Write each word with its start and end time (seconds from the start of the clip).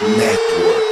Network. 0.00 0.88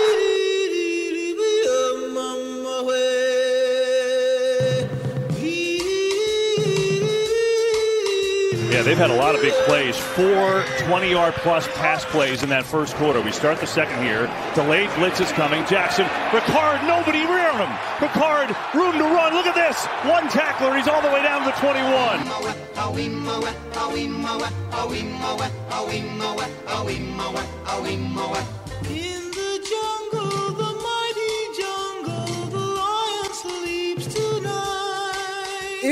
Yeah, 8.69 8.83
they've 8.83 8.99
had 8.99 9.11
a 9.11 9.15
lot 9.15 9.37
of 9.37 9.41
big 9.43 9.53
plays. 9.65 9.97
Four 9.97 10.65
20 10.81 11.11
yard 11.11 11.35
plus 11.35 11.69
pass 11.79 12.05
plays 12.07 12.43
in 12.43 12.49
that 12.49 12.67
first 12.67 12.97
quarter. 12.97 13.21
We 13.21 13.31
start 13.31 13.61
the 13.61 13.67
second 13.67 14.03
here. 14.03 14.29
Delayed 14.57 14.91
blitz 14.97 15.21
is 15.21 15.31
coming. 15.33 15.65
Jackson, 15.67 16.05
Ricard, 16.35 16.85
nobody 16.87 17.23
around 17.23 17.61
him. 17.61 17.71
Ricard, 17.99 18.49
room 18.75 18.99
to 18.99 19.05
run. 19.05 19.35
Look 19.35 19.47
at 19.47 19.55
this. 19.55 19.87
One 20.11 20.29
tackler. 20.29 20.77
He's 20.77 20.89
all 20.89 21.01
the 21.01 21.09
way 21.09 21.23
down 21.23 21.47
to 21.47 21.53
the 21.53 21.57
21. 21.59 22.27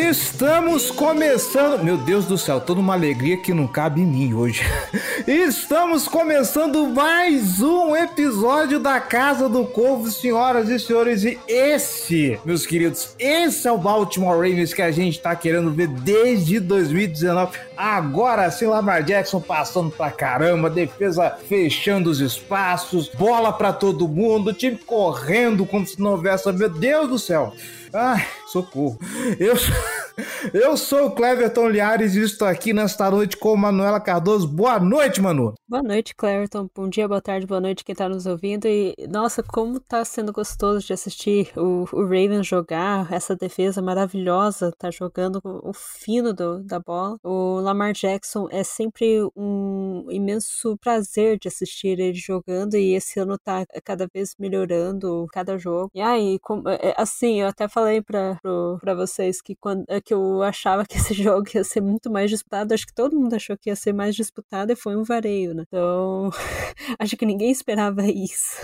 Estamos 0.08 0.90
começando. 0.90 1.82
Meu 1.82 1.96
Deus 1.96 2.26
do 2.26 2.36
céu, 2.36 2.60
toda 2.60 2.78
uma 2.78 2.92
alegria 2.92 3.38
que 3.38 3.54
não 3.54 3.66
cabe 3.66 4.02
em 4.02 4.06
mim 4.06 4.34
hoje. 4.34 4.62
Estamos 5.26 6.06
começando 6.06 6.86
mais 6.88 7.62
um 7.62 7.96
episódio 7.96 8.78
da 8.78 9.00
Casa 9.00 9.48
do 9.48 9.64
Corvo, 9.64 10.10
senhoras 10.10 10.68
e 10.68 10.78
senhores. 10.78 11.24
E 11.24 11.38
esse, 11.48 12.38
meus 12.44 12.66
queridos, 12.66 13.14
esse 13.18 13.66
é 13.66 13.72
o 13.72 13.78
Baltimore 13.78 14.36
Ravens 14.36 14.74
que 14.74 14.82
a 14.82 14.90
gente 14.90 15.18
tá 15.20 15.34
querendo 15.34 15.70
ver 15.70 15.88
desde 15.88 16.60
2019. 16.60 17.58
Agora 17.74 18.50
sim, 18.50 18.66
Lamar 18.66 19.02
Jackson 19.02 19.40
passando 19.40 19.90
pra 19.90 20.10
caramba, 20.10 20.68
defesa 20.68 21.34
fechando 21.48 22.10
os 22.10 22.20
espaços, 22.20 23.08
bola 23.08 23.54
pra 23.54 23.72
todo 23.72 24.06
mundo, 24.06 24.52
time 24.52 24.76
correndo 24.76 25.64
como 25.64 25.86
se 25.86 25.98
não 25.98 26.10
houvesse. 26.10 26.52
Meu 26.52 26.68
Deus 26.68 27.08
do 27.08 27.18
céu. 27.18 27.54
Ai, 27.94 28.26
socorro. 28.48 28.98
Eu, 29.38 29.54
eu 30.52 30.76
sou 30.76 31.06
o 31.06 31.10
Cleverton 31.12 31.68
Liares 31.68 32.16
e 32.16 32.22
estou 32.22 32.48
aqui 32.48 32.72
nesta 32.72 33.08
noite 33.08 33.36
com 33.36 33.56
Manuela 33.56 34.00
Cardoso. 34.00 34.48
Boa 34.48 34.80
noite, 34.80 35.20
Manu. 35.20 35.54
Boa 35.68 35.80
noite, 35.82 36.12
Cleverton. 36.16 36.68
Bom 36.74 36.88
dia, 36.88 37.06
boa 37.06 37.20
tarde, 37.20 37.46
boa 37.46 37.60
noite 37.60 37.84
quem 37.84 37.94
tá 37.94 38.08
nos 38.08 38.26
ouvindo. 38.26 38.66
E, 38.66 38.96
nossa, 39.08 39.44
como 39.44 39.78
tá 39.78 40.04
sendo 40.04 40.32
gostoso 40.32 40.84
de 40.84 40.92
assistir 40.92 41.52
o, 41.56 41.84
o 41.92 42.02
Ravens 42.02 42.46
jogar, 42.46 43.12
essa 43.12 43.36
defesa 43.36 43.80
maravilhosa, 43.80 44.72
tá 44.76 44.90
jogando 44.90 45.40
o 45.44 45.72
fino 45.72 46.32
do, 46.32 46.64
da 46.64 46.80
bola. 46.80 47.16
O 47.22 47.60
Lamar 47.60 47.92
Jackson 47.92 48.48
é 48.50 48.64
sempre 48.64 49.20
um 49.36 50.06
imenso 50.10 50.76
prazer 50.78 51.38
de 51.38 51.46
assistir 51.46 52.00
ele 52.00 52.14
jogando 52.14 52.74
e 52.74 52.94
esse 52.94 53.20
ano 53.20 53.38
tá 53.38 53.64
cada 53.84 54.08
vez 54.12 54.34
melhorando 54.36 55.26
cada 55.32 55.56
jogo. 55.56 55.90
E 55.94 56.00
aí, 56.00 56.40
como- 56.40 56.68
é, 56.68 56.92
assim, 56.96 57.40
eu 57.40 57.46
até 57.46 57.68
falei 57.68 57.83
pra, 58.02 58.36
pro- 58.42 58.78
pra 58.80 58.94
vocês 58.94 59.40
que, 59.42 59.54
quando, 59.54 59.84
é 59.88 60.00
que 60.00 60.12
eu 60.14 60.42
achava 60.42 60.84
que 60.84 60.96
esse 60.96 61.14
jogo 61.14 61.46
ia 61.54 61.64
ser 61.64 61.80
muito 61.80 62.10
mais 62.10 62.30
disputado. 62.30 62.72
Acho 62.74 62.86
que 62.86 62.94
todo 62.94 63.18
mundo 63.18 63.34
achou 63.34 63.56
que 63.56 63.70
ia 63.70 63.76
ser 63.76 63.92
mais 63.92 64.14
disputado 64.14 64.72
e 64.72 64.76
foi 64.76 64.96
um 64.96 65.02
vareio, 65.04 65.54
né? 65.54 65.64
Então, 65.66 66.30
acho 66.98 67.16
que 67.16 67.26
ninguém 67.26 67.50
esperava 67.50 68.02
isso. 68.06 68.56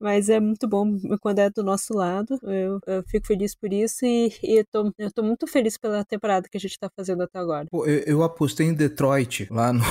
Mas 0.00 0.28
é 0.28 0.40
muito 0.40 0.66
bom 0.68 0.98
quando 1.20 1.38
é 1.38 1.50
do 1.50 1.62
nosso 1.62 1.94
lado. 1.94 2.38
Eu, 2.42 2.80
eu 2.86 3.02
fico 3.06 3.26
feliz 3.26 3.54
por 3.54 3.72
isso 3.72 4.04
e, 4.04 4.32
e 4.42 4.58
eu, 4.60 4.64
tô, 4.70 4.92
eu 4.98 5.12
tô 5.12 5.22
muito 5.22 5.46
feliz 5.46 5.76
pela 5.76 6.04
temporada 6.04 6.48
que 6.48 6.56
a 6.56 6.60
gente 6.60 6.78
tá 6.78 6.90
fazendo 6.94 7.22
até 7.22 7.38
agora. 7.38 7.66
Pô, 7.70 7.86
eu, 7.86 8.00
eu 8.06 8.22
apostei 8.22 8.66
em 8.66 8.74
Detroit, 8.74 9.46
lá 9.50 9.72
no- 9.72 9.82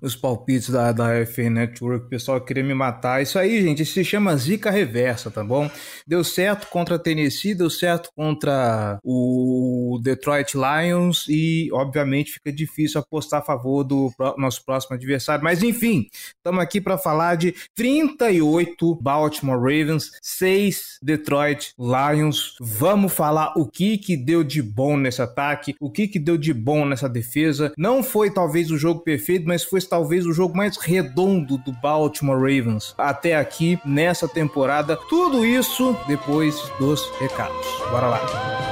nos 0.00 0.14
palpites 0.16 0.70
da, 0.70 0.92
da 0.92 1.24
FA 1.26 1.48
Network. 1.50 2.06
O 2.06 2.08
pessoal 2.08 2.40
queria 2.40 2.62
me 2.64 2.74
matar. 2.74 3.22
Isso 3.22 3.38
aí, 3.38 3.62
gente, 3.62 3.84
se 3.84 4.04
chama 4.04 4.36
zica 4.36 4.70
reversa, 4.70 5.30
tá 5.30 5.42
bom? 5.42 5.70
Deu 6.06 6.22
certo 6.24 6.68
contra 6.68 6.96
a 6.96 6.98
Tennessee, 6.98 7.54
deu 7.54 7.70
certo 7.78 8.10
contra 8.14 8.98
o 9.02 9.98
Detroit 10.02 10.54
Lions 10.54 11.26
e, 11.28 11.68
obviamente, 11.72 12.32
fica 12.32 12.52
difícil 12.52 13.00
apostar 13.00 13.40
a 13.40 13.44
favor 13.44 13.84
do 13.84 14.12
nosso 14.36 14.64
próximo 14.64 14.96
adversário. 14.96 15.42
Mas, 15.44 15.62
enfim, 15.62 16.08
estamos 16.36 16.62
aqui 16.62 16.80
para 16.80 16.98
falar 16.98 17.36
de 17.36 17.54
38 17.74 18.94
Baltimore 18.96 19.58
Ravens, 19.58 20.10
6 20.22 20.98
Detroit 21.02 21.72
Lions. 21.78 22.56
Vamos 22.60 23.12
falar 23.12 23.52
o 23.56 23.66
que 23.66 23.98
que 23.98 24.16
deu 24.16 24.42
de 24.42 24.62
bom 24.62 24.96
nesse 24.96 25.22
ataque, 25.22 25.74
o 25.80 25.90
que 25.90 26.08
que 26.08 26.18
deu 26.18 26.36
de 26.36 26.52
bom 26.52 26.84
nessa 26.84 27.08
defesa. 27.08 27.72
Não 27.76 28.02
foi 28.02 28.30
talvez 28.30 28.70
o 28.70 28.78
jogo 28.78 29.00
perfeito, 29.00 29.46
mas 29.46 29.62
foi 29.62 29.80
talvez 29.80 30.26
o 30.26 30.32
jogo 30.32 30.56
mais 30.56 30.76
redondo 30.76 31.58
do 31.58 31.72
Baltimore 31.72 32.36
Ravens 32.36 32.94
até 32.98 33.36
aqui 33.36 33.78
nessa 33.84 34.28
temporada. 34.28 34.96
Tudo 35.08 35.44
isso 35.44 35.96
depois 36.06 36.56
dos 36.78 37.08
recados. 37.18 37.55
Bora 37.90 38.08
lá. 38.08 38.65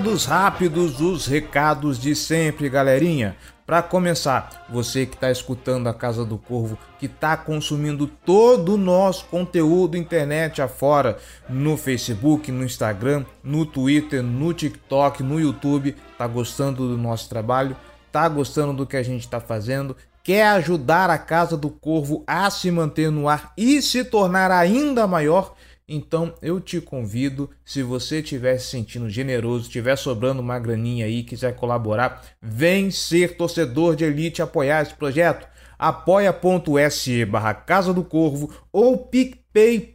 Recados 0.00 0.24
rápidos, 0.24 1.00
os 1.02 1.26
recados 1.26 1.98
de 1.98 2.16
sempre, 2.16 2.70
galerinha. 2.70 3.36
Para 3.66 3.82
começar, 3.82 4.64
você 4.70 5.04
que 5.04 5.14
está 5.14 5.30
escutando 5.30 5.88
a 5.88 5.94
Casa 5.94 6.24
do 6.24 6.38
Corvo, 6.38 6.78
que 6.98 7.04
está 7.04 7.36
consumindo 7.36 8.06
todo 8.06 8.76
o 8.76 8.78
nosso 8.78 9.26
conteúdo 9.26 9.98
internet 9.98 10.62
afora, 10.62 11.18
no 11.46 11.76
Facebook, 11.76 12.50
no 12.50 12.64
Instagram, 12.64 13.26
no 13.44 13.66
Twitter, 13.66 14.22
no 14.22 14.54
TikTok, 14.54 15.22
no 15.22 15.38
YouTube, 15.38 15.94
tá 16.16 16.26
gostando 16.26 16.88
do 16.88 16.96
nosso 16.96 17.28
trabalho? 17.28 17.76
Tá 18.10 18.26
gostando 18.26 18.72
do 18.72 18.86
que 18.86 18.96
a 18.96 19.02
gente 19.02 19.20
está 19.20 19.38
fazendo? 19.38 19.94
Quer 20.24 20.46
ajudar 20.46 21.10
a 21.10 21.18
Casa 21.18 21.58
do 21.58 21.68
Corvo 21.68 22.24
a 22.26 22.48
se 22.48 22.70
manter 22.70 23.10
no 23.10 23.28
ar 23.28 23.52
e 23.54 23.82
se 23.82 24.02
tornar 24.02 24.50
ainda 24.50 25.06
maior? 25.06 25.54
Então 25.92 26.32
eu 26.40 26.60
te 26.60 26.80
convido, 26.80 27.50
se 27.64 27.82
você 27.82 28.20
estiver 28.20 28.56
se 28.58 28.68
sentindo 28.68 29.10
generoso, 29.10 29.64
estiver 29.64 29.96
sobrando 29.96 30.40
uma 30.40 30.56
graninha 30.56 31.04
aí, 31.04 31.24
quiser 31.24 31.56
colaborar, 31.56 32.24
vem 32.40 32.92
ser 32.92 33.36
torcedor 33.36 33.96
de 33.96 34.04
elite 34.04 34.40
apoiar 34.40 34.82
esse 34.82 34.94
projeto. 34.94 35.48
apoia.se 35.76 37.24
barra 37.24 37.54
Casa 37.54 37.92
do 37.92 38.04
Corvo 38.04 38.54
ou 38.72 38.98
picpay.me 38.98 39.88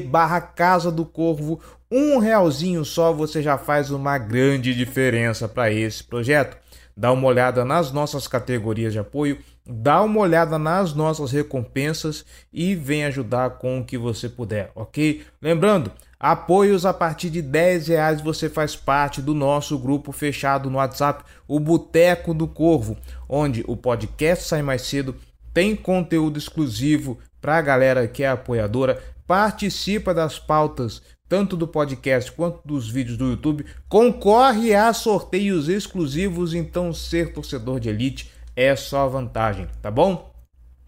barra 0.00 0.40
Casa 0.40 0.90
do 0.90 1.04
Corvo. 1.06 1.60
Um 1.88 2.18
realzinho 2.18 2.84
só 2.84 3.12
você 3.12 3.40
já 3.40 3.56
faz 3.56 3.92
uma 3.92 4.18
grande 4.18 4.74
diferença 4.74 5.46
para 5.46 5.70
esse 5.70 6.02
projeto. 6.02 6.56
Dá 6.96 7.12
uma 7.12 7.28
olhada 7.28 7.64
nas 7.64 7.92
nossas 7.92 8.26
categorias 8.26 8.92
de 8.92 8.98
apoio, 8.98 9.38
dá 9.66 10.02
uma 10.02 10.20
olhada 10.20 10.58
nas 10.58 10.94
nossas 10.94 11.30
recompensas 11.30 12.24
e 12.52 12.74
vem 12.74 13.04
ajudar 13.04 13.50
com 13.58 13.80
o 13.80 13.84
que 13.84 13.96
você 13.96 14.28
puder, 14.28 14.70
ok? 14.74 15.22
Lembrando, 15.40 15.92
apoios 16.18 16.84
a 16.84 16.92
partir 16.92 17.30
de 17.30 17.40
10 17.40 17.88
reais 17.88 18.20
você 18.20 18.48
faz 18.48 18.74
parte 18.74 19.22
do 19.22 19.34
nosso 19.34 19.78
grupo 19.78 20.12
fechado 20.12 20.68
no 20.68 20.78
WhatsApp, 20.78 21.24
o 21.46 21.60
Boteco 21.60 22.34
do 22.34 22.46
Corvo, 22.46 22.96
onde 23.28 23.64
o 23.66 23.76
podcast 23.76 24.48
sai 24.48 24.62
mais 24.62 24.82
cedo, 24.82 25.14
tem 25.54 25.76
conteúdo 25.76 26.38
exclusivo 26.38 27.18
para 27.40 27.56
a 27.56 27.62
galera 27.62 28.08
que 28.08 28.22
é 28.22 28.28
apoiadora, 28.28 29.02
participa 29.26 30.12
das 30.12 30.38
pautas 30.38 31.02
tanto 31.32 31.56
do 31.56 31.66
podcast 31.66 32.30
quanto 32.30 32.60
dos 32.62 32.90
vídeos 32.90 33.16
do 33.16 33.30
YouTube, 33.30 33.64
concorre 33.88 34.74
a 34.74 34.92
sorteios 34.92 35.66
exclusivos, 35.66 36.52
então 36.52 36.92
ser 36.92 37.32
torcedor 37.32 37.80
de 37.80 37.88
elite 37.88 38.30
é 38.54 38.76
só 38.76 39.08
vantagem, 39.08 39.68
tá 39.80 39.90
bom? 39.90 40.32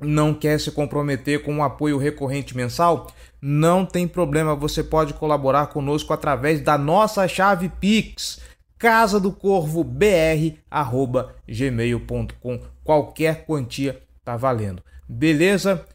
Não 0.00 0.34
quer 0.34 0.58
se 0.60 0.70
comprometer 0.70 1.42
com 1.42 1.54
um 1.54 1.62
apoio 1.62 1.96
recorrente 1.98 2.56
mensal? 2.56 3.10
Não 3.40 3.86
tem 3.86 4.08
problema, 4.08 4.54
você 4.54 4.82
pode 4.82 5.14
colaborar 5.14 5.68
conosco 5.68 6.12
através 6.12 6.60
da 6.60 6.76
nossa 6.76 7.26
chave 7.28 7.68
Pix, 7.68 8.40
casa 8.78 9.18
do 9.20 9.32
corvo 9.32 9.82
br@gmail.com. 9.84 10.74
Qualquer 12.82 13.46
quantia 13.46 14.02
tá 14.24 14.36
valendo. 14.36 14.82
Beleza? 15.08 15.86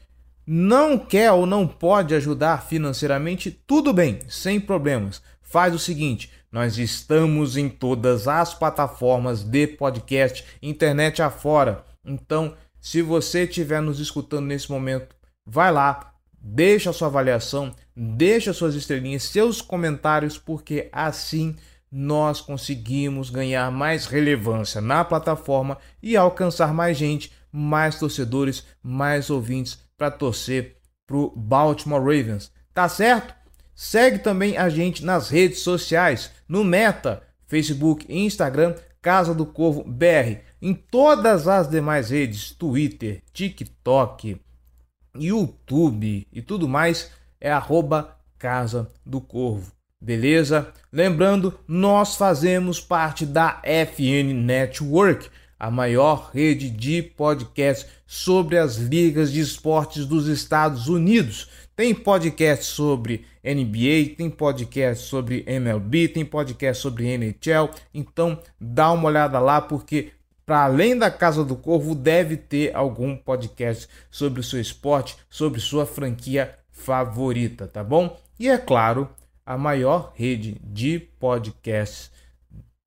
Não 0.45 0.97
quer 0.97 1.31
ou 1.31 1.45
não 1.45 1.67
pode 1.67 2.15
ajudar 2.15 2.63
financeiramente? 2.63 3.51
Tudo 3.51 3.93
bem, 3.93 4.19
sem 4.27 4.59
problemas. 4.59 5.21
Faz 5.41 5.73
o 5.75 5.79
seguinte: 5.79 6.31
nós 6.51 6.77
estamos 6.77 7.57
em 7.57 7.69
todas 7.69 8.27
as 8.27 8.53
plataformas 8.53 9.43
de 9.43 9.67
podcast, 9.67 10.43
internet 10.61 11.21
afora. 11.21 11.85
Então, 12.03 12.55
se 12.79 13.01
você 13.01 13.43
estiver 13.43 13.81
nos 13.81 13.99
escutando 13.99 14.47
nesse 14.47 14.71
momento, 14.71 15.15
vai 15.45 15.71
lá, 15.71 16.13
deixa 16.41 16.89
a 16.89 16.93
sua 16.93 17.07
avaliação, 17.07 17.73
deixa 17.95 18.53
suas 18.53 18.75
estrelinhas, 18.75 19.23
seus 19.23 19.61
comentários, 19.61 20.37
porque 20.37 20.89
assim 20.91 21.55
nós 21.91 22.39
conseguimos 22.39 23.29
ganhar 23.29 23.71
mais 23.71 24.05
relevância 24.05 24.79
na 24.79 25.03
plataforma 25.03 25.77
e 26.01 26.15
alcançar 26.15 26.73
mais 26.73 26.97
gente, 26.97 27.31
mais 27.51 27.97
torcedores, 27.97 28.65
mais 28.81 29.29
ouvintes 29.29 29.79
para 29.97 30.11
torcer 30.11 30.77
pro 31.05 31.33
Baltimore 31.35 31.99
Ravens. 31.99 32.51
Tá 32.73 32.87
certo? 32.87 33.33
Segue 33.81 34.19
também 34.19 34.57
a 34.57 34.67
gente 34.67 35.05
nas 35.05 35.29
redes 35.29 35.61
sociais, 35.61 36.31
no 36.49 36.65
Meta, 36.65 37.23
Facebook 37.47 38.05
e 38.09 38.25
Instagram, 38.25 38.75
Casa 39.01 39.33
do 39.33 39.45
Corvo 39.45 39.85
BR. 39.85 40.41
Em 40.61 40.73
todas 40.73 41.47
as 41.47 41.69
demais 41.69 42.09
redes, 42.09 42.51
Twitter, 42.51 43.23
TikTok, 43.31 44.35
YouTube 45.15 46.27
e 46.29 46.41
tudo 46.41 46.67
mais, 46.67 47.09
é 47.39 47.49
arroba 47.49 48.17
Casa 48.37 48.91
do 49.05 49.21
Corvo. 49.21 49.71
Beleza? 50.01 50.73
Lembrando, 50.91 51.57
nós 51.65 52.17
fazemos 52.17 52.81
parte 52.81 53.25
da 53.25 53.61
FN 53.63 54.33
Network, 54.33 55.29
a 55.57 55.71
maior 55.71 56.31
rede 56.33 56.69
de 56.69 57.01
podcasts 57.01 57.89
sobre 58.05 58.57
as 58.57 58.75
ligas 58.75 59.31
de 59.31 59.39
esportes 59.39 60.05
dos 60.05 60.27
Estados 60.27 60.89
Unidos. 60.89 61.49
Tem 61.77 61.95
podcast 61.95 62.65
sobre 62.65 63.25
NBA, 63.43 64.15
tem 64.17 64.29
podcast 64.29 65.05
sobre 65.05 65.43
MLB, 65.47 66.09
tem 66.09 66.25
podcast 66.25 66.81
sobre 66.81 67.07
NHL. 67.07 67.69
Então 67.93 68.39
dá 68.59 68.91
uma 68.91 69.07
olhada 69.07 69.39
lá 69.39 69.61
porque 69.61 70.11
para 70.45 70.63
além 70.63 70.97
da 70.97 71.11
Casa 71.11 71.45
do 71.45 71.55
Corvo 71.55 71.93
deve 71.93 72.35
ter 72.35 72.75
algum 72.75 73.15
podcast 73.15 73.87
sobre 74.09 74.39
o 74.39 74.43
seu 74.43 74.59
esporte, 74.59 75.15
sobre 75.29 75.59
sua 75.59 75.85
franquia 75.85 76.55
favorita, 76.71 77.67
tá 77.67 77.83
bom? 77.83 78.19
E 78.39 78.49
é 78.49 78.57
claro, 78.57 79.07
a 79.45 79.57
maior 79.57 80.11
rede 80.15 80.59
de 80.63 80.99
podcasts 80.99 82.11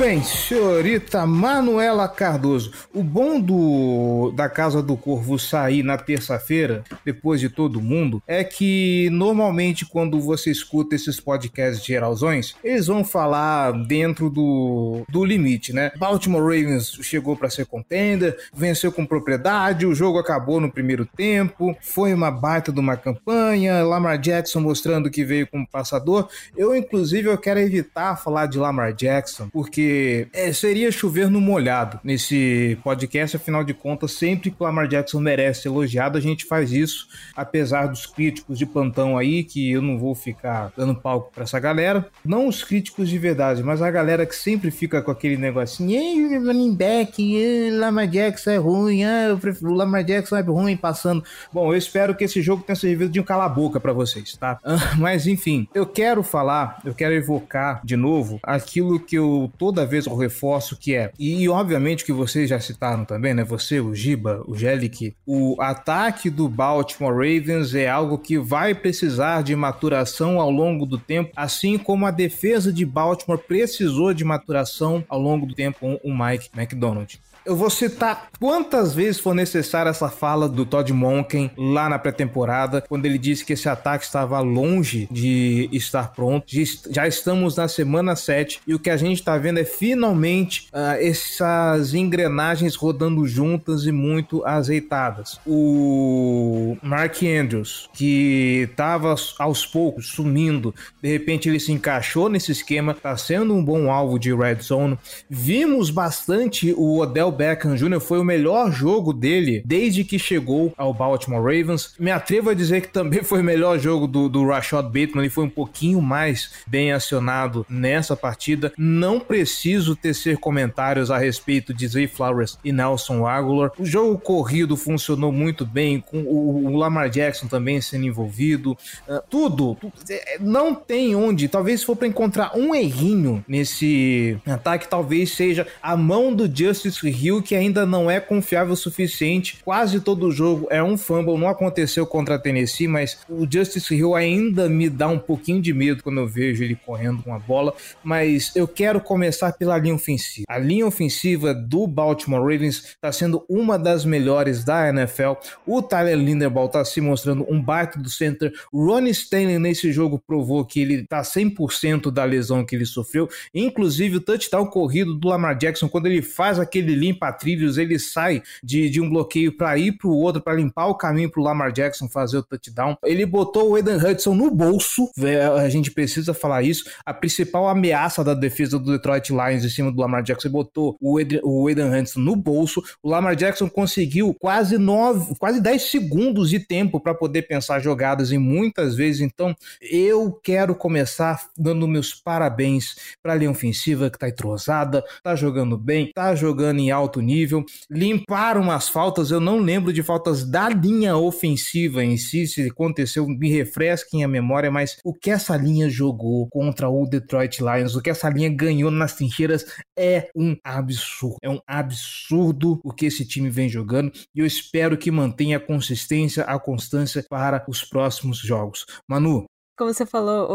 Bem, 0.08 0.22
senhorita 0.22 1.26
Manuela 1.26 2.08
Cardoso. 2.08 2.72
O 2.94 3.02
bom 3.02 3.38
do 3.38 4.32
da 4.34 4.48
Casa 4.48 4.82
do 4.82 4.96
Corvo 4.96 5.38
sair 5.38 5.82
na 5.82 5.98
terça-feira, 5.98 6.82
depois 7.04 7.38
de 7.42 7.50
todo 7.50 7.78
mundo, 7.78 8.22
é 8.26 8.42
que 8.42 9.10
normalmente 9.10 9.84
quando 9.84 10.18
você 10.18 10.50
escuta 10.50 10.94
esses 10.94 11.20
podcasts 11.20 11.84
geralzões, 11.84 12.54
eles 12.64 12.86
vão 12.86 13.04
falar 13.04 13.72
dentro 13.86 14.30
do, 14.30 15.02
do 15.10 15.22
limite, 15.26 15.74
né? 15.74 15.92
Baltimore 15.98 16.40
Ravens 16.40 16.98
chegou 17.02 17.36
para 17.36 17.50
ser 17.50 17.66
contender, 17.66 18.34
venceu 18.54 18.90
com 18.90 19.04
propriedade, 19.04 19.84
o 19.84 19.94
jogo 19.94 20.18
acabou 20.18 20.58
no 20.58 20.72
primeiro 20.72 21.04
tempo, 21.04 21.76
foi 21.82 22.14
uma 22.14 22.30
baita 22.30 22.72
de 22.72 22.80
uma 22.80 22.96
campanha, 22.96 23.84
Lamar 23.84 24.18
Jackson 24.18 24.60
mostrando 24.60 25.10
que 25.10 25.22
veio 25.22 25.46
como 25.46 25.68
passador. 25.68 26.30
Eu, 26.56 26.74
inclusive, 26.74 27.28
eu 27.28 27.36
quero 27.36 27.60
evitar 27.60 28.16
falar 28.16 28.46
de 28.46 28.56
Lamar 28.56 28.94
Jackson, 28.94 29.50
porque 29.50 29.97
é, 30.32 30.52
seria 30.52 30.90
chover 30.90 31.30
no 31.30 31.40
molhado 31.40 32.00
nesse 32.02 32.78
podcast, 32.82 33.36
afinal 33.36 33.64
de 33.64 33.74
contas, 33.74 34.12
sempre 34.12 34.50
que 34.50 34.56
o 34.60 34.64
Lamar 34.64 34.88
Jackson 34.88 35.20
merece 35.20 35.62
ser 35.62 35.68
elogiado, 35.68 36.18
a 36.18 36.20
gente 36.20 36.44
faz 36.44 36.72
isso, 36.72 37.08
apesar 37.36 37.86
dos 37.86 38.06
críticos 38.06 38.58
de 38.58 38.66
plantão 38.66 39.16
aí, 39.16 39.44
que 39.44 39.72
eu 39.72 39.82
não 39.82 39.98
vou 39.98 40.14
ficar 40.14 40.72
dando 40.76 40.94
palco 40.94 41.30
para 41.34 41.44
essa 41.44 41.58
galera. 41.58 42.06
Não 42.24 42.46
os 42.46 42.62
críticos 42.62 43.08
de 43.08 43.18
verdade, 43.18 43.62
mas 43.62 43.82
a 43.82 43.90
galera 43.90 44.26
que 44.26 44.34
sempre 44.34 44.70
fica 44.70 45.02
com 45.02 45.10
aquele 45.10 45.36
negocinho, 45.36 45.90
ei, 45.90 46.38
running 46.38 46.74
back, 46.74 47.70
Lamar 47.72 48.08
Jackson 48.08 48.50
é 48.50 48.56
ruim, 48.56 49.04
ah, 49.04 49.28
eu 49.28 49.38
prefiro, 49.38 49.70
o 49.70 49.74
Lamar 49.74 50.04
Jackson 50.04 50.36
é 50.36 50.40
ruim 50.40 50.76
passando. 50.76 51.22
Bom, 51.52 51.72
eu 51.72 51.78
espero 51.78 52.14
que 52.14 52.24
esse 52.24 52.40
jogo 52.42 52.62
tenha 52.62 52.76
servido 52.76 53.10
de 53.10 53.20
um 53.20 53.24
cala-boca 53.24 53.80
para 53.80 53.92
vocês, 53.92 54.36
tá? 54.36 54.58
Mas 54.98 55.26
enfim, 55.26 55.68
eu 55.74 55.86
quero 55.86 56.22
falar, 56.22 56.80
eu 56.84 56.94
quero 56.94 57.14
evocar 57.14 57.80
de 57.84 57.96
novo 57.96 58.38
aquilo 58.42 59.00
que 59.00 59.16
eu 59.16 59.50
toda 59.58 59.86
vez 59.88 60.06
eu 60.06 60.14
reforço 60.14 60.76
que 60.76 60.94
é, 60.94 61.10
e 61.18 61.48
obviamente 61.48 62.04
que 62.04 62.12
vocês 62.12 62.48
já 62.48 62.60
citaram 62.60 63.04
também, 63.04 63.34
né? 63.34 63.42
Você, 63.42 63.80
o 63.80 63.94
Giba, 63.94 64.44
o 64.46 64.56
Gelik, 64.56 65.14
o 65.26 65.56
ataque 65.60 66.30
do 66.30 66.48
Baltimore 66.48 67.14
Ravens 67.14 67.74
é 67.74 67.88
algo 67.88 68.18
que 68.18 68.38
vai 68.38 68.74
precisar 68.74 69.42
de 69.42 69.56
maturação 69.56 70.40
ao 70.40 70.50
longo 70.50 70.86
do 70.86 70.98
tempo, 70.98 71.32
assim 71.34 71.76
como 71.76 72.06
a 72.06 72.10
defesa 72.10 72.72
de 72.72 72.84
Baltimore 72.84 73.38
precisou 73.38 74.14
de 74.14 74.24
maturação 74.24 75.04
ao 75.08 75.20
longo 75.20 75.46
do 75.46 75.54
tempo 75.54 75.80
com 75.80 76.00
o 76.04 76.16
Mike 76.16 76.50
McDonald. 76.54 77.18
Eu 77.48 77.56
vou 77.56 77.70
citar 77.70 78.28
quantas 78.38 78.94
vezes 78.94 79.18
for 79.18 79.34
necessária 79.34 79.88
essa 79.88 80.10
fala 80.10 80.46
do 80.46 80.66
Todd 80.66 80.92
Monken 80.92 81.50
lá 81.56 81.88
na 81.88 81.98
pré-temporada, 81.98 82.84
quando 82.86 83.06
ele 83.06 83.16
disse 83.16 83.42
que 83.42 83.54
esse 83.54 83.66
ataque 83.66 84.04
estava 84.04 84.38
longe 84.40 85.08
de 85.10 85.66
estar 85.72 86.12
pronto. 86.12 86.44
Já 86.90 87.08
estamos 87.08 87.56
na 87.56 87.66
semana 87.66 88.14
7 88.14 88.60
e 88.66 88.74
o 88.74 88.78
que 88.78 88.90
a 88.90 88.98
gente 88.98 89.20
está 89.20 89.38
vendo 89.38 89.60
é 89.60 89.64
finalmente 89.64 90.68
uh, 90.74 91.00
essas 91.00 91.94
engrenagens 91.94 92.74
rodando 92.74 93.26
juntas 93.26 93.86
e 93.86 93.92
muito 93.92 94.44
azeitadas. 94.44 95.40
O 95.46 96.76
Mark 96.82 97.22
Andrews, 97.22 97.88
que 97.94 98.68
estava 98.70 99.14
aos 99.38 99.64
poucos 99.64 100.08
sumindo, 100.08 100.74
de 101.02 101.10
repente 101.10 101.48
ele 101.48 101.58
se 101.58 101.72
encaixou 101.72 102.28
nesse 102.28 102.52
esquema, 102.52 102.92
está 102.92 103.16
sendo 103.16 103.54
um 103.54 103.64
bom 103.64 103.90
alvo 103.90 104.18
de 104.18 104.34
red 104.34 104.56
zone. 104.56 104.98
Vimos 105.30 105.88
bastante 105.88 106.74
o 106.76 106.98
Odell 106.98 107.37
Beckham 107.38 107.76
Jr. 107.76 108.00
foi 108.00 108.18
o 108.18 108.24
melhor 108.24 108.72
jogo 108.72 109.12
dele 109.12 109.62
desde 109.64 110.02
que 110.02 110.18
chegou 110.18 110.72
ao 110.76 110.92
Baltimore 110.92 111.40
Ravens. 111.40 111.94
Me 111.96 112.10
atrevo 112.10 112.50
a 112.50 112.54
dizer 112.54 112.80
que 112.80 112.88
também 112.88 113.22
foi 113.22 113.42
o 113.42 113.44
melhor 113.44 113.78
jogo 113.78 114.08
do, 114.08 114.28
do 114.28 114.44
Rashad 114.44 114.86
Bateman, 114.86 115.20
ele 115.20 115.30
foi 115.30 115.44
um 115.44 115.50
pouquinho 115.50 116.02
mais 116.02 116.50
bem 116.66 116.92
acionado 116.92 117.64
nessa 117.68 118.16
partida. 118.16 118.72
Não 118.76 119.20
preciso 119.20 119.94
tecer 119.94 120.38
comentários 120.38 121.12
a 121.12 121.18
respeito 121.18 121.72
de 121.72 121.86
Zay 121.86 122.08
Flowers 122.08 122.58
e 122.64 122.72
Nelson 122.72 123.24
Aguilar. 123.24 123.70
O 123.78 123.86
jogo 123.86 124.18
corrido 124.18 124.76
funcionou 124.76 125.30
muito 125.30 125.64
bem, 125.64 126.00
com 126.00 126.22
o, 126.22 126.66
o 126.66 126.76
Lamar 126.76 127.08
Jackson 127.08 127.46
também 127.46 127.80
sendo 127.80 128.04
envolvido. 128.04 128.72
Uh, 129.06 129.22
tudo, 129.30 129.76
tudo, 129.76 129.92
é, 130.10 130.38
não 130.40 130.74
tem 130.74 131.14
onde, 131.14 131.46
talvez 131.46 131.80
se 131.80 131.86
for 131.86 131.94
para 131.94 132.08
encontrar 132.08 132.56
um 132.56 132.74
errinho 132.74 133.44
nesse 133.46 134.36
ataque, 134.44 134.88
talvez 134.88 135.30
seja 135.30 135.68
a 135.80 135.96
mão 135.96 136.34
do 136.34 136.44
Justice 136.52 137.06
Hill 137.08 137.27
Hill, 137.28 137.42
que 137.42 137.54
ainda 137.54 137.84
não 137.84 138.10
é 138.10 138.18
confiável 138.20 138.72
o 138.72 138.76
suficiente. 138.76 139.58
Quase 139.64 140.00
todo 140.00 140.30
jogo 140.30 140.66
é 140.70 140.82
um 140.82 140.96
fumble, 140.96 141.36
não 141.38 141.48
aconteceu 141.48 142.06
contra 142.06 142.36
a 142.36 142.38
Tennessee, 142.38 142.88
mas 142.88 143.18
o 143.28 143.46
Justice 143.50 143.94
Hill 143.94 144.14
ainda 144.14 144.68
me 144.68 144.88
dá 144.88 145.08
um 145.08 145.18
pouquinho 145.18 145.60
de 145.60 145.72
medo 145.72 146.02
quando 146.02 146.20
eu 146.20 146.26
vejo 146.26 146.64
ele 146.64 146.74
correndo 146.74 147.22
com 147.22 147.34
a 147.34 147.38
bola. 147.38 147.74
Mas 148.02 148.54
eu 148.56 148.66
quero 148.66 149.00
começar 149.00 149.52
pela 149.52 149.78
linha 149.78 149.94
ofensiva. 149.94 150.46
A 150.48 150.58
linha 150.58 150.86
ofensiva 150.86 151.52
do 151.54 151.86
Baltimore 151.86 152.40
Ravens 152.40 152.84
está 152.84 153.12
sendo 153.12 153.44
uma 153.48 153.78
das 153.78 154.04
melhores 154.04 154.64
da 154.64 154.88
NFL. 154.88 155.32
O 155.66 155.82
Tyler 155.82 156.16
Linderbaum 156.16 156.66
está 156.66 156.84
se 156.84 157.00
mostrando 157.00 157.46
um 157.48 157.60
baita 157.60 157.98
do 157.98 158.08
center. 158.08 158.52
Ronnie 158.72 159.10
Stanley 159.10 159.58
nesse 159.58 159.92
jogo 159.92 160.18
provou 160.18 160.64
que 160.64 160.80
ele 160.80 160.94
está 161.02 161.20
100% 161.20 162.10
da 162.10 162.24
lesão 162.24 162.64
que 162.64 162.74
ele 162.74 162.86
sofreu. 162.86 163.28
Inclusive 163.54 164.16
o 164.16 164.20
touchdown 164.20 164.66
corrido 164.66 165.14
do 165.14 165.28
Lamar 165.28 165.56
Jackson, 165.56 165.88
quando 165.88 166.06
ele 166.06 166.22
faz 166.22 166.58
aquele 166.58 166.94
limpa-trilhos, 167.08 167.78
ele 167.78 167.98
sai 167.98 168.42
de, 168.62 168.88
de 168.88 169.00
um 169.00 169.08
bloqueio 169.08 169.56
para 169.56 169.76
ir 169.76 169.92
para 169.92 170.08
o 170.08 170.16
outro, 170.16 170.40
para 170.40 170.54
limpar 170.54 170.86
o 170.86 170.94
caminho 170.94 171.30
para 171.30 171.40
o 171.40 171.44
Lamar 171.44 171.72
Jackson 171.72 172.08
fazer 172.08 172.38
o 172.38 172.42
touchdown. 172.42 172.96
Ele 173.04 173.26
botou 173.26 173.70
o 173.70 173.78
Eden 173.78 173.96
Hudson 173.96 174.34
no 174.34 174.50
bolso, 174.50 175.10
a 175.58 175.68
gente 175.68 175.90
precisa 175.90 176.32
falar 176.32 176.62
isso. 176.62 176.84
A 177.04 177.12
principal 177.12 177.68
ameaça 177.68 178.22
da 178.22 178.34
defesa 178.34 178.78
do 178.78 178.92
Detroit 178.92 179.30
Lions 179.30 179.64
em 179.64 179.68
cima 179.68 179.90
do 179.90 180.00
Lamar 180.00 180.22
Jackson 180.22 180.48
botou 180.48 180.96
o 181.00 181.20
Eden, 181.20 181.40
o 181.42 181.68
Eden 181.68 181.94
Hudson 181.94 182.20
no 182.20 182.36
bolso. 182.36 182.82
O 183.02 183.10
Lamar 183.10 183.36
Jackson 183.36 183.68
conseguiu 183.68 184.34
quase 184.34 184.78
nove, 184.78 185.34
quase 185.38 185.60
10 185.60 185.82
segundos 185.82 186.50
de 186.50 186.60
tempo 186.60 187.00
para 187.00 187.14
poder 187.14 187.42
pensar 187.42 187.80
jogadas 187.80 188.32
em 188.32 188.38
muitas 188.38 188.94
vezes. 188.94 189.20
Então, 189.20 189.54
eu 189.80 190.32
quero 190.42 190.74
começar 190.74 191.48
dando 191.56 191.88
meus 191.88 192.14
parabéns 192.14 192.96
para 193.22 193.32
a 193.32 193.36
linha 193.36 193.50
ofensiva 193.50 194.10
que 194.10 194.16
está 194.16 194.28
entrosada, 194.28 195.04
está 195.16 195.34
jogando 195.34 195.76
bem, 195.76 196.06
está 196.06 196.34
jogando 196.34 196.80
em 196.80 196.90
alto 196.98 197.20
nível. 197.20 197.64
Limparam 197.90 198.70
as 198.70 198.88
faltas, 198.88 199.30
eu 199.30 199.40
não 199.40 199.58
lembro 199.58 199.92
de 199.92 200.02
faltas 200.02 200.48
da 200.48 200.68
linha 200.68 201.16
ofensiva 201.16 202.04
em 202.04 202.16
si, 202.16 202.46
se 202.46 202.68
aconteceu, 202.68 203.26
me 203.26 203.50
refresquem 203.50 204.24
a 204.24 204.28
memória, 204.28 204.70
mas 204.70 204.98
o 205.04 205.14
que 205.14 205.30
essa 205.30 205.56
linha 205.56 205.88
jogou 205.88 206.48
contra 206.50 206.88
o 206.88 207.06
Detroit 207.06 207.60
Lions, 207.60 207.94
o 207.94 208.02
que 208.02 208.10
essa 208.10 208.28
linha 208.28 208.48
ganhou 208.48 208.90
nas 208.90 209.14
trincheiras 209.14 209.64
é 209.96 210.28
um 210.36 210.56
absurdo. 210.64 211.38
É 211.42 211.48
um 211.48 211.60
absurdo 211.66 212.80
o 212.84 212.92
que 212.92 213.06
esse 213.06 213.26
time 213.26 213.50
vem 213.50 213.68
jogando 213.68 214.12
e 214.34 214.40
eu 214.40 214.46
espero 214.46 214.96
que 214.96 215.10
mantenha 215.10 215.56
a 215.56 215.60
consistência, 215.60 216.44
a 216.44 216.58
constância 216.58 217.24
para 217.28 217.64
os 217.68 217.84
próximos 217.84 218.38
jogos. 218.38 218.84
Manu, 219.08 219.46
como 219.78 219.94
você 219.94 220.04
falou, 220.04 220.48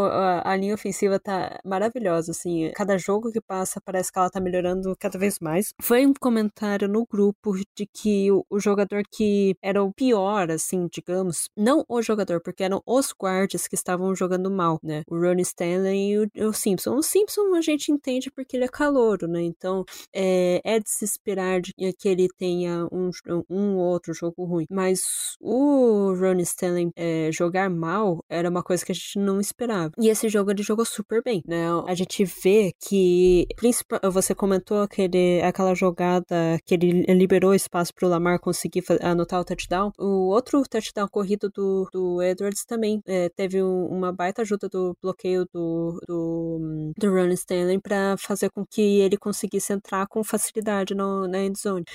a 0.43 0.55
linha 0.57 0.75
ofensiva 0.75 1.17
tá 1.17 1.57
maravilhosa, 1.63 2.31
assim. 2.31 2.69
Cada 2.75 2.97
jogo 2.97 3.31
que 3.31 3.39
passa 3.39 3.79
parece 3.79 4.11
que 4.11 4.19
ela 4.19 4.29
tá 4.29 4.41
melhorando 4.41 4.93
cada 4.99 5.17
vez 5.17 5.39
mais. 5.39 5.73
Foi 5.81 6.05
um 6.05 6.13
comentário 6.13 6.89
no 6.89 7.05
grupo 7.05 7.55
de 7.75 7.87
que 7.87 8.29
o, 8.31 8.59
jogador 8.59 9.01
que 9.09 9.55
era 9.61 9.81
o 9.81 9.93
pior, 9.93 10.51
assim, 10.51 10.87
digamos, 10.91 11.49
não 11.55 11.85
o 11.87 12.01
jogador, 12.01 12.41
porque 12.41 12.63
eram 12.63 12.81
os 12.85 13.13
guardas 13.17 13.67
que 13.67 13.75
estavam 13.75 14.13
jogando 14.13 14.51
mal, 14.51 14.77
né? 14.83 15.03
O 15.07 15.17
Ronnie 15.17 15.43
Stanley 15.43 16.29
e 16.35 16.43
o, 16.43 16.53
Simpson. 16.53 16.95
O 16.95 17.01
Simpson 17.03 17.55
a 17.55 17.61
gente 17.61 17.91
entende 17.91 18.29
porque 18.29 18.57
ele 18.57 18.65
é 18.65 18.69
calouro, 18.69 19.27
né? 19.27 19.41
Então 19.41 19.85
é, 20.13 20.59
é 20.65 20.79
de 20.79 20.89
se 20.89 21.05
esperar 21.05 21.61
que 21.61 22.09
ele 22.09 22.27
tenha 22.37 22.87
um, 22.91 23.09
um 23.49 23.77
outro 23.77 24.13
jogo 24.13 24.43
ruim. 24.43 24.65
Mas 24.69 25.01
o 25.39 26.13
Ronnie 26.13 26.43
Stanley 26.43 26.91
é, 26.95 27.29
jogar 27.31 27.69
mal 27.69 28.23
era 28.29 28.49
uma 28.49 28.63
coisa 28.63 28.85
que 28.85 28.91
a 28.91 28.95
gente 28.95 29.12
gente 29.13 29.19
não 29.19 29.39
esperava. 29.39 29.91
E 29.99 30.09
esse 30.09 30.27
jogo 30.29 30.51
ele 30.51 30.63
jogou 30.63 30.85
super 30.85 31.21
bem, 31.23 31.43
né? 31.47 31.65
A 31.87 31.93
gente 31.93 32.25
vê 32.25 32.73
que, 32.79 33.47
você 34.11 34.33
comentou 34.33 34.81
aquele, 34.81 35.41
aquela 35.41 35.73
jogada 35.75 36.59
que 36.65 36.73
ele 36.73 37.03
liberou 37.13 37.53
espaço 37.53 37.93
para 37.93 38.07
o 38.07 38.09
Lamar 38.09 38.39
conseguir 38.39 38.83
anotar 39.01 39.39
o 39.39 39.45
touchdown. 39.45 39.91
O 39.97 40.29
outro 40.29 40.63
touchdown 40.63 41.07
corrido 41.07 41.49
do, 41.49 41.87
do 41.91 42.21
Edwards 42.21 42.65
também 42.65 43.01
é, 43.05 43.29
teve 43.29 43.61
um, 43.61 43.85
uma 43.85 44.11
baita 44.11 44.41
ajuda 44.41 44.67
do 44.69 44.95
bloqueio 45.01 45.45
do, 45.53 45.99
do, 46.07 46.93
do 46.97 47.13
Ron 47.13 47.29
Stanley 47.29 47.79
para 47.79 48.15
fazer 48.17 48.49
com 48.49 48.65
que 48.65 48.99
ele 49.01 49.17
conseguisse 49.17 49.73
entrar 49.73 50.07
com 50.07 50.23
facilidade 50.23 50.95
no, 50.95 51.27
na 51.27 51.43
endzone. 51.43 51.85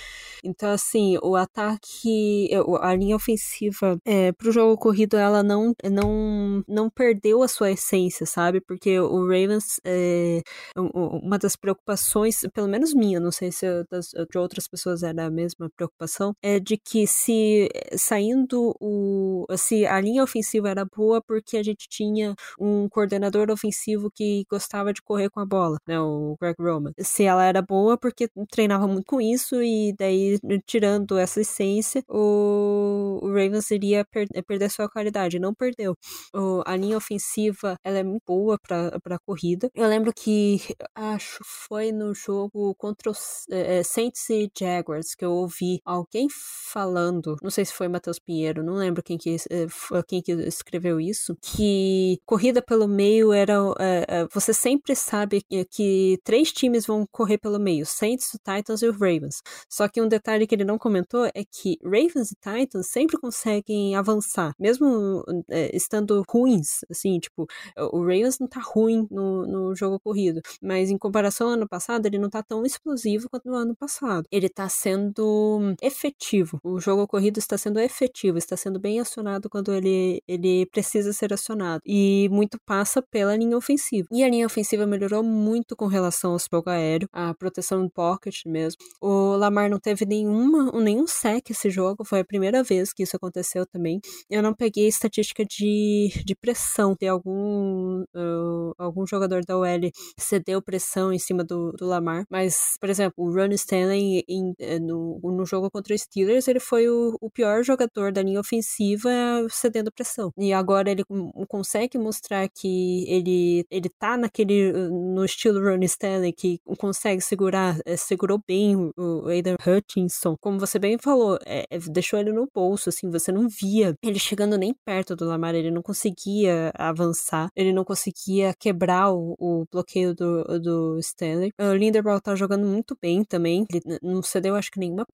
Então, 0.45 0.71
assim, 0.71 1.19
o 1.23 1.35
ataque, 1.37 2.51
a 2.81 2.95
linha 2.95 3.17
ofensiva 3.17 3.99
é, 4.05 4.33
para 4.33 4.49
o 4.49 4.53
jogo 4.53 4.77
corrido, 4.77 5.17
ela 5.17 5.43
não, 5.43 5.75
não, 5.85 6.63
não 6.69 6.91
perdeu 7.09 7.43
a 7.43 7.49
sua 7.49 7.71
essência, 7.71 8.27
sabe? 8.27 8.61
Porque 8.61 8.99
o 9.01 9.23
Ravens, 9.23 9.81
é, 9.85 10.43
uma 10.77 11.39
das 11.39 11.57
preocupações, 11.57 12.41
pelo 12.53 12.69
menos 12.69 12.93
minha, 12.93 13.19
não 13.19 13.33
sei 13.33 13.51
se 13.51 13.67
das, 13.91 14.09
de 14.11 14.39
outras 14.39 14.69
pessoas 14.69 15.03
era 15.03 15.27
a 15.27 15.31
mesma 15.31 15.71
preocupação, 15.75 16.35
é 16.43 16.61
de 16.61 16.77
que 16.77 17.07
se 17.07 17.69
saindo 17.97 18.75
o. 18.81 19.47
se 19.57 19.87
a 19.87 20.01
linha 20.01 20.23
ofensiva 20.23 20.69
era 20.69 20.85
boa 20.85 21.23
porque 21.23 21.57
a 21.57 21.63
gente 21.63 21.89
tinha 21.89 22.35
um 22.61 22.89
coordenador 22.89 23.51
ofensivo 23.51 24.11
que 24.15 24.45
gostava 24.51 24.93
de 24.93 25.01
correr 25.03 25.31
com 25.31 25.41
a 25.41 25.47
bola, 25.47 25.79
né? 25.87 25.99
O 26.01 26.37
Greg 26.41 26.57
Roman. 26.61 26.93
Se 26.99 27.25
ela 27.25 27.45
era 27.45 27.63
boa 27.63 27.97
porque 27.97 28.29
treinava 28.51 28.87
muito 28.87 29.07
com 29.07 29.21
isso 29.21 29.63
e 29.63 29.95
daí, 29.99 30.39
tirando 30.67 31.17
essa 31.17 31.41
essência, 31.41 32.05
o, 32.09 33.21
o 33.23 33.29
Ravens 33.29 33.71
iria 33.71 34.05
per 34.05 34.29
perder 34.47 34.71
sua 34.71 34.89
qualidade. 34.89 35.39
Não 35.39 35.55
perdeu. 35.55 35.97
O, 36.35 36.63
a 36.67 36.77
linha 36.77 36.98
ofensiva 36.99 37.77
ela 37.83 37.99
é 37.99 38.03
muito 38.03 38.23
boa 38.27 38.59
para 38.59 39.19
corrida. 39.25 39.71
Eu 39.75 39.89
lembro 39.89 40.13
que 40.13 40.61
acho 40.95 41.43
foi 41.45 41.93
no 41.93 42.15
jogo 42.15 42.75
contra 42.77 43.11
os 43.11 43.47
é, 43.51 43.83
Saints 43.83 44.29
e 44.31 44.51
Jaguars 44.57 45.15
que 45.15 45.25
eu 45.25 45.33
ouvi 45.33 45.81
alguém 45.85 46.29
falando, 46.31 47.37
não 47.43 47.51
sei 47.51 47.65
se 47.65 47.73
foi 47.73 47.89
Matheus 47.89 48.19
Pinheiro, 48.19 48.63
não 48.63 48.75
lembro 48.75 49.03
quem 49.03 49.17
que, 49.17 49.37
é, 49.51 49.67
quem 50.07 50.23
que 50.23 50.33
escreveu 50.33 51.01
isso, 51.01 51.37
que 51.41 52.19
corrida 52.27 52.61
pelo 52.63 52.87
meio 52.87 53.33
era 53.33 53.55
é, 53.79 54.27
você 54.33 54.53
sempre 54.53 54.95
sabe 54.95 55.43
que, 55.71 56.19
três 56.25 56.53
times 56.53 56.87
vão 56.87 57.07
correr 57.11 57.39
pelo 57.39 57.59
meio, 57.59 57.87
Saints, 57.87 58.31
Titans 58.45 58.83
e 58.83 58.91
Ravens. 58.91 59.43
Só 59.69 59.89
que 59.89 60.01
um 60.01 60.09
detalhe 60.09 60.47
que 60.47 60.55
ele 60.55 60.65
não 60.65 60.79
comentou 60.79 61.27
é 61.27 61.45
que 61.51 61.79
Ravens 61.83 62.33
e 62.33 62.37
Titans 62.37 62.89
sempre 62.89 63.19
conseguem 63.19 63.95
avançar, 63.97 64.53
mesmo 64.59 65.25
é, 65.51 65.75
estando 65.75 66.23
ruins 66.29 66.78
assim, 66.91 67.19
tipo, 67.19 67.47
o 67.93 68.01
Ravens 68.01 68.39
não 68.39 68.47
tá 68.47 68.61
ruim 68.61 69.07
no, 69.11 69.47
no 69.47 69.75
jogo 69.75 69.99
corrido, 69.99 70.41
mas 70.63 70.91
em 70.91 70.99
comparação 70.99 71.49
ao 71.49 71.55
ano 71.55 71.69
passado, 71.69 72.07
ele 72.07 72.19
não 72.19 72.29
tá 72.29 72.43
tão 72.43 72.65
explosivo 72.65 73.29
quanto 73.31 73.49
no 73.49 73.55
ano 73.55 73.75
passado. 73.75 74.27
Ele 74.31 74.49
tá 74.49 74.69
sendo 74.69 75.75
efetivo. 75.83 76.61
O 76.63 76.81
jogo 76.81 77.07
corrido 77.07 77.39
está 77.39 77.57
sendo 77.57 77.79
efetivo, 77.81 78.39
está 78.39 78.57
sendo 78.57 78.79
bem 78.79 79.01
acionado 79.01 79.49
quando 79.49 79.73
ele, 79.73 80.23
ele 80.27 80.67
precisa 80.67 81.13
ser 81.13 81.33
acionado. 81.33 81.83
E 81.87 82.29
muito 82.31 82.59
passa 82.65 83.03
pela 83.03 83.37
linha 83.37 83.57
ofensiva. 83.57 84.09
E 84.13 84.23
a 84.23 84.29
linha 84.29 84.47
ofensiva 84.47 84.87
melhorou 84.87 85.23
muito 85.23 85.77
com 85.77 85.87
relação 85.87 86.33
ao 86.33 86.39
jogo 86.39 86.71
aéreo, 86.71 87.09
a 87.13 87.35
proteção 87.35 87.85
do 87.85 87.91
pocket 87.91 88.45
mesmo. 88.47 88.79
O 89.01 89.37
Lamar 89.37 89.71
não 89.71 89.79
teve 89.79 90.05
nenhuma, 90.05 90.71
nenhum 90.81 91.07
sec 91.07 91.51
esse 91.51 91.71
jogo, 91.71 92.05
foi 92.05 92.21
a 92.21 92.25
primeira 92.25 92.63
vez 92.63 92.93
que 92.93 93.03
isso 93.03 93.17
aconteceu 93.17 93.67
também. 93.67 94.01
Eu 94.29 94.43
não 94.43 94.55
peguei 94.55 94.87
estatística 94.87 95.45
de, 95.45 96.11
de 96.25 96.35
pressão 96.35 96.68
pressão, 96.69 96.95
ter 96.95 97.09
algum, 97.09 98.03
uh, 98.15 98.75
algum 98.79 99.07
jogador 99.07 99.45
da 99.45 99.57
OL 99.57 99.91
cedeu 100.19 100.61
pressão 100.61 101.13
em 101.13 101.19
cima 101.19 101.43
do, 101.43 101.73
do 101.73 101.87
Lamar. 101.87 102.25
Mas, 102.31 102.77
por 102.81 102.91
exemplo, 102.91 103.15
o 103.17 103.33
Ron 103.33 103.53
Stanley 103.53 104.25
em, 104.29 104.55
eh, 104.59 104.79
no, 104.79 105.19
no 105.23 105.47
jogo 105.47 105.71
contra 105.71 105.95
o 105.95 105.99
Steelers, 105.99 106.47
ele 106.47 106.61
foi 106.61 106.89
o, 106.89 107.17
o 107.21 107.31
pior 107.31 107.63
jogador 107.63 108.13
da 108.13 108.23
linha 108.23 108.41
ofensiva 108.41 109.11
cedendo 109.51 109.93
pressão. 109.93 110.31
E 110.37 110.53
agora 110.53 110.91
ele 110.91 111.05
consegue 111.49 111.99
mostrar 111.99 112.49
que 112.49 113.05
ele, 113.09 113.65
ele 113.71 113.89
tá 113.89 114.17
naquele, 114.17 114.73
no 114.73 115.25
estilo 115.25 115.61
Ron 115.61 115.83
Stanley, 115.83 116.33
que 116.33 116.61
consegue 116.79 117.21
segurar, 117.21 117.79
é, 117.85 117.97
segurou 117.97 118.41
bem 118.47 118.77
o, 118.97 119.29
Aiden 119.29 119.57
Hutchinson. 119.67 120.37
Como 120.41 120.59
você 120.59 120.79
bem 120.79 120.99
falou, 120.99 121.39
é, 121.47 121.67
deixou 121.91 122.19
ele 122.19 122.33
no 122.33 122.49
bolso, 122.53 122.89
assim, 122.89 123.11
você 123.11 123.33
não 123.33 123.49
via 123.49 123.95
ele 124.03 124.19
chegando 124.19 124.59
nem 124.59 124.75
perto 124.85 125.17
do 125.17 125.25
Lamar, 125.25 125.55
ele 125.55 125.71
não 125.71 125.83
conseguia 125.83 126.58
avançar. 126.75 127.49
Ele 127.55 127.73
não 127.73 127.85
conseguia 127.85 128.55
quebrar 128.59 129.13
o, 129.13 129.35
o 129.39 129.65
bloqueio 129.71 130.15
do, 130.15 130.45
do 130.61 130.99
Stanley. 130.99 131.51
O 131.59 131.75
Linderbaum 131.75 132.19
tá 132.21 132.35
jogando 132.35 132.67
muito 132.67 132.97
bem 133.01 133.25
também. 133.25 133.67
Ele 133.73 133.99
não 134.03 134.23
cedeu, 134.23 134.55
acho 134.55 134.71
que 134.71 134.79
nenhuma. 134.79 135.07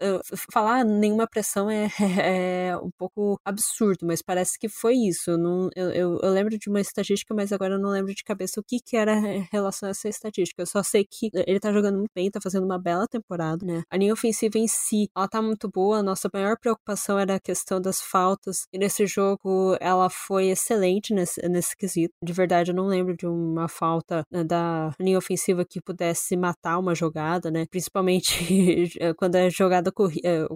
falar 0.50 0.84
nenhuma 0.84 1.26
pressão 1.26 1.70
é, 1.70 1.88
é, 2.70 2.76
um 2.78 2.90
pouco 2.96 3.38
absurdo, 3.44 4.06
mas 4.06 4.22
parece 4.22 4.58
que 4.58 4.68
foi 4.68 4.94
isso. 4.94 5.30
Eu, 5.30 5.38
não, 5.38 5.70
eu, 5.74 5.90
eu, 5.90 6.20
eu, 6.22 6.30
lembro 6.30 6.58
de 6.58 6.68
uma 6.68 6.80
estatística, 6.80 7.34
mas 7.34 7.52
agora 7.52 7.74
eu 7.74 7.78
não 7.78 7.90
lembro 7.90 8.14
de 8.14 8.24
cabeça 8.24 8.60
o 8.60 8.64
que, 8.64 8.78
que 8.80 8.96
era 8.96 9.14
em 9.14 9.48
relação 9.52 9.88
a 9.88 9.90
essa 9.90 10.08
estatística. 10.08 10.62
Eu 10.62 10.66
só 10.66 10.82
sei 10.82 11.04
que 11.04 11.30
ele 11.46 11.60
tá 11.60 11.72
jogando 11.72 11.98
muito 11.98 12.12
bem, 12.14 12.30
tá 12.30 12.40
fazendo 12.40 12.64
uma 12.64 12.78
bela 12.78 13.06
temporada, 13.06 13.64
né? 13.64 13.82
A 13.90 13.96
linha 13.96 14.12
ofensiva 14.12 14.58
em 14.58 14.68
si, 14.68 15.08
ela 15.16 15.28
tá 15.28 15.40
muito 15.42 15.68
boa. 15.68 15.98
A 15.98 16.02
nossa 16.02 16.28
maior 16.32 16.56
preocupação 16.58 17.18
era 17.18 17.36
a 17.36 17.40
questão 17.40 17.80
das 17.80 18.00
faltas. 18.00 18.66
E 18.72 18.78
nesse 18.78 19.06
jogo 19.06 19.76
ela 19.80 20.08
foi 20.10 20.48
excelente 20.48 21.12
nesse 21.12 21.33
nesse, 21.34 21.48
nesse 21.48 21.76
quesito. 21.76 22.14
De 22.22 22.32
verdade, 22.32 22.70
eu 22.70 22.74
não 22.74 22.86
lembro 22.86 23.16
de 23.16 23.26
uma 23.26 23.68
falta 23.68 24.24
né, 24.30 24.44
da 24.44 24.90
linha 25.00 25.18
ofensiva 25.18 25.64
que 25.64 25.80
pudesse 25.80 26.36
matar 26.36 26.78
uma 26.78 26.94
jogada, 26.94 27.50
né? 27.50 27.66
Principalmente 27.70 28.34
quando 29.16 29.36
é 29.36 29.50
jogada 29.50 29.92
é, 30.22 30.46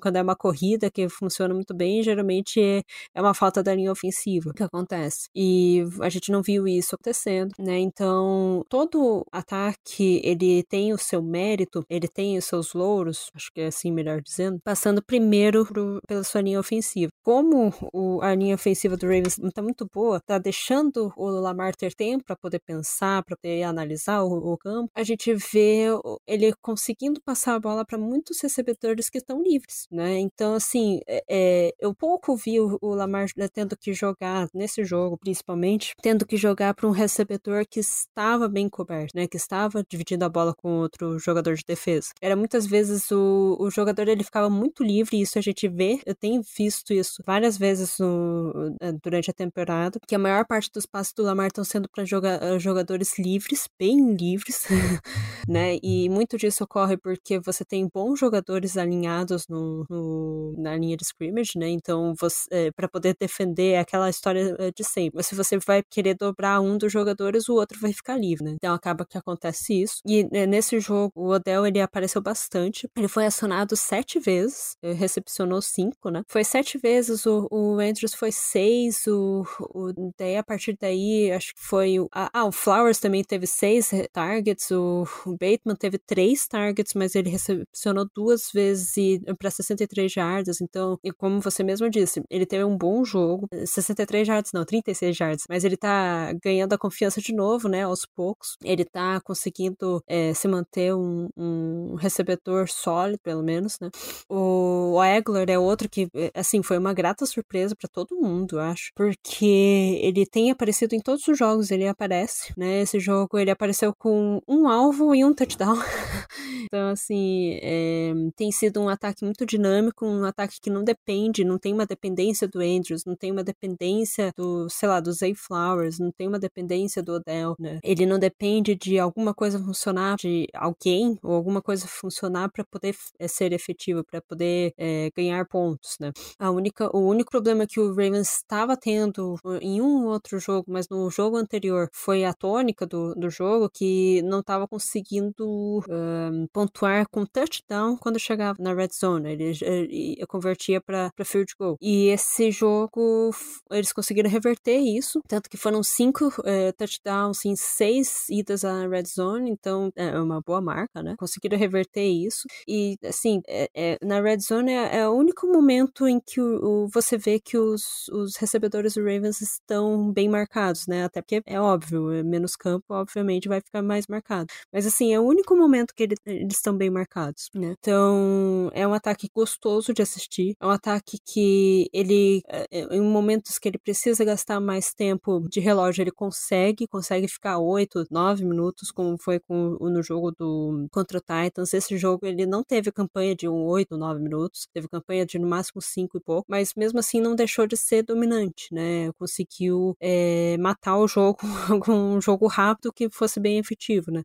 quando 0.00 0.16
é 0.16 0.22
uma 0.22 0.36
corrida 0.36 0.90
que 0.90 1.08
funciona 1.08 1.54
muito 1.54 1.74
bem, 1.74 2.02
geralmente 2.02 2.60
é, 2.60 2.82
é 3.14 3.20
uma 3.20 3.34
falta 3.34 3.62
da 3.62 3.74
linha 3.74 3.92
ofensiva 3.92 4.52
que 4.54 4.62
acontece. 4.62 5.28
E 5.34 5.84
a 6.00 6.08
gente 6.08 6.30
não 6.30 6.42
viu 6.42 6.66
isso 6.66 6.94
acontecendo, 6.94 7.52
né? 7.58 7.78
Então, 7.78 8.64
todo 8.68 9.24
ataque, 9.32 10.20
ele 10.24 10.62
tem 10.64 10.92
o 10.92 10.98
seu 10.98 11.22
mérito, 11.22 11.84
ele 11.88 12.08
tem 12.08 12.36
os 12.38 12.44
seus 12.44 12.74
louros, 12.74 13.30
acho 13.34 13.50
que 13.52 13.60
é 13.60 13.66
assim 13.66 13.92
melhor 13.92 14.20
dizendo, 14.20 14.58
passando 14.64 15.02
primeiro 15.02 15.66
pro, 15.66 16.00
pela 16.06 16.24
sua 16.24 16.40
linha 16.40 16.60
ofensiva. 16.60 17.10
Como 17.22 17.72
o, 17.92 18.20
a 18.22 18.34
linha 18.34 18.54
ofensiva 18.54 18.96
do 18.96 19.06
Ravens 19.06 19.38
não 19.38 19.50
tá 19.50 19.62
muito 19.62 19.86
boa, 19.92 20.20
tá 20.26 20.38
deixando 20.38 21.12
o 21.16 21.26
Lamar 21.28 21.74
ter 21.74 21.94
tempo 21.94 22.24
para 22.24 22.36
poder 22.36 22.60
pensar, 22.60 23.22
para 23.22 23.36
poder 23.36 23.62
analisar 23.62 24.22
o, 24.22 24.52
o, 24.52 24.58
campo, 24.58 24.90
a 24.94 25.02
gente 25.02 25.32
vê 25.34 25.86
ele 26.26 26.52
conseguindo 26.60 27.20
passar 27.20 27.54
a 27.54 27.60
bola 27.60 27.84
para 27.84 27.98
muitos 27.98 28.40
recebedores 28.40 29.08
que 29.08 29.18
estão 29.18 29.42
livres, 29.42 29.86
né? 29.90 30.18
Então, 30.18 30.54
assim, 30.54 31.00
é, 31.06 31.24
é, 31.28 31.74
eu 31.78 31.94
pouco 31.94 32.36
vi 32.36 32.60
o, 32.60 32.78
o 32.80 32.94
Lamar 32.94 33.26
tendo 33.52 33.76
que 33.76 33.92
jogar 33.92 34.48
nesse 34.52 34.84
jogo, 34.84 35.16
principalmente, 35.16 35.94
tendo 36.02 36.26
que 36.26 36.36
jogar 36.36 36.74
para 36.74 36.88
um 36.88 36.90
recebedor 36.90 37.64
que 37.68 37.80
estava 37.80 38.48
bem 38.48 38.68
coberto, 38.68 39.12
né? 39.14 39.26
Que 39.26 39.36
estava 39.36 39.84
dividindo 39.88 40.24
a 40.24 40.28
bola 40.28 40.54
com 40.54 40.78
outro 40.78 41.18
jogador 41.18 41.54
de 41.54 41.64
defesa. 41.66 42.08
Era 42.20 42.34
muitas 42.34 42.66
vezes 42.66 43.10
o, 43.10 43.56
o 43.60 43.70
jogador 43.70 44.08
ele 44.08 44.24
ficava 44.24 44.50
muito 44.50 44.82
livre, 44.82 45.16
e 45.16 45.22
isso 45.22 45.38
a 45.38 45.42
gente 45.42 45.68
vê, 45.68 46.00
eu 46.04 46.14
tenho 46.14 46.42
visto 46.56 46.92
isso 46.92 47.22
várias 47.24 47.56
vezes 47.56 47.98
no, 47.98 48.74
eh, 48.80 48.92
durante 49.02 49.30
a 49.30 49.34
temporada, 49.34 49.98
que 50.06 50.15
a 50.16 50.18
maior 50.18 50.46
parte 50.46 50.70
dos 50.72 50.86
passos 50.86 51.12
do 51.12 51.22
Lamar 51.22 51.48
estão 51.48 51.64
sendo 51.64 51.88
para 51.88 52.04
joga, 52.04 52.38
eh, 52.42 52.58
jogadores 52.58 53.18
livres, 53.18 53.68
bem 53.78 54.14
livres, 54.14 54.64
né? 55.48 55.78
E 55.82 56.08
muito 56.08 56.36
disso 56.36 56.64
ocorre 56.64 56.96
porque 56.96 57.38
você 57.38 57.64
tem 57.64 57.88
bons 57.92 58.18
jogadores 58.18 58.76
alinhados 58.76 59.46
no, 59.48 59.84
no 59.88 60.54
na 60.58 60.76
linha 60.76 60.96
de 60.96 61.04
scrimmage, 61.04 61.52
né? 61.56 61.68
Então, 61.68 62.14
é, 62.50 62.70
para 62.72 62.88
poder 62.88 63.14
defender 63.18 63.76
aquela 63.76 64.08
história 64.10 64.56
de 64.74 64.84
sempre. 64.84 65.22
Se 65.22 65.34
você 65.34 65.58
vai 65.58 65.82
querer 65.82 66.14
dobrar 66.14 66.60
um 66.60 66.78
dos 66.78 66.92
jogadores, 66.92 67.48
o 67.48 67.54
outro 67.54 67.78
vai 67.80 67.92
ficar 67.92 68.16
livre, 68.16 68.44
né? 68.44 68.52
Então 68.54 68.74
acaba 68.74 69.04
que 69.04 69.18
acontece 69.18 69.82
isso. 69.82 69.96
E 70.06 70.24
né, 70.32 70.46
nesse 70.46 70.80
jogo, 70.80 71.12
o 71.14 71.28
Odell 71.28 71.66
ele 71.66 71.80
apareceu 71.80 72.22
bastante. 72.22 72.88
Ele 72.96 73.08
foi 73.08 73.26
acionado 73.26 73.76
sete 73.76 74.18
vezes, 74.18 74.76
recepcionou 74.82 75.60
cinco, 75.60 76.10
né? 76.10 76.22
Foi 76.28 76.44
sete 76.44 76.78
vezes, 76.78 77.26
o, 77.26 77.46
o 77.50 77.78
Andrews 77.78 78.14
foi 78.14 78.32
seis, 78.32 79.06
o, 79.06 79.44
o, 79.60 80.05
daí 80.18 80.36
a 80.36 80.42
partir 80.42 80.76
daí, 80.80 81.30
acho 81.32 81.54
que 81.54 81.60
foi. 81.62 81.96
Ah, 82.12 82.44
o 82.44 82.52
Flowers 82.52 82.98
também 82.98 83.24
teve 83.24 83.46
seis 83.46 83.90
targets, 84.12 84.70
o, 84.70 85.06
Bateman 85.26 85.76
teve 85.78 85.98
três 85.98 86.46
targets, 86.46 86.94
mas 86.94 87.14
ele 87.14 87.30
recepcionou 87.30 88.08
duas 88.14 88.50
vezes 88.52 89.20
para 89.38 89.50
63 89.50 90.10
jardas. 90.10 90.60
Então, 90.60 90.98
como 91.18 91.40
você 91.40 91.62
mesmo 91.62 91.88
disse, 91.90 92.22
ele 92.30 92.46
teve 92.46 92.64
um 92.64 92.76
bom 92.76 93.04
jogo. 93.04 93.48
63 93.64 94.26
jardas, 94.26 94.52
não, 94.52 94.64
36 94.64 95.16
jardas. 95.16 95.44
Mas 95.48 95.64
ele 95.64 95.76
tá 95.76 96.32
ganhando 96.42 96.72
a 96.72 96.78
confiança 96.78 97.20
de 97.20 97.32
novo, 97.32 97.68
né? 97.68 97.82
Aos 97.82 98.04
poucos. 98.06 98.56
Ele 98.62 98.84
tá 98.84 99.20
conseguindo 99.20 100.02
é, 100.06 100.34
se 100.34 100.48
manter 100.48 100.94
um, 100.94 101.28
um 101.36 101.94
recebedor 101.94 102.68
sólido, 102.68 103.18
pelo 103.22 103.42
menos, 103.42 103.78
né? 103.80 103.90
O, 104.28 105.02
Egler 105.04 105.50
é 105.50 105.58
outro 105.58 105.88
que, 105.88 106.08
assim, 106.34 106.62
foi 106.62 106.78
uma 106.78 106.92
grata 106.92 107.24
surpresa 107.26 107.74
para 107.76 107.88
todo 107.88 108.16
mundo, 108.16 108.56
eu 108.56 108.60
acho. 108.60 108.90
Porque 108.94 109.95
ele 110.00 110.26
tem 110.26 110.50
aparecido 110.50 110.94
em 110.94 111.00
todos 111.00 111.26
os 111.26 111.38
jogos, 111.38 111.70
ele 111.70 111.86
aparece, 111.86 112.52
né? 112.56 112.82
Esse 112.82 112.98
jogo 113.00 113.38
ele 113.38 113.50
apareceu 113.50 113.94
com 113.96 114.40
um 114.48 114.68
alvo 114.68 115.14
e 115.14 115.24
um 115.24 115.34
touchdown. 115.34 115.76
então, 116.66 116.90
assim, 116.90 117.58
é, 117.62 118.12
tem 118.36 118.50
sido 118.52 118.80
um 118.80 118.88
ataque 118.88 119.24
muito 119.24 119.44
dinâmico, 119.46 120.06
um 120.06 120.24
ataque 120.24 120.58
que 120.60 120.70
não 120.70 120.84
depende, 120.84 121.44
não 121.44 121.58
tem 121.58 121.72
uma 121.72 121.86
dependência 121.86 122.48
do 122.48 122.60
Andrews, 122.60 123.04
não 123.04 123.16
tem 123.16 123.32
uma 123.32 123.44
dependência 123.44 124.32
do, 124.36 124.68
sei 124.68 124.88
lá, 124.88 125.00
do 125.00 125.12
Zay 125.12 125.34
Flowers, 125.34 125.98
não 125.98 126.10
tem 126.10 126.28
uma 126.28 126.38
dependência 126.38 127.02
do 127.02 127.14
Odell, 127.14 127.54
né? 127.58 127.78
Ele 127.82 128.06
não 128.06 128.18
depende 128.18 128.74
de 128.74 128.98
alguma 128.98 129.34
coisa 129.34 129.58
funcionar, 129.58 130.16
de 130.16 130.46
alguém 130.54 131.18
ou 131.22 131.34
alguma 131.34 131.62
coisa 131.62 131.86
funcionar 131.86 132.50
para 132.50 132.64
poder 132.64 132.94
é, 133.18 133.28
ser 133.28 133.52
efetivo, 133.52 134.04
para 134.04 134.20
poder 134.20 134.72
é, 134.76 135.10
ganhar 135.16 135.46
pontos, 135.46 135.96
né? 136.00 136.12
A 136.38 136.50
única, 136.50 136.94
o 136.96 137.00
único 137.00 137.30
problema 137.30 137.66
que 137.66 137.80
o 137.80 137.88
Ravens 137.88 138.36
estava 138.36 138.76
tendo 138.76 139.36
em 139.60 139.75
um 139.80 140.06
outro 140.06 140.38
jogo, 140.38 140.66
mas 140.68 140.88
no 140.88 141.10
jogo 141.10 141.36
anterior, 141.36 141.88
foi 141.92 142.24
a 142.24 142.32
tônica 142.32 142.86
do, 142.86 143.14
do 143.14 143.30
jogo 143.30 143.68
que 143.70 144.22
não 144.22 144.40
estava 144.40 144.66
conseguindo 144.68 145.80
um, 145.88 146.46
pontuar 146.52 147.06
com 147.10 147.24
touchdown 147.24 147.96
quando 147.96 148.18
chegava 148.18 148.56
na 148.60 148.74
red 148.74 148.88
zone. 148.92 149.32
Ele, 149.32 149.52
ele 149.62 150.26
convertia 150.26 150.80
para 150.80 151.10
field 151.24 151.52
goal. 151.58 151.76
E 151.80 152.08
esse 152.08 152.50
jogo 152.50 153.30
eles 153.70 153.92
conseguiram 153.92 154.30
reverter 154.30 154.78
isso, 154.78 155.20
tanto 155.28 155.48
que 155.48 155.56
foram 155.56 155.82
cinco 155.82 156.32
é, 156.44 156.72
touchdowns 156.72 157.44
em 157.44 157.56
seis 157.56 158.28
idas 158.28 158.64
à 158.64 158.86
red 158.86 159.04
zone, 159.04 159.50
então 159.50 159.90
é 159.96 160.18
uma 160.20 160.40
boa 160.40 160.60
marca, 160.60 161.02
né? 161.02 161.14
Conseguiram 161.18 161.58
reverter 161.58 162.04
isso. 162.04 162.46
E 162.66 162.96
assim, 163.04 163.40
é, 163.46 163.68
é, 163.74 163.98
na 164.02 164.20
red 164.20 164.38
zone 164.38 164.72
é, 164.72 164.98
é, 164.98 165.08
o 165.08 165.12
único 165.12 165.46
momento 165.46 166.06
em 166.06 166.20
que 166.20 166.40
o, 166.40 166.84
o, 166.84 166.88
você 166.88 167.16
vê 167.16 167.38
que 167.40 167.58
os, 167.58 168.08
os 168.12 168.36
recebedores 168.36 168.94
do 168.94 169.00
Ravens 169.04 169.40
estão 169.66 170.12
bem 170.12 170.28
marcados, 170.28 170.86
né? 170.86 171.04
Até 171.04 171.20
porque 171.20 171.42
é 171.44 171.60
óbvio, 171.60 172.12
é 172.12 172.22
menos 172.22 172.56
campo, 172.56 172.84
obviamente, 172.90 173.48
vai 173.48 173.60
ficar 173.60 173.82
mais 173.82 174.06
marcado. 174.06 174.46
Mas 174.72 174.86
assim, 174.86 175.12
é 175.12 175.20
o 175.20 175.24
único 175.24 175.56
momento 175.56 175.92
que 175.94 176.04
ele, 176.04 176.14
eles 176.24 176.56
estão 176.56 176.76
bem 176.76 176.90
marcados, 176.90 177.48
né? 177.54 177.74
Então, 177.78 178.70
é 178.72 178.86
um 178.86 178.94
ataque 178.94 179.28
gostoso 179.34 179.92
de 179.92 180.02
assistir. 180.02 180.54
É 180.60 180.66
um 180.66 180.70
ataque 180.70 181.18
que 181.24 181.88
ele, 181.92 182.42
em 182.90 183.00
momentos 183.00 183.58
que 183.58 183.68
ele 183.68 183.78
precisa 183.78 184.24
gastar 184.24 184.60
mais 184.60 184.92
tempo 184.94 185.46
de 185.50 185.60
relógio, 185.60 186.02
ele 186.02 186.12
consegue, 186.12 186.86
consegue 186.86 187.28
ficar 187.28 187.58
8, 187.58 188.04
9 188.10 188.44
minutos, 188.44 188.90
como 188.90 189.16
foi 189.18 189.40
com, 189.40 189.76
no 189.80 190.02
jogo 190.02 190.30
do 190.32 190.86
contra 190.92 191.18
o 191.18 191.20
Titans. 191.20 191.72
Esse 191.74 191.96
jogo 191.98 192.26
ele 192.26 192.46
não 192.46 192.62
teve 192.62 192.92
campanha 192.92 193.34
de 193.34 193.48
um 193.48 193.64
8, 193.64 193.96
9 193.96 194.20
minutos, 194.20 194.68
teve 194.72 194.88
campanha 194.88 195.26
de 195.26 195.38
no 195.38 195.48
máximo 195.48 195.80
5 195.82 196.18
e 196.18 196.20
pouco, 196.20 196.46
mas 196.48 196.72
mesmo 196.76 196.98
assim 196.98 197.20
não 197.20 197.34
deixou 197.34 197.66
de 197.66 197.76
ser 197.76 198.02
dominante, 198.02 198.68
né? 198.72 199.12
Conseguiu 199.18 199.55
é, 200.00 200.56
matar 200.58 200.98
o 200.98 201.08
jogo 201.08 201.38
com 201.84 202.16
um 202.16 202.20
jogo 202.20 202.46
rápido 202.46 202.92
que 202.92 203.08
fosse 203.10 203.40
bem 203.40 203.58
efetivo, 203.58 204.10
né? 204.10 204.22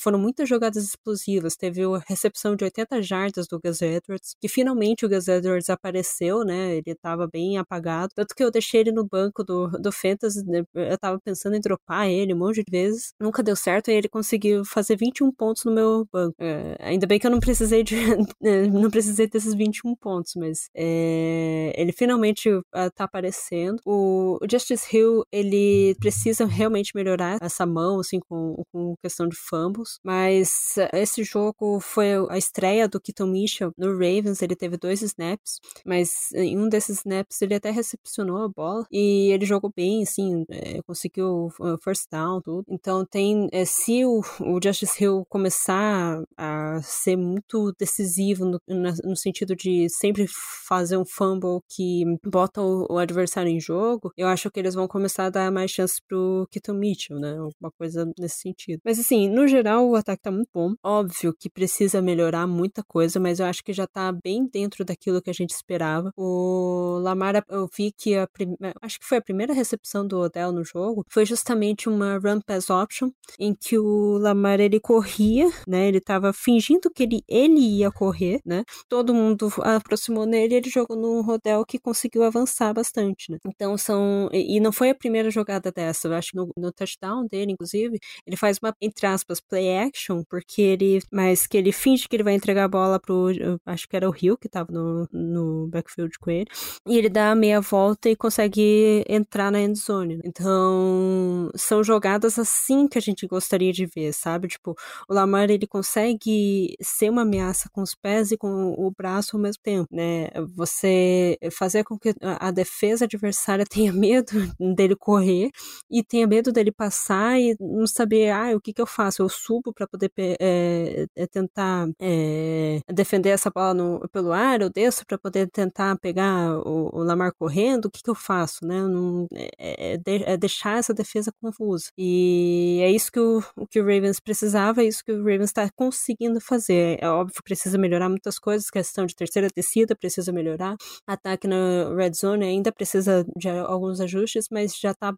Foram 0.00 0.18
muitas 0.18 0.48
jogadas 0.48 0.84
explosivas, 0.84 1.56
teve 1.56 1.82
a 1.82 2.02
recepção 2.06 2.56
de 2.56 2.64
80 2.64 3.02
jardas 3.02 3.46
do 3.46 3.60
Gus 3.60 3.82
Edwards, 3.82 4.34
que 4.40 4.48
finalmente 4.48 5.04
o 5.04 5.08
Gus 5.08 5.28
Edwards 5.28 5.70
apareceu, 5.70 6.44
né? 6.44 6.76
Ele 6.76 6.92
estava 6.92 7.26
bem 7.26 7.58
apagado, 7.58 8.12
tanto 8.14 8.34
que 8.34 8.42
eu 8.42 8.50
deixei 8.50 8.80
ele 8.80 8.92
no 8.92 9.06
banco 9.06 9.44
do, 9.44 9.68
do 9.68 9.92
Fantasy, 9.92 10.44
né? 10.46 10.64
eu 10.74 10.98
tava 10.98 11.18
pensando 11.20 11.56
em 11.56 11.60
dropar 11.60 12.08
ele 12.08 12.34
um 12.34 12.38
monte 12.38 12.62
de 12.64 12.70
vezes, 12.70 13.14
nunca 13.20 13.42
deu 13.42 13.56
certo 13.56 13.90
e 13.90 13.94
ele 13.94 14.08
conseguiu 14.08 14.64
fazer 14.64 14.96
21 14.96 15.32
pontos 15.32 15.64
no 15.64 15.72
meu 15.72 16.06
banco. 16.12 16.34
É, 16.38 16.76
ainda 16.80 17.06
bem 17.06 17.18
que 17.18 17.26
eu 17.26 17.30
não 17.30 17.40
precisei 17.40 17.82
de 17.82 17.96
é, 18.42 18.66
não 18.68 18.90
precisei 18.90 19.26
desses 19.28 19.54
21 19.54 19.94
pontos, 19.96 20.34
mas 20.36 20.68
é, 20.74 21.72
ele 21.76 21.92
finalmente 21.92 22.48
uh, 22.50 22.64
tá 22.94 23.04
aparecendo. 23.04 23.80
O, 23.84 24.38
o, 24.40 24.46
Justice 24.62 24.96
Hill, 24.96 25.24
ele 25.32 25.94
precisa 25.98 26.46
realmente 26.46 26.92
melhorar 26.94 27.38
essa 27.40 27.66
mão, 27.66 28.00
assim, 28.00 28.20
com, 28.20 28.62
com 28.72 28.94
questão 29.02 29.28
de 29.28 29.36
fumbles, 29.36 29.98
mas 30.02 30.74
esse 30.92 31.24
jogo 31.24 31.80
foi 31.80 32.12
a 32.30 32.38
estreia 32.38 32.88
do 32.88 33.00
Keaton 33.00 33.26
Mitchell 33.26 33.72
no 33.76 33.92
Ravens, 33.92 34.40
ele 34.42 34.54
teve 34.54 34.76
dois 34.76 35.02
snaps, 35.02 35.60
mas 35.84 36.30
em 36.34 36.58
um 36.58 36.68
desses 36.68 36.98
snaps 36.98 37.42
ele 37.42 37.54
até 37.54 37.70
recepcionou 37.70 38.38
a 38.38 38.48
bola 38.48 38.86
e 38.90 39.30
ele 39.32 39.44
jogou 39.44 39.72
bem, 39.74 40.02
assim, 40.02 40.44
é, 40.48 40.80
conseguiu 40.82 41.48
first 41.82 42.06
down, 42.10 42.40
tudo. 42.40 42.64
Então 42.68 43.04
tem, 43.04 43.48
é, 43.52 43.64
se 43.64 44.04
o, 44.04 44.20
o 44.40 44.60
Justice 44.62 45.02
Hill 45.02 45.24
começar 45.28 46.22
a 46.36 46.80
ser 46.82 47.16
muito 47.16 47.72
decisivo 47.78 48.44
no, 48.44 48.60
no, 48.68 49.16
sentido 49.16 49.54
de 49.56 49.88
sempre 49.88 50.26
fazer 50.66 50.96
um 50.96 51.04
fumble 51.04 51.60
que 51.68 52.04
bota 52.24 52.60
o, 52.60 52.86
o, 52.90 52.98
adversário 52.98 53.50
em 53.50 53.60
jogo, 53.60 54.12
eu 54.16 54.28
acho 54.28 54.50
que 54.52 54.60
eles 54.60 54.74
vão 54.74 54.88
começar 54.88 55.26
a 55.26 55.30
dar 55.30 55.52
mais 55.52 55.70
chances 55.70 56.00
pro 56.00 56.46
Keaton 56.50 56.74
Mitchell, 56.74 57.18
né? 57.18 57.32
Alguma 57.32 57.70
coisa 57.78 58.10
nesse 58.18 58.38
sentido. 58.38 58.80
Mas 58.84 58.98
assim, 58.98 59.28
no 59.28 59.46
geral, 59.46 59.88
o 59.88 59.96
ataque 59.96 60.22
tá 60.22 60.30
muito 60.30 60.50
bom. 60.52 60.74
Óbvio 60.82 61.34
que 61.38 61.48
precisa 61.48 62.02
melhorar 62.02 62.46
muita 62.46 62.82
coisa, 62.82 63.20
mas 63.20 63.40
eu 63.40 63.46
acho 63.46 63.62
que 63.62 63.72
já 63.72 63.86
tá 63.86 64.12
bem 64.12 64.48
dentro 64.50 64.84
daquilo 64.84 65.12
aquilo 65.12 65.22
que 65.22 65.30
a 65.30 65.34
gente 65.34 65.50
esperava. 65.50 66.12
O 66.16 66.98
Lamar, 67.02 67.44
eu 67.48 67.68
vi 67.76 67.92
que 67.92 68.14
a 68.14 68.26
prim... 68.26 68.56
acho 68.80 68.98
que 69.00 69.06
foi 69.06 69.18
a 69.18 69.22
primeira 69.22 69.52
recepção 69.52 70.06
do 70.06 70.18
Odell 70.18 70.52
no 70.52 70.64
jogo, 70.64 71.04
foi 71.08 71.26
justamente 71.26 71.88
uma 71.88 72.18
run 72.18 72.40
pass 72.40 72.70
option, 72.70 73.10
em 73.38 73.54
que 73.54 73.78
o 73.78 74.18
Lamar 74.18 74.60
ele 74.60 74.80
corria, 74.80 75.50
né? 75.66 75.88
Ele 75.88 76.00
tava 76.00 76.32
fingindo 76.32 76.90
que 76.90 77.02
ele, 77.02 77.22
ele 77.28 77.60
ia 77.78 77.90
correr, 77.90 78.40
né? 78.44 78.64
Todo 78.88 79.14
mundo 79.14 79.52
aproximou 79.60 80.24
nele 80.24 80.54
e 80.54 80.56
ele 80.58 80.70
jogou 80.70 80.96
no 80.96 81.20
Rodel 81.22 81.64
que 81.66 81.78
conseguiu 81.78 82.22
avançar 82.22 82.72
bastante, 82.72 83.30
né? 83.30 83.38
Então 83.46 83.76
são. 83.76 84.28
E 84.48 84.60
não 84.60 84.72
foi 84.72 84.90
a 84.90 84.94
primeira 84.94 85.30
jogada 85.30 85.70
dessa, 85.72 86.08
eu 86.08 86.14
acho 86.14 86.30
que 86.30 86.36
no, 86.36 86.50
no 86.56 86.72
touchdown 86.72 87.26
dele, 87.26 87.52
inclusive, 87.52 87.98
ele 88.26 88.36
faz 88.36 88.58
uma, 88.62 88.74
entre 88.80 89.06
aspas, 89.06 89.40
play 89.40 89.76
action, 89.78 90.22
porque 90.28 90.62
ele. 90.62 91.00
Mas 91.12 91.46
que 91.46 91.56
ele 91.56 91.72
finge 91.72 92.08
que 92.08 92.16
ele 92.16 92.22
vai 92.22 92.34
entregar 92.34 92.64
a 92.64 92.68
bola 92.68 93.00
pro. 93.00 93.28
Acho 93.66 93.88
que 93.88 93.96
era 93.96 94.08
o 94.08 94.12
Rio 94.12 94.36
que 94.36 94.48
tava 94.48 94.72
no, 94.72 95.08
no 95.12 95.68
backfield 95.68 96.18
com 96.18 96.30
ele. 96.30 96.46
E 96.86 96.96
ele 96.96 97.08
dá 97.08 97.30
a 97.30 97.34
meia 97.34 97.60
volta 97.60 98.08
e 98.08 98.16
consegue 98.16 99.04
entrar 99.08 99.50
na 99.50 99.60
end 99.60 99.78
zone. 99.78 100.20
Então, 100.24 101.50
são 101.54 101.82
jogadas 101.82 102.38
assim 102.38 102.88
que 102.88 102.98
a 102.98 103.00
gente 103.00 103.26
gostaria 103.26 103.72
de 103.72 103.86
ver, 103.86 104.12
sabe? 104.12 104.48
Tipo, 104.48 104.74
o 105.08 105.14
Lamar 105.14 105.50
ele 105.50 105.66
consegue 105.66 106.76
ser 106.80 107.10
uma 107.10 107.22
ameaça 107.22 107.68
com 107.72 107.82
os 107.82 107.94
pés 107.94 108.32
e 108.32 108.36
com 108.36 108.74
o 108.76 108.90
braço 108.90 109.36
ao 109.36 109.42
mesmo 109.42 109.62
tempo, 109.62 109.88
né? 109.90 110.28
Você 110.56 111.38
fazer 111.52 111.84
com 111.84 111.98
que 111.98 112.14
a 112.22 112.50
defesa 112.50 113.04
adversária 113.04 113.64
tenha 113.66 113.92
medo 113.92 114.31
dele 114.76 114.96
correr 114.96 115.50
e 115.90 116.02
tenha 116.02 116.26
medo 116.26 116.52
dele 116.52 116.72
passar 116.72 117.38
e 117.40 117.56
não 117.60 117.86
saber, 117.86 118.30
ah, 118.30 118.56
o 118.56 118.60
que 118.60 118.72
que 118.72 118.80
eu 118.82 118.86
faço? 118.86 119.22
Eu 119.22 119.28
subo 119.28 119.72
para 119.72 119.86
poder 119.86 120.10
é, 120.18 121.06
tentar 121.30 121.88
é, 122.00 122.80
defender 122.92 123.30
essa 123.30 123.50
bola 123.50 123.74
no, 123.74 124.08
pelo 124.10 124.32
ar, 124.32 124.60
eu 124.60 124.70
desço 124.70 125.04
para 125.06 125.18
poder 125.18 125.48
tentar 125.50 125.96
pegar 125.98 126.58
o, 126.58 126.90
o, 126.92 127.02
Lamar 127.02 127.32
correndo, 127.38 127.86
o 127.86 127.90
que 127.90 128.02
que 128.02 128.10
eu 128.10 128.14
faço, 128.14 128.66
né? 128.66 128.82
Não, 128.82 129.26
é, 129.32 129.98
é, 130.04 130.36
deixar 130.36 130.78
essa 130.78 130.94
defesa 130.94 131.32
confusa. 131.40 131.90
E 131.96 132.80
é 132.82 132.90
isso 132.90 133.10
que 133.10 133.20
o, 133.20 133.42
que 133.70 133.80
o 133.80 133.84
Ravens 133.84 134.20
precisava, 134.20 134.82
é 134.82 134.86
isso 134.86 135.04
que 135.04 135.12
o 135.12 135.18
Ravens 135.18 135.50
está 135.50 135.68
conseguindo 135.74 136.40
fazer. 136.40 136.98
É 137.00 137.08
óbvio 137.08 137.42
precisa 137.42 137.78
melhorar 137.78 138.08
muitas 138.08 138.38
coisas, 138.38 138.70
questão 138.70 139.06
de 139.06 139.14
terceira 139.14 139.48
descida 139.54 139.94
precisa 139.96 140.32
melhorar, 140.32 140.76
ataque 141.06 141.46
na 141.46 141.94
red 141.94 142.12
zone 142.14 142.44
ainda 142.44 142.72
precisa 142.72 143.24
de 143.36 143.48
alguns 143.48 144.00
ajustes, 144.00 144.21
mas 144.50 144.76
já 144.78 144.90
está 144.90 145.12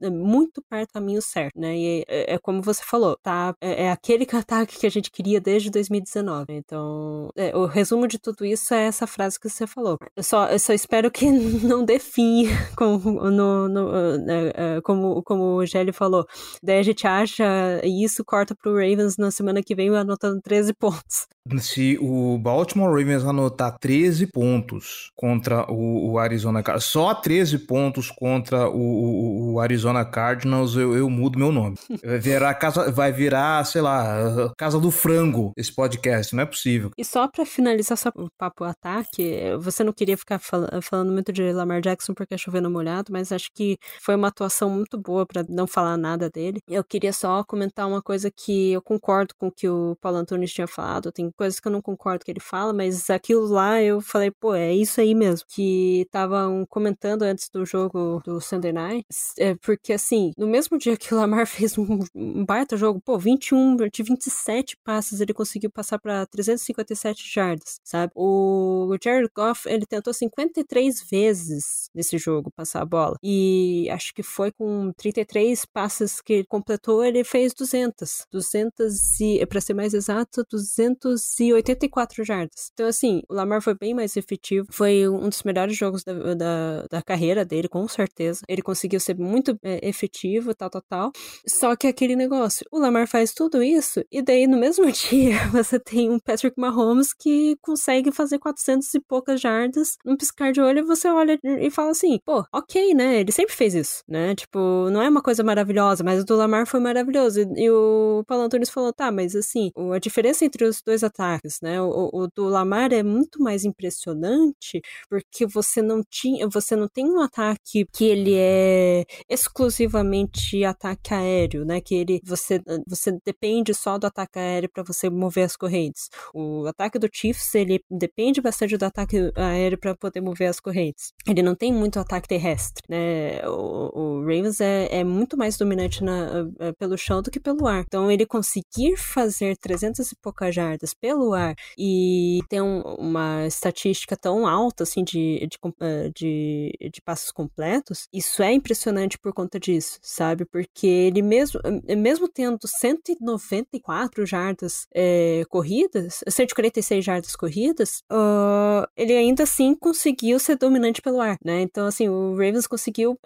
é 0.00 0.10
muito 0.10 0.62
perto 0.68 0.90
do 0.90 0.92
caminho 0.94 1.22
certo, 1.22 1.58
né? 1.58 1.76
E 1.76 2.04
é, 2.08 2.34
é 2.34 2.38
como 2.38 2.62
você 2.62 2.82
falou, 2.82 3.16
tá? 3.22 3.54
É, 3.60 3.84
é, 3.84 3.90
aquele 3.90 4.26
ataque 4.32 4.78
que 4.78 4.86
a 4.86 4.90
gente 4.90 5.10
queria 5.10 5.40
desde 5.40 5.70
2019. 5.70 6.52
Então, 6.52 7.30
é, 7.36 7.56
o 7.56 7.66
resumo 7.66 8.06
de 8.06 8.18
tudo 8.18 8.44
isso 8.44 8.74
é 8.74 8.86
essa 8.86 9.06
frase 9.06 9.38
que 9.38 9.48
você 9.48 9.66
falou. 9.66 9.98
Eu 10.16 10.22
só, 10.22 10.48
eu 10.48 10.58
só 10.58 10.72
espero 10.72 11.10
que 11.10 11.26
não 11.30 11.84
define 11.84 12.48
como, 12.76 13.30
no, 13.30 13.68
no, 13.68 14.18
né, 14.18 14.50
é, 14.54 14.80
como, 14.82 15.22
como 15.22 15.56
o 15.56 15.66
Gelli 15.66 15.92
falou. 15.92 16.26
Daí 16.62 16.78
a 16.78 16.82
gente 16.82 17.06
acha 17.06 17.44
isso, 17.84 18.24
corta 18.24 18.54
pro 18.54 18.74
Ravens 18.74 19.16
na 19.16 19.30
semana 19.30 19.62
que 19.62 19.74
vem 19.74 19.88
anotando 19.90 20.40
13 20.42 20.72
pontos. 20.74 21.26
Se 21.58 21.98
o 22.00 22.38
Baltimore 22.38 22.90
Ravens 22.90 23.24
anotar 23.24 23.76
13 23.78 24.26
pontos 24.26 25.10
contra 25.16 25.70
o, 25.70 26.12
o 26.12 26.18
Arizona 26.18 26.62
Cardinals, 26.62 26.84
só 26.84 27.14
13 27.14 27.60
pontos 27.60 28.10
contra 28.10 28.39
o, 28.52 28.76
o, 28.76 29.52
o 29.54 29.60
Arizona 29.60 30.04
Cardinals, 30.04 30.76
eu, 30.76 30.96
eu, 30.96 31.08
mudo 31.10 31.38
meu 31.38 31.52
nome. 31.52 31.76
Vai 32.04 32.18
virar, 32.18 32.54
casa, 32.54 32.90
vai 32.90 33.12
virar, 33.12 33.64
sei 33.64 33.80
lá, 33.80 34.52
Casa 34.56 34.78
do 34.78 34.90
Frango 34.90 35.52
esse 35.56 35.74
podcast, 35.74 36.34
não 36.34 36.42
é 36.42 36.46
possível. 36.46 36.90
E 36.96 37.04
só 37.04 37.28
para 37.28 37.44
finalizar 37.44 37.98
o 38.16 38.28
papo 38.38 38.64
ataque, 38.64 39.40
você 39.60 39.84
não 39.84 39.92
queria 39.92 40.16
ficar 40.16 40.38
fal 40.38 40.66
falando 40.82 41.12
muito 41.12 41.32
de 41.32 41.52
Lamar 41.52 41.80
Jackson 41.80 42.14
porque 42.14 42.34
é 42.34 42.38
chovendo 42.38 42.70
molhado, 42.70 43.12
mas 43.12 43.32
acho 43.32 43.50
que 43.54 43.76
foi 44.00 44.14
uma 44.14 44.28
atuação 44.28 44.70
muito 44.70 44.98
boa 44.98 45.26
para 45.26 45.44
não 45.48 45.66
falar 45.66 45.96
nada 45.96 46.30
dele. 46.30 46.60
Eu 46.68 46.84
queria 46.84 47.12
só 47.12 47.44
comentar 47.44 47.86
uma 47.86 48.02
coisa 48.02 48.30
que 48.30 48.72
eu 48.72 48.82
concordo 48.82 49.34
com 49.38 49.48
o 49.48 49.52
que 49.52 49.68
o 49.68 49.96
Paulo 50.00 50.18
Antunes 50.18 50.52
tinha 50.52 50.66
falado, 50.66 51.12
tem 51.12 51.30
coisas 51.30 51.60
que 51.60 51.68
eu 51.68 51.72
não 51.72 51.82
concordo 51.82 52.24
que 52.24 52.30
ele 52.30 52.40
fala, 52.40 52.72
mas 52.72 53.10
aquilo 53.10 53.46
lá 53.46 53.82
eu 53.82 54.00
falei, 54.00 54.30
pô, 54.30 54.54
é 54.54 54.72
isso 54.72 55.00
aí 55.00 55.14
mesmo. 55.14 55.46
Que 55.48 56.02
estavam 56.02 56.64
comentando 56.68 57.22
antes 57.22 57.48
do 57.52 57.64
jogo 57.64 58.20
do 58.24 58.29
Sunday 58.38 58.72
Night, 58.72 59.06
é 59.38 59.54
porque 59.54 59.94
assim, 59.94 60.32
no 60.36 60.46
mesmo 60.46 60.76
dia 60.76 60.94
que 60.94 61.14
o 61.14 61.16
Lamar 61.16 61.46
fez 61.48 61.78
um, 61.78 62.00
um 62.14 62.44
baita 62.44 62.76
jogo, 62.76 63.00
pô, 63.00 63.18
21 63.18 63.76
de 63.90 64.02
27 64.02 64.76
passes 64.84 65.20
ele 65.22 65.32
conseguiu 65.32 65.70
passar 65.70 65.98
para 65.98 66.26
357 66.26 67.32
jardas, 67.32 67.80
sabe? 67.82 68.12
O 68.14 68.94
Jared 69.02 69.30
Goff, 69.34 69.66
ele 69.66 69.86
tentou 69.86 70.12
53 70.12 71.08
vezes 71.10 71.88
nesse 71.94 72.18
jogo 72.18 72.50
passar 72.54 72.82
a 72.82 72.86
bola. 72.86 73.16
E 73.22 73.88
acho 73.90 74.12
que 74.12 74.22
foi 74.22 74.52
com 74.52 74.92
33 74.92 75.64
passes 75.64 76.20
que 76.20 76.32
ele 76.34 76.44
completou, 76.46 77.02
ele 77.02 77.24
fez 77.24 77.54
200. 77.54 78.26
200 78.30 79.20
e, 79.20 79.46
para 79.46 79.60
ser 79.60 79.74
mais 79.74 79.94
exato, 79.94 80.44
200 80.50 80.90
284 81.00 82.24
jardas. 82.24 82.70
Então, 82.72 82.86
assim, 82.86 83.22
o 83.28 83.34
Lamar 83.34 83.62
foi 83.62 83.74
bem 83.74 83.94
mais 83.94 84.16
efetivo. 84.16 84.66
Foi 84.70 85.08
um 85.08 85.28
dos 85.28 85.42
melhores 85.42 85.76
jogos 85.76 86.02
da, 86.04 86.34
da, 86.34 86.86
da 86.90 87.02
carreira 87.02 87.44
dele, 87.44 87.68
com 87.68 87.86
certeza. 87.88 88.19
Ele 88.48 88.62
conseguiu 88.62 89.00
ser 89.00 89.16
muito 89.16 89.58
é, 89.62 89.88
efetivo, 89.88 90.54
tal, 90.54 90.70
tal, 90.70 90.82
tal. 90.88 91.12
Só 91.46 91.74
que 91.76 91.86
aquele 91.86 92.16
negócio, 92.16 92.66
o 92.70 92.78
Lamar 92.78 93.06
faz 93.06 93.32
tudo 93.32 93.62
isso, 93.62 94.04
e 94.10 94.22
daí 94.22 94.46
no 94.46 94.58
mesmo 94.58 94.90
dia 94.92 95.48
você 95.52 95.78
tem 95.78 96.10
um 96.10 96.18
Patrick 96.18 96.58
Mahomes 96.60 97.12
que 97.12 97.56
consegue 97.60 98.12
fazer 98.12 98.38
400 98.38 98.92
e 98.94 99.00
poucas 99.00 99.40
jardas 99.40 99.96
num 100.04 100.16
piscar 100.16 100.52
de 100.52 100.60
olho 100.60 100.86
você 100.86 101.08
olha 101.08 101.38
e 101.42 101.70
fala 101.70 101.90
assim, 101.90 102.18
pô, 102.24 102.44
ok, 102.52 102.94
né? 102.94 103.20
Ele 103.20 103.32
sempre 103.32 103.54
fez 103.54 103.74
isso, 103.74 104.02
né? 104.08 104.34
Tipo, 104.34 104.88
não 104.90 105.02
é 105.02 105.08
uma 105.08 105.22
coisa 105.22 105.42
maravilhosa, 105.42 106.02
mas 106.04 106.22
o 106.22 106.24
do 106.24 106.36
Lamar 106.36 106.66
foi 106.66 106.80
maravilhoso. 106.80 107.40
E, 107.40 107.64
e 107.64 107.70
o 107.70 108.24
Paulo 108.26 108.44
Antunes 108.44 108.70
falou, 108.70 108.92
tá, 108.92 109.10
mas 109.10 109.34
assim, 109.36 109.70
a 109.94 109.98
diferença 109.98 110.44
entre 110.44 110.64
os 110.64 110.82
dois 110.82 111.04
ataques 111.04 111.40
ataques, 111.40 111.60
né? 111.62 111.80
O, 111.80 112.10
o, 112.12 112.28
do 112.28 112.44
Lamar 112.44 112.92
é 112.92 113.02
muito 113.02 113.42
mais 113.42 113.64
impressionante 113.64 114.80
porque 115.08 115.46
você 115.46 115.82
não 115.82 116.02
tinha, 116.08 116.48
você 116.48 116.74
não 116.74 116.88
tem 116.88 117.06
um 117.06 117.20
ataque 117.20 117.86
que 117.92 118.04
ele 118.10 118.34
é 118.36 119.04
exclusivamente 119.28 120.64
ataque 120.64 121.14
aéreo, 121.14 121.64
né? 121.64 121.80
Que 121.80 121.94
ele 121.94 122.20
você 122.24 122.60
você 122.86 123.18
depende 123.24 123.74
só 123.74 123.98
do 123.98 124.06
ataque 124.06 124.38
aéreo 124.38 124.70
para 124.72 124.82
você 124.82 125.08
mover 125.10 125.44
as 125.44 125.56
correntes. 125.56 126.08
O 126.34 126.66
ataque 126.66 126.98
do 126.98 127.08
Chiefs 127.12 127.54
ele 127.54 127.82
depende 127.90 128.40
bastante 128.40 128.76
do 128.76 128.84
ataque 128.84 129.32
aéreo 129.36 129.78
para 129.78 129.94
poder 129.94 130.20
mover 130.20 130.48
as 130.48 130.60
correntes. 130.60 131.12
Ele 131.26 131.42
não 131.42 131.54
tem 131.54 131.72
muito 131.72 131.98
ataque 131.98 132.28
terrestre, 132.28 132.82
né? 132.88 133.46
O, 133.48 134.18
o 134.18 134.20
Ravens 134.20 134.60
é, 134.60 134.88
é 135.00 135.04
muito 135.04 135.36
mais 135.36 135.56
dominante 135.56 136.02
na, 136.02 136.46
é, 136.58 136.72
pelo 136.72 136.96
chão 136.96 137.22
do 137.22 137.30
que 137.30 137.40
pelo 137.40 137.66
ar. 137.66 137.84
Então 137.86 138.10
ele 138.10 138.26
conseguir 138.26 138.96
fazer 138.96 139.56
300 139.56 140.12
e 140.12 140.16
poucas 140.16 140.54
jardas 140.54 140.94
pelo 140.94 141.32
ar 141.34 141.54
e 141.78 142.40
ter 142.48 142.60
um, 142.60 142.80
uma 142.98 143.46
estatística 143.46 144.16
tão 144.16 144.46
alta 144.46 144.84
assim 144.84 145.04
de, 145.04 145.46
de, 145.46 145.58
eh, 145.80 146.10
de, 146.14 146.90
de, 146.92 147.02
passos 147.02 147.30
completos, 147.30 147.99
isso 148.12 148.42
é 148.42 148.52
impressionante 148.52 149.18
por 149.18 149.32
conta 149.32 149.58
disso, 149.58 149.98
sabe? 150.02 150.44
Porque 150.44 150.86
ele 150.86 151.22
mesmo, 151.22 151.60
eh, 151.86 151.96
mesmo 151.96 152.28
tendo 152.28 152.58
194 152.66 154.26
jardas 154.26 154.86
é, 154.94 155.44
corridas, 155.48 156.22
146 156.28 157.04
jardas 157.04 157.36
corridas, 157.36 158.02
uh, 158.10 158.86
ele 158.96 159.14
ainda 159.14 159.44
assim 159.44 159.74
conseguiu 159.74 160.38
ser 160.38 160.56
dominante 160.56 161.02
pelo 161.02 161.20
ar, 161.20 161.36
né? 161.44 161.62
Então, 161.62 161.86
assim, 161.86 162.08
o 162.08 162.32
Ravens 162.32 162.66
conseguiu 162.66 163.18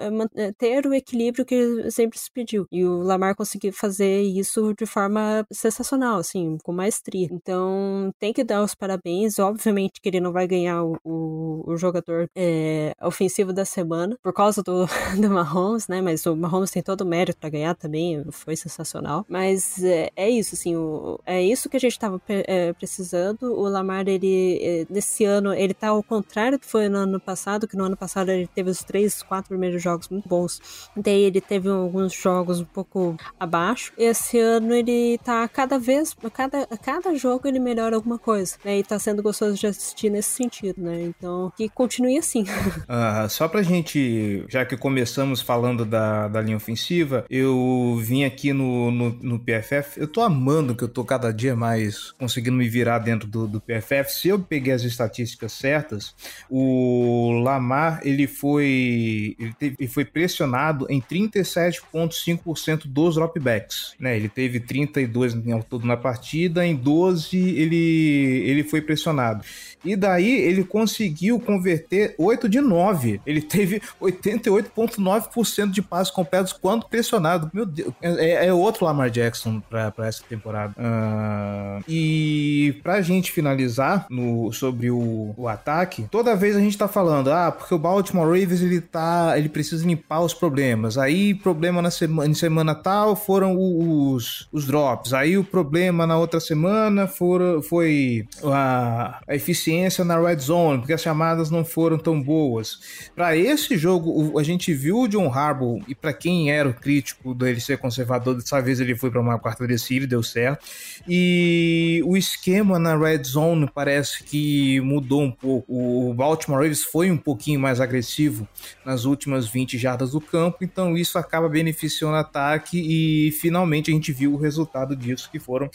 ter 0.58 0.86
o 0.86 0.94
equilíbrio 0.94 1.44
que 1.44 1.90
sempre 1.90 2.18
se 2.18 2.30
pediu. 2.30 2.66
E 2.70 2.84
o 2.84 2.98
Lamar 3.02 3.34
conseguiu 3.34 3.72
fazer 3.72 4.22
isso 4.22 4.74
de 4.74 4.86
forma 4.86 5.46
sensacional, 5.52 6.18
assim, 6.18 6.58
com 6.62 6.72
maestria. 6.72 7.28
Então, 7.30 7.54
então, 7.54 8.12
tem 8.18 8.32
que 8.32 8.44
dar 8.44 8.62
os 8.62 8.74
parabéns. 8.74 9.38
Obviamente 9.38 10.00
que 10.00 10.08
ele 10.08 10.20
não 10.20 10.32
vai 10.32 10.46
ganhar 10.46 10.82
o, 10.82 10.98
o, 11.04 11.72
o 11.72 11.76
jogador 11.76 12.28
é, 12.36 12.94
ofensivo 13.02 13.52
da 13.52 13.64
semana 13.64 14.16
por 14.22 14.32
causa 14.32 14.62
do, 14.64 14.86
do 15.20 15.30
Mahomes, 15.30 15.86
né? 15.88 16.00
Mas 16.00 16.24
o 16.26 16.34
Mahomes 16.34 16.70
tem 16.70 16.82
todo 16.82 17.02
o 17.02 17.06
mérito 17.06 17.38
para 17.38 17.50
ganhar 17.50 17.74
também, 17.74 18.24
foi 18.30 18.56
sensacional. 18.56 19.24
Mas 19.28 19.82
é, 19.82 20.10
é 20.16 20.28
isso, 20.30 20.54
assim, 20.54 20.76
o, 20.76 21.20
é 21.26 21.42
isso 21.42 21.68
que 21.68 21.76
a 21.76 21.80
gente 21.80 21.92
estava 21.92 22.20
é, 22.28 22.72
precisando. 22.72 23.52
O 23.52 23.68
Lamar, 23.68 24.08
ele, 24.08 24.58
é, 24.60 24.86
nesse 24.90 25.24
ano, 25.24 25.52
ele 25.52 25.74
tá 25.74 25.88
ao 25.88 26.02
contrário 26.02 26.58
do 26.58 26.60
que 26.60 26.66
foi 26.66 26.88
no 26.88 26.98
ano 26.98 27.20
passado, 27.20 27.68
que 27.68 27.76
no 27.76 27.84
ano 27.84 27.96
passado 27.96 28.30
ele 28.30 28.46
teve 28.46 28.70
os 28.70 28.82
três, 28.82 29.22
quatro 29.22 29.48
primeiros 29.48 29.82
jogos 29.82 30.08
muito 30.08 30.28
bons. 30.28 30.88
Daí 30.96 31.22
ele 31.22 31.40
teve 31.40 31.68
alguns 31.68 32.12
jogos 32.12 32.60
um 32.60 32.64
pouco 32.64 33.16
abaixo. 33.38 33.92
Esse 33.98 34.38
ano 34.38 34.74
ele 34.74 35.18
tá 35.18 35.46
cada 35.48 35.78
vez, 35.78 36.16
cada, 36.32 36.66
cada 36.66 37.14
jogo 37.14 37.46
ele 37.46 37.58
melhora 37.58 37.96
alguma 37.96 38.18
coisa, 38.18 38.56
né? 38.64 38.78
E 38.78 38.82
tá 38.82 38.98
sendo 38.98 39.22
gostoso 39.22 39.54
de 39.54 39.66
assistir 39.66 40.10
nesse 40.10 40.30
sentido, 40.30 40.80
né? 40.80 41.02
Então, 41.02 41.52
que 41.56 41.68
continue 41.68 42.18
assim. 42.18 42.42
uh, 42.42 43.28
só 43.28 43.48
pra 43.48 43.62
gente, 43.62 44.44
já 44.54 44.64
que 44.64 44.76
começamos 44.76 45.40
falando 45.40 45.84
da, 45.84 46.28
da 46.28 46.40
linha 46.40 46.56
ofensiva, 46.56 47.24
eu 47.28 48.00
vim 48.00 48.22
aqui 48.22 48.52
no, 48.52 48.88
no, 48.88 49.10
no 49.20 49.38
PFF, 49.40 49.98
eu 49.98 50.06
tô 50.06 50.20
amando 50.20 50.76
que 50.76 50.84
eu 50.84 50.88
tô 50.88 51.04
cada 51.04 51.32
dia 51.32 51.56
mais 51.56 52.12
conseguindo 52.12 52.56
me 52.56 52.68
virar 52.68 53.00
dentro 53.00 53.26
do, 53.26 53.48
do 53.48 53.60
PFF. 53.60 54.12
Se 54.12 54.28
eu 54.28 54.38
peguei 54.38 54.72
as 54.72 54.84
estatísticas 54.84 55.50
certas, 55.50 56.14
o 56.48 57.32
Lamar 57.42 58.00
ele 58.04 58.28
foi 58.28 59.34
ele, 59.40 59.54
teve, 59.58 59.74
ele 59.76 59.88
foi 59.88 60.04
pressionado 60.04 60.86
em 60.88 61.00
37,5% 61.00 62.82
dos 62.86 63.16
dropbacks, 63.16 63.94
né? 63.98 64.14
Ele 64.16 64.28
teve 64.28 64.60
32 64.60 65.34
ao 65.52 65.64
todo 65.64 65.84
na 65.84 65.96
partida, 65.96 66.64
em 66.64 66.76
12 66.76 67.36
ele 67.36 68.44
ele 68.46 68.62
foi 68.62 68.80
pressionado. 68.80 69.44
E 69.84 69.94
daí 69.94 70.30
ele 70.30 70.64
conseguiu 70.64 71.38
converter 71.38 72.14
8 72.18 72.48
de 72.48 72.60
9. 72.60 73.20
Ele 73.26 73.42
teve 73.42 73.80
88,9% 74.00 75.70
de 75.70 75.82
passes 75.82 76.12
completos 76.12 76.52
quando 76.52 76.86
pressionado. 76.86 77.50
Meu 77.52 77.66
Deus, 77.66 77.92
é, 78.00 78.46
é 78.46 78.52
outro 78.52 78.84
Lamar 78.84 79.10
Jackson 79.10 79.60
para 79.60 79.92
essa 80.06 80.22
temporada. 80.28 80.74
Uh, 80.78 81.84
e 81.88 82.80
pra 82.82 83.02
gente 83.02 83.30
finalizar 83.30 84.06
no, 84.08 84.52
sobre 84.52 84.90
o, 84.90 85.34
o, 85.36 85.48
ataque, 85.48 86.06
toda 86.10 86.34
vez 86.34 86.56
a 86.56 86.60
gente 86.60 86.78
tá 86.78 86.88
falando, 86.88 87.30
ah, 87.30 87.52
porque 87.52 87.74
o 87.74 87.78
Baltimore 87.78 88.26
Ravens 88.26 88.62
ele 88.62 88.80
tá, 88.80 89.34
ele 89.36 89.48
precisa 89.48 89.86
limpar 89.86 90.20
os 90.20 90.32
problemas. 90.32 90.96
Aí 90.96 91.34
problema 91.34 91.82
na 91.82 91.90
semana, 91.90 92.30
em 92.30 92.34
semana 92.34 92.74
tal 92.74 93.14
foram 93.14 93.56
os, 93.56 94.48
os 94.50 94.66
drops. 94.66 95.12
Aí 95.12 95.36
o 95.36 95.44
problema 95.44 96.06
na 96.06 96.16
outra 96.16 96.40
semana 96.40 97.06
foram, 97.06 97.60
foi 97.62 98.26
a, 98.44 99.20
a 99.26 99.34
eficiência 99.34 99.73
na 100.04 100.20
red 100.20 100.38
zone, 100.38 100.78
porque 100.78 100.92
as 100.92 101.02
chamadas 101.02 101.50
não 101.50 101.64
foram 101.64 101.98
tão 101.98 102.20
boas. 102.20 102.78
Para 103.14 103.36
esse 103.36 103.76
jogo, 103.76 104.38
a 104.38 104.42
gente 104.42 104.72
viu 104.72 105.00
o 105.00 105.08
John 105.08 105.32
Harbaugh 105.32 105.80
e 105.88 105.94
para 105.94 106.12
quem 106.12 106.50
era 106.50 106.68
o 106.68 106.74
crítico 106.74 107.34
dele 107.34 107.60
ser 107.60 107.78
conservador, 107.78 108.36
dessa 108.36 108.60
vez 108.60 108.80
ele 108.80 108.94
foi 108.94 109.10
para 109.10 109.20
uma 109.20 109.38
quarta 109.38 109.66
descida, 109.66 110.06
deu 110.06 110.22
certo. 110.22 110.64
E 111.08 112.02
o 112.04 112.16
esquema 112.16 112.78
na 112.78 112.96
red 112.96 113.22
zone 113.24 113.68
parece 113.72 114.24
que 114.24 114.80
mudou 114.80 115.22
um 115.22 115.30
pouco. 115.30 115.64
O 115.68 116.14
Baltimore 116.14 116.60
Ravens 116.60 116.84
foi 116.84 117.10
um 117.10 117.16
pouquinho 117.16 117.60
mais 117.60 117.80
agressivo 117.80 118.46
nas 118.84 119.04
últimas 119.04 119.46
20 119.48 119.78
jardas 119.78 120.12
do 120.12 120.20
campo, 120.20 120.58
então 120.62 120.96
isso 120.96 121.18
acaba 121.18 121.48
beneficiando 121.48 122.14
o 122.14 122.18
ataque 122.18 122.78
e 122.78 123.30
finalmente 123.32 123.90
a 123.90 123.94
gente 123.94 124.12
viu 124.12 124.34
o 124.34 124.36
resultado 124.36 124.94
disso 124.96 125.30
que 125.30 125.38
foram. 125.38 125.70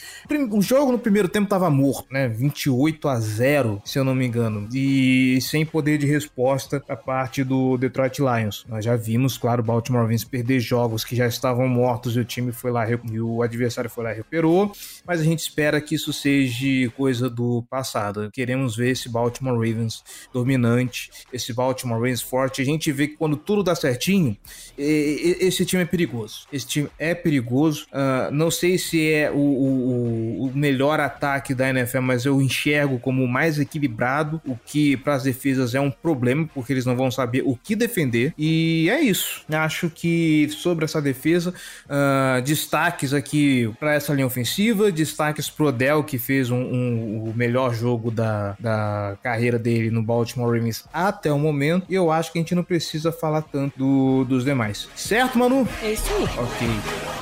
O 0.52 0.62
jogo 0.62 0.92
no 0.92 1.00
primeiro 1.00 1.28
tempo 1.28 1.46
estava 1.46 1.70
morto, 1.70 2.08
né? 2.12 2.28
28 2.28 3.08
a 3.08 3.20
0, 3.20 3.82
se 3.90 3.98
eu 3.98 4.04
não 4.04 4.14
me 4.14 4.26
engano, 4.26 4.68
e 4.74 5.40
sem 5.42 5.66
poder 5.66 5.98
de 5.98 6.06
resposta 6.06 6.84
a 6.88 6.96
parte 6.96 7.44
do 7.44 7.78
Detroit 7.78 8.20
Lions. 8.20 8.66
Nós 8.70 8.86
já 8.86 8.96
vimos, 8.96 9.38
claro, 9.38 9.62
o 9.62 9.66
Baltimore 9.66 10.02
Ravens 10.02 10.24
perder 10.24 10.60
jogos 10.60 11.04
que 11.04 11.16
já 11.16 11.28
estavam 11.28 11.68
mortos 11.68 12.16
e 12.16 12.20
o 12.20 12.26
time 12.26 12.52
foi 12.52 12.72
lá 12.72 12.86
e 12.90 13.20
o 13.20 13.42
adversário 13.42 13.90
foi 13.90 14.04
lá 14.04 14.12
e 14.12 14.18
recuperou, 14.18 14.72
mas 15.06 15.20
a 15.20 15.24
gente 15.24 15.40
espera 15.40 15.82
que 15.82 15.96
isso 15.96 16.14
seja 16.14 16.90
coisa 16.96 17.30
do 17.30 17.64
passado. 17.70 18.30
Queremos 18.32 18.76
ver 18.76 18.92
esse 18.92 19.10
Baltimore 19.10 19.56
Ravens 19.56 20.04
dominante, 20.32 21.10
esse 21.34 21.54
Baltimore 21.54 21.98
Ravens 21.98 22.22
forte. 22.22 22.62
A 22.62 22.66
gente 22.66 22.92
vê 22.92 23.08
que 23.08 23.16
quando 23.16 23.38
tudo 23.38 23.64
dá 23.64 23.74
certinho, 23.74 24.38
esse 24.78 25.66
time 25.66 25.84
é 25.84 25.86
perigoso. 25.86 26.48
Esse 26.52 26.68
time 26.68 26.90
é 26.98 27.16
perigoso. 27.16 27.88
Uh, 27.92 28.32
não 28.32 28.52
sei 28.52 28.78
se 28.78 29.12
é 29.12 29.32
o, 29.32 29.38
o, 29.38 30.46
o, 30.46 30.52
melhor 30.54 31.00
ataque 31.00 31.54
da 31.54 31.70
NFL, 31.70 32.02
mas 32.02 32.26
eu 32.26 32.42
enxergo 32.42 33.00
como 33.00 33.28
mais 33.28 33.58
equilibrado, 33.80 34.42
o 34.46 34.58
que 34.66 34.98
para 34.98 35.16
as 35.16 35.24
defesas 35.24 35.74
é 35.74 35.80
um 35.80 35.90
problema, 35.90 36.48
porque 36.54 36.74
eles 36.74 36.86
não 36.86 36.96
vão 36.96 37.10
saber 37.10 37.42
o 37.46 37.56
que 37.56 37.76
defender. 37.76 38.34
E 38.38 38.90
é 38.90 39.02
isso. 39.02 39.44
Acho 39.50 39.90
que 39.90 40.50
sobre 40.50 40.86
essa 40.86 41.02
defesa, 41.02 41.54
uh, 41.86 42.42
destaques 42.42 43.14
aqui 43.14 43.72
para 43.80 43.94
essa 43.94 44.14
linha 44.14 44.28
ofensiva, 44.28 44.92
destaques 44.92 45.50
pro 45.50 45.68
Odell, 45.68 46.04
que 46.04 46.18
fez 46.18 46.52
um, 46.52 46.58
um, 46.58 47.24
o 47.30 47.34
melhor 47.36 47.74
jogo 47.74 48.12
da, 48.12 48.56
da 48.60 49.18
carreira 49.24 49.58
dele 49.58 49.90
no 49.90 50.04
Baltimore 50.04 50.54
Ravens 50.54 50.86
até 50.92 51.32
o 51.32 51.40
momento. 51.40 51.86
E 51.90 51.96
eu 51.96 52.12
acho 52.12 52.32
que 52.32 52.40
a 52.40 52.42
gente 52.42 52.56
não 52.56 52.64
precisa 52.64 53.12
falar 53.12 53.42
tanto 53.44 53.78
do, 53.78 54.26
dos 54.26 54.44
demais. 54.44 54.90
Certo, 54.96 55.38
Manu? 55.38 55.68
É 55.82 55.94
isso 55.94 56.12
aí. 56.14 56.24
Ok. 56.24 57.19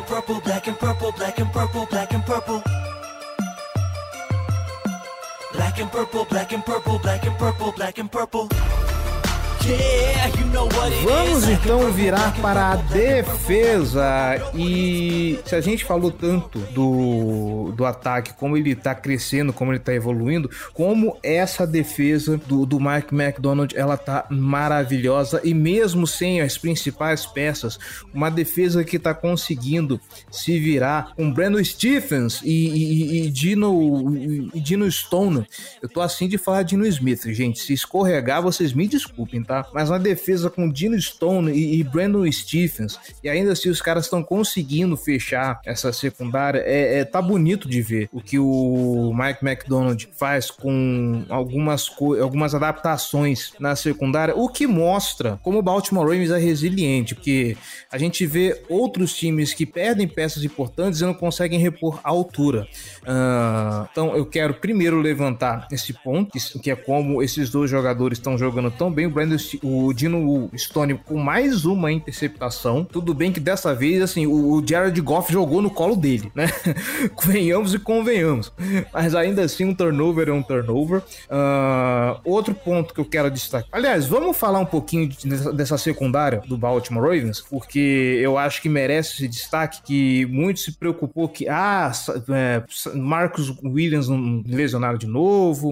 And 0.00 0.08
purple, 0.08 0.40
black 0.40 0.66
and 0.66 0.78
purple, 0.78 1.12
black 1.12 1.38
and 1.38 1.52
purple, 1.52 1.86
black 1.86 2.12
and 2.14 2.24
purple. 2.24 2.62
Black 5.52 5.78
and 5.78 5.90
purple, 5.90 6.24
black 6.24 6.52
and 6.52 6.64
purple, 6.64 6.98
black 6.98 7.26
and 7.26 7.38
purple, 7.38 7.72
black 7.72 7.98
and 7.98 8.10
purple. 8.10 8.48
Vamos 11.02 11.48
então 11.48 11.90
virar 11.92 12.34
para 12.40 12.72
a 12.72 12.76
defesa. 12.76 14.06
E 14.54 15.38
se 15.44 15.54
a 15.54 15.60
gente 15.60 15.84
falou 15.84 16.10
tanto 16.10 16.58
do, 16.72 17.72
do 17.76 17.84
ataque, 17.84 18.34
como 18.34 18.56
ele 18.56 18.74
tá 18.74 18.94
crescendo, 18.94 19.52
como 19.52 19.72
ele 19.72 19.78
tá 19.78 19.94
evoluindo, 19.94 20.50
como 20.74 21.16
essa 21.22 21.66
defesa 21.66 22.36
do, 22.46 22.66
do 22.66 22.78
Mike 22.78 23.14
McDonald 23.14 23.74
ela 23.76 23.96
tá 23.96 24.26
maravilhosa. 24.30 25.40
E 25.42 25.54
mesmo 25.54 26.06
sem 26.06 26.40
as 26.40 26.58
principais 26.58 27.24
peças, 27.26 27.78
uma 28.12 28.30
defesa 28.30 28.84
que 28.84 28.98
tá 28.98 29.14
conseguindo 29.14 30.00
se 30.30 30.58
virar 30.58 31.12
com 31.16 31.32
Brandon 31.32 31.64
Stephens 31.64 32.40
e, 32.42 32.68
e, 32.68 33.26
e 33.26 33.30
Dino, 33.30 34.16
e 34.54 34.60
Dino 34.60 34.90
Stone. 34.90 35.46
Eu 35.80 35.88
tô 35.88 36.00
assim 36.00 36.28
de 36.28 36.36
falar 36.38 36.62
Dino 36.62 36.86
Smith, 36.86 37.26
gente. 37.28 37.60
Se 37.60 37.72
escorregar, 37.72 38.42
vocês 38.42 38.72
me 38.72 38.86
desculpem, 38.86 39.42
tá? 39.42 39.49
Mas 39.72 39.90
uma 39.90 39.98
defesa 39.98 40.50
com 40.50 40.70
Dino 40.70 41.00
Stone 41.00 41.50
e, 41.52 41.80
e 41.80 41.84
Brandon 41.84 42.30
Stephens, 42.30 42.98
e 43.22 43.28
ainda 43.28 43.52
assim 43.52 43.68
os 43.68 43.82
caras 43.82 44.04
estão 44.04 44.22
conseguindo 44.22 44.96
fechar 44.96 45.60
essa 45.64 45.92
secundária, 45.92 46.62
é, 46.64 47.00
é, 47.00 47.04
tá 47.04 47.20
bonito 47.20 47.68
de 47.68 47.82
ver 47.82 48.08
o 48.12 48.20
que 48.20 48.38
o 48.38 49.12
Mike 49.14 49.44
McDonald 49.44 50.08
faz 50.16 50.50
com 50.50 51.24
algumas, 51.28 51.90
algumas 52.20 52.54
adaptações 52.54 53.52
na 53.58 53.74
secundária, 53.74 54.36
o 54.36 54.48
que 54.48 54.66
mostra 54.66 55.38
como 55.42 55.58
o 55.58 55.62
Baltimore 55.62 56.04
Ravens 56.04 56.30
é 56.30 56.38
resiliente, 56.38 57.14
porque 57.14 57.56
a 57.90 57.98
gente 57.98 58.24
vê 58.26 58.62
outros 58.68 59.14
times 59.14 59.52
que 59.52 59.66
perdem 59.66 60.06
peças 60.06 60.44
importantes 60.44 61.00
e 61.00 61.04
não 61.04 61.14
conseguem 61.14 61.58
repor 61.58 62.00
a 62.04 62.10
altura. 62.10 62.66
Uh, 63.02 63.88
então 63.90 64.16
eu 64.16 64.26
quero 64.26 64.54
primeiro 64.54 65.00
levantar 65.00 65.66
esse 65.72 65.92
ponto, 65.92 66.38
que 66.62 66.70
é 66.70 66.76
como 66.76 67.22
esses 67.22 67.50
dois 67.50 67.70
jogadores 67.70 68.18
estão 68.18 68.38
jogando 68.38 68.70
tão 68.70 68.90
bem. 68.92 69.06
O 69.06 69.10
Brandon 69.10 69.38
o 69.62 69.92
Dino 69.92 70.50
Stone 70.56 70.94
com 70.94 71.16
mais 71.16 71.64
uma 71.64 71.92
interceptação. 71.92 72.84
Tudo 72.84 73.14
bem 73.14 73.32
que 73.32 73.40
dessa 73.40 73.74
vez, 73.74 74.02
assim, 74.02 74.26
o 74.26 74.62
Jared 74.66 75.00
Goff 75.00 75.32
jogou 75.32 75.62
no 75.62 75.70
colo 75.70 75.96
dele, 75.96 76.30
né? 76.34 76.46
Venhamos 77.24 77.74
e 77.74 77.78
convenhamos. 77.78 78.52
Mas 78.92 79.14
ainda 79.14 79.42
assim, 79.42 79.64
um 79.64 79.74
turnover 79.74 80.28
é 80.28 80.32
um 80.32 80.42
turnover. 80.42 81.02
Uh, 81.30 82.20
outro 82.24 82.54
ponto 82.54 82.94
que 82.94 83.00
eu 83.00 83.04
quero 83.04 83.30
destacar. 83.30 83.68
Aliás, 83.72 84.06
vamos 84.06 84.36
falar 84.36 84.58
um 84.58 84.66
pouquinho 84.66 85.08
dessa, 85.24 85.52
dessa 85.52 85.78
secundária 85.78 86.42
do 86.46 86.56
Baltimore 86.56 87.02
Ravens, 87.02 87.40
porque 87.40 88.18
eu 88.22 88.38
acho 88.38 88.60
que 88.62 88.68
merece 88.68 89.14
esse 89.14 89.28
destaque. 89.28 89.82
Que 89.82 90.26
muito 90.26 90.60
se 90.60 90.72
preocupou 90.72 91.28
que, 91.28 91.48
ah, 91.48 91.90
é, 92.30 92.62
Marcos 92.94 93.54
Williams 93.62 94.08
lesionado 94.46 94.98
de 94.98 95.06
novo. 95.06 95.70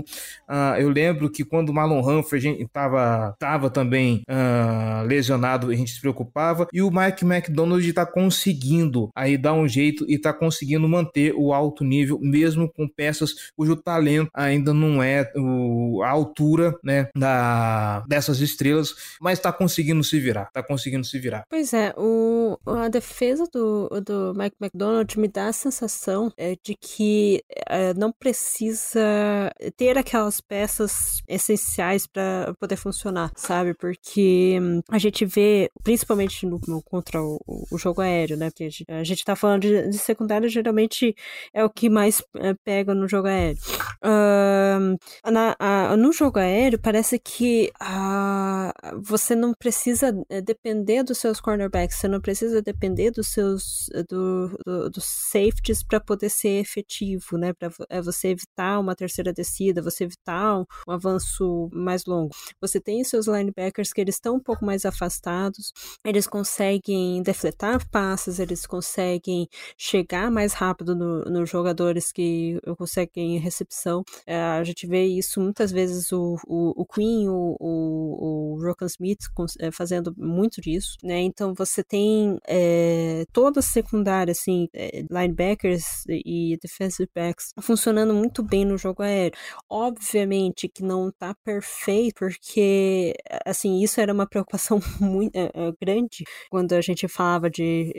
Uh, 0.48 0.78
eu 0.78 0.88
lembro 0.88 1.28
que 1.31 1.44
quando 1.44 1.70
o 1.70 1.74
Marlon 1.74 2.00
Humphrey 2.00 2.62
estava 2.62 3.37
tava 3.59 3.68
também 3.68 4.23
uh, 4.31 5.05
lesionado, 5.05 5.71
a 5.71 5.75
gente 5.75 5.90
se 5.90 6.01
preocupava. 6.01 6.68
E 6.73 6.81
o 6.81 6.90
Mike 6.90 7.25
McDonald 7.25 7.87
está 7.87 8.07
conseguindo 8.07 9.11
aí 9.14 9.37
dar 9.37 9.53
um 9.53 9.66
jeito 9.66 10.05
e 10.09 10.14
está 10.14 10.33
conseguindo 10.33 10.88
manter 10.88 11.35
o 11.37 11.53
alto 11.53 11.83
nível, 11.83 12.18
mesmo 12.21 12.71
com 12.73 12.88
peças 12.88 13.51
cujo 13.57 13.75
talento 13.75 14.31
ainda 14.33 14.73
não 14.73 15.03
é 15.03 15.31
o, 15.35 16.03
a 16.05 16.11
altura 16.11 16.79
né, 16.85 17.09
da, 17.16 18.01
dessas 18.07 18.40
estrelas, 18.40 18.94
mas 19.21 19.38
está 19.38 19.53
conseguindo 19.53 20.05
se 20.05 20.21
virar. 20.21 20.44
Está 20.44 20.62
conseguindo 20.62 21.05
se 21.05 21.18
virar. 21.18 21.44
Pois 21.51 21.73
é, 21.73 21.92
o, 21.97 22.57
a 22.66 22.88
defesa 22.88 23.49
do, 23.53 23.88
do 24.01 24.35
Mike 24.37 24.57
McDonald 24.61 25.18
me 25.18 25.27
dá 25.27 25.49
a 25.49 25.53
sensação 25.53 26.33
é, 26.37 26.57
de 26.62 26.77
que 26.81 27.42
é, 27.68 27.92
não 27.94 28.12
precisa 28.12 29.51
ter 29.77 29.99
aquelas 29.99 30.40
peças 30.40 31.23
essenciais 31.27 32.07
para 32.07 32.55
poder 32.61 32.77
funcionar, 32.77 33.33
sabe? 33.48 33.72
Porque 33.72 34.58
hum, 34.61 34.82
a 34.90 34.98
gente 34.98 35.24
vê, 35.24 35.70
principalmente 35.82 36.44
no, 36.44 36.61
no 36.68 36.82
contra 36.82 37.22
o, 37.22 37.38
o, 37.70 37.78
jogo 37.78 38.02
aéreo, 38.02 38.37
né? 38.37 38.50
Porque 38.50 38.64
a 38.64 38.68
gente, 38.68 38.84
a 38.88 39.04
gente 39.04 39.24
tá 39.24 39.34
falando 39.34 39.62
de, 39.62 39.88
de 39.88 39.98
secundária, 39.98 40.48
geralmente 40.48 41.14
é 41.54 41.64
o 41.64 41.70
que 41.70 41.88
mais 41.88 42.22
é, 42.37 42.54
pega 42.62 42.94
no 42.94 43.08
jogo 43.08 43.26
aéreo. 43.26 43.58
Uh, 44.04 45.30
na, 45.30 45.56
a, 45.58 45.96
no 45.96 46.12
jogo 46.12 46.38
aéreo, 46.38 46.78
parece 46.78 47.18
que 47.18 47.72
uh, 47.82 49.00
você 49.00 49.34
não 49.34 49.54
precisa 49.54 50.14
é, 50.28 50.42
depender 50.42 51.02
dos 51.02 51.16
seus 51.16 51.40
cornerbacks, 51.40 51.96
você 51.96 52.08
não 52.08 52.20
precisa 52.20 52.61
depender 52.61 53.11
dos 53.12 53.28
seus 53.28 53.88
do, 54.11 54.58
do, 54.66 54.90
dos 54.90 55.04
safeties 55.04 55.82
para 55.82 56.00
poder 56.00 56.28
ser 56.28 56.61
efetivo, 56.61 57.38
né? 57.38 57.54
Para 57.54 57.70
é 57.88 58.02
você 58.02 58.28
evitar 58.28 58.78
uma 58.78 58.94
terceira 58.94 59.32
descida, 59.32 59.80
você 59.80 60.04
evitar 60.04 60.58
um, 60.58 60.64
um 60.87 60.92
avanço 60.92 61.70
mais 61.72 62.04
longo. 62.04 62.34
Você 62.61 62.78
tem 62.78 63.02
seus 63.04 63.26
linebackers 63.38 63.92
que 63.92 64.01
eles 64.01 64.16
estão 64.16 64.37
um 64.37 64.40
pouco 64.40 64.64
mais 64.64 64.85
afastados, 64.85 65.72
eles 66.05 66.27
conseguem 66.27 67.22
defletar 67.22 67.88
passes, 67.90 68.38
eles 68.38 68.66
conseguem 68.66 69.48
chegar 69.77 70.31
mais 70.31 70.53
rápido 70.53 70.94
nos 70.94 71.31
no 71.31 71.46
jogadores 71.46 72.12
que 72.12 72.61
conseguem 72.77 73.38
recepção. 73.38 74.03
É, 74.27 74.40
a 74.40 74.64
gente 74.64 74.87
vê 74.87 75.05
isso 75.07 75.40
muitas 75.40 75.70
vezes 75.72 76.12
o, 76.12 76.37
o, 76.46 76.83
o 76.83 76.87
Queen, 76.87 77.29
o, 77.29 77.57
o, 77.61 78.57
o 78.59 78.87
Smith 78.87 79.20
é, 79.61 79.70
fazendo 79.70 80.14
muito 80.16 80.61
disso, 80.61 80.96
né? 81.03 81.20
Então 81.20 81.55
você 81.55 81.83
tem 81.83 82.38
é, 82.46 83.24
toda 83.33 83.61
a 83.61 83.62
secundária, 83.62 84.33
assim, 84.33 84.68
linebackers 85.11 86.05
e 86.09 86.59
defensive 86.62 87.09
backs 87.14 87.53
funcionando 87.61 88.14
muito 88.14 88.42
bem 88.42 88.64
no 88.64 88.79
jogo 88.79 89.03
aéreo. 89.03 89.38
Obviamente 89.68 90.68
que 90.68 90.83
não 90.83 91.11
tá 91.11 91.35
perfeito, 91.44 92.14
porque, 92.18 93.14
assim, 93.45 93.83
isso 93.83 94.01
era 94.01 94.12
uma 94.12 94.27
preocupação 94.27 94.81
muito 95.01 95.37
é, 95.37 95.51
é, 95.55 95.73
grande 95.81 96.25
quando 96.51 96.73
a 96.73 96.81
gente 96.81 97.07
falava 97.09 97.51
de 97.51 97.93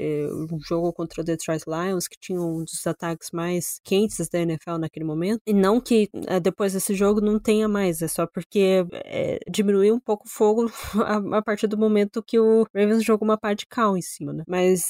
um 0.50 0.60
jogo 0.60 0.92
contra 0.94 1.22
o 1.22 1.24
Detroit 1.24 1.64
Lions, 1.68 2.08
que 2.08 2.18
tinha 2.20 2.40
um 2.40 2.64
dos 2.64 2.86
ataques 2.86 3.30
mais 3.32 3.80
quentes 3.84 4.30
da 4.30 4.40
NFL 4.40 4.78
naquele 4.80 5.06
momento. 5.06 5.42
E 5.46 5.54
não 5.54 5.80
que 5.80 6.10
depois 6.42 6.74
desse 6.74 6.94
jogo 6.94 7.22
não 7.22 7.40
tenha 7.40 7.68
mais, 7.68 8.02
é 8.02 8.08
só 8.08 8.26
porque 8.28 8.86
diminuiu 9.50 9.96
um 9.96 10.00
pouco 10.00 10.26
o 10.28 10.30
fogo 10.30 10.72
a, 11.06 11.38
a, 11.38 11.42
partir 11.42 11.68
do 11.68 11.78
momento 11.78 12.24
que 12.24 12.40
o 12.40 12.66
Ravens 12.76 13.04
jogou 13.04 13.28
uma 13.28 13.38
parte 13.38 13.60
de 13.60 13.68
cal 13.68 13.98
em 13.98 14.02
cima, 14.02 14.34
né? 14.34 14.44
Mas 14.48 14.90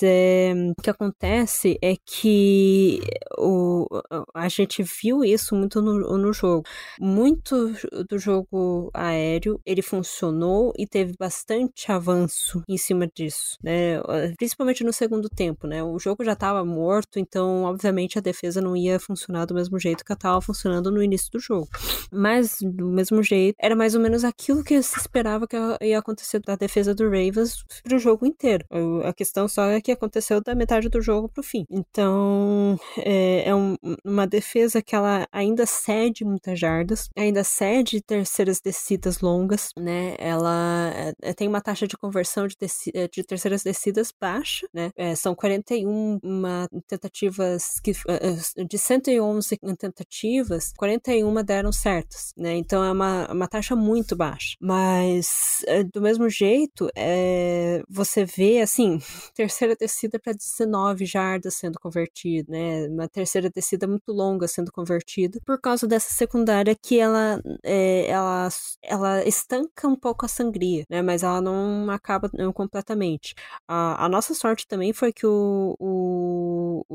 o 0.78 0.82
que 0.82 0.90
acontece 0.90 1.78
é 1.82 1.96
que 2.06 3.00
o, 3.38 3.88
a 4.34 4.48
gente 4.48 4.84
viu 4.84 5.24
isso 5.24 5.56
muito 5.56 5.82
no, 5.82 6.18
no 6.18 6.34
jogo. 6.34 6.64
Muito 7.00 7.74
do 8.08 8.18
jogo 8.18 8.90
aéreo, 8.94 9.60
ele 9.66 9.82
funcionou 10.30 10.72
e 10.78 10.86
teve 10.86 11.14
bastante 11.18 11.92
avanço 11.92 12.64
em 12.68 12.78
cima 12.78 13.08
disso, 13.08 13.58
né? 13.64 14.00
Principalmente 14.38 14.84
no 14.84 14.94
segundo 14.94 15.30
tempo, 15.30 15.68
né? 15.68 15.84
O 15.84 15.98
jogo 16.00 16.24
já 16.24 16.34
estava 16.34 16.64
morto, 16.64 17.20
então, 17.20 17.64
obviamente, 17.64 18.18
a 18.18 18.22
defesa 18.22 18.62
não 18.62 18.76
ia 18.76 19.00
funcionar 19.00 19.46
do 19.46 19.56
mesmo 19.56 19.80
jeito 19.80 20.06
que 20.06 20.14
estava 20.14 20.40
funcionando 20.42 20.92
no 20.92 21.02
início 21.02 21.32
do 21.32 21.40
jogo. 21.40 21.68
Mas, 22.12 22.58
do 22.62 22.88
mesmo 22.88 23.22
jeito, 23.24 23.56
era 23.60 23.76
mais 23.76 23.96
ou 23.96 24.02
menos 24.02 24.24
aquilo 24.24 24.64
que 24.64 24.82
se 24.82 25.00
esperava 25.00 25.48
que 25.48 25.58
ia 25.82 26.00
acontecer 26.00 26.40
da 26.40 26.56
defesa 26.56 26.94
do 26.94 27.06
Ravens 27.06 27.64
pro 27.84 28.00
jogo 28.00 28.26
inteiro. 28.26 28.66
A 29.04 29.14
questão 29.14 29.48
só 29.48 29.66
é 29.66 29.82
que 29.82 29.92
aconteceu 29.92 30.42
da 30.42 30.56
metade 30.56 30.90
do 30.90 31.02
jogo 31.02 31.30
pro 31.30 31.44
fim. 31.44 31.66
Então, 31.70 32.80
é, 32.98 33.50
é 33.50 33.56
um, 33.56 33.76
uma 34.06 34.28
defesa 34.28 34.82
que 34.82 34.96
ela 34.96 35.28
ainda 35.32 35.66
cede 35.66 36.24
muitas 36.24 36.60
jardas, 36.60 37.10
ainda 37.18 37.44
cede 37.44 38.02
terceiras 38.02 38.60
descidas 38.60 39.22
longas, 39.22 39.70
né? 39.78 40.16
Ela 40.20 40.92
é, 41.22 41.34
tem 41.34 41.48
uma 41.48 41.62
taxa 41.62 41.88
de 41.88 41.98
conversão 41.98 42.48
de, 42.48 42.56
é, 42.94 43.08
de 43.08 43.24
terceiras 43.24 43.64
descidas 43.64 44.14
baixa, 44.20 44.68
né? 44.74 44.92
É, 44.96 45.16
são 45.16 45.34
41 45.34 46.20
uma, 46.22 46.68
tentativas 46.88 47.80
que 47.80 47.92
é, 48.08 48.64
de 48.64 48.78
111 48.78 49.58
tentativas, 49.78 50.74
41 50.78 51.44
deram 51.44 51.72
certas, 51.72 52.34
né? 52.38 52.56
Então 52.56 52.84
é 52.84 52.92
uma, 52.92 53.32
uma 53.32 53.48
taxa 53.48 53.76
muito 53.76 54.16
baixa. 54.16 54.56
Mas 54.60 55.64
do 55.94 56.02
mesmo 56.02 56.30
jeito, 56.30 56.90
é, 56.96 57.82
você 57.90 58.26
vê 58.26 58.62
assim, 58.62 59.00
terceira 59.34 59.76
descida 59.76 60.20
para 60.20 60.34
19 60.34 61.06
jardas 61.06 61.56
sendo 61.56 61.80
convertida, 61.80 62.52
né? 62.52 62.88
Uma 62.88 63.08
terceira 63.08 63.50
descida 63.50 63.88
muito 63.88 64.12
longa 64.12 64.48
sendo 64.48 64.72
convertida 64.72 65.40
por 65.46 65.60
causa 65.60 65.88
dessa 65.88 66.12
secundária 66.12 66.76
que 66.76 67.00
ela 67.00 67.42
é, 67.64 68.08
ela 68.08 68.50
ela 68.82 69.24
estanca 69.28 69.88
um 69.88 69.96
pouco 70.00 70.26
a 70.26 70.30
sangria, 70.30 70.86
né? 70.90 71.02
Mas 71.02 71.24
ela 71.24 71.42
não 71.42 71.90
acaba 71.92 72.30
não, 72.34 72.52
completamente. 72.54 73.36
A, 73.68 74.06
a, 74.06 74.10
nossa 74.10 74.34
sorte 74.34 74.68
também 74.68 74.94
foi 74.94 75.12
que 75.14 75.26
o, 75.26 75.76
o, 75.80 76.29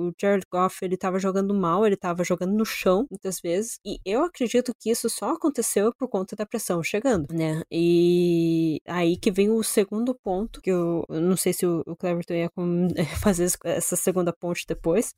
o 0.09 0.14
Jared 0.21 0.45
Goff 0.51 0.85
ele 0.85 0.95
estava 0.95 1.19
jogando 1.19 1.55
mal, 1.55 1.85
ele 1.87 1.95
estava 1.95 2.25
jogando 2.25 2.53
no 2.53 2.64
chão 2.64 3.07
muitas 3.11 3.40
vezes 3.40 3.79
e 3.85 3.99
eu 4.05 4.25
acredito 4.25 4.73
que 4.79 4.90
isso 4.90 5.09
só 5.09 5.31
aconteceu 5.31 5.93
por 5.99 6.09
conta 6.09 6.37
da 6.37 6.47
pressão 6.47 6.83
chegando, 6.83 7.27
né? 7.33 7.62
E 7.71 8.81
aí 8.87 9.17
que 9.17 9.31
vem 9.31 9.51
o 9.51 9.62
segundo 9.62 10.14
ponto 10.14 10.61
que 10.61 10.71
eu, 10.71 11.05
eu 11.09 11.21
não 11.21 11.37
sei 11.37 11.53
se 11.53 11.67
o, 11.67 11.83
o 11.87 11.97
Cleverton 11.97 12.35
ia 12.35 12.51
fazer 13.23 13.51
essa 13.64 13.97
segunda 13.97 14.33
ponte 14.33 14.64
depois, 14.67 15.14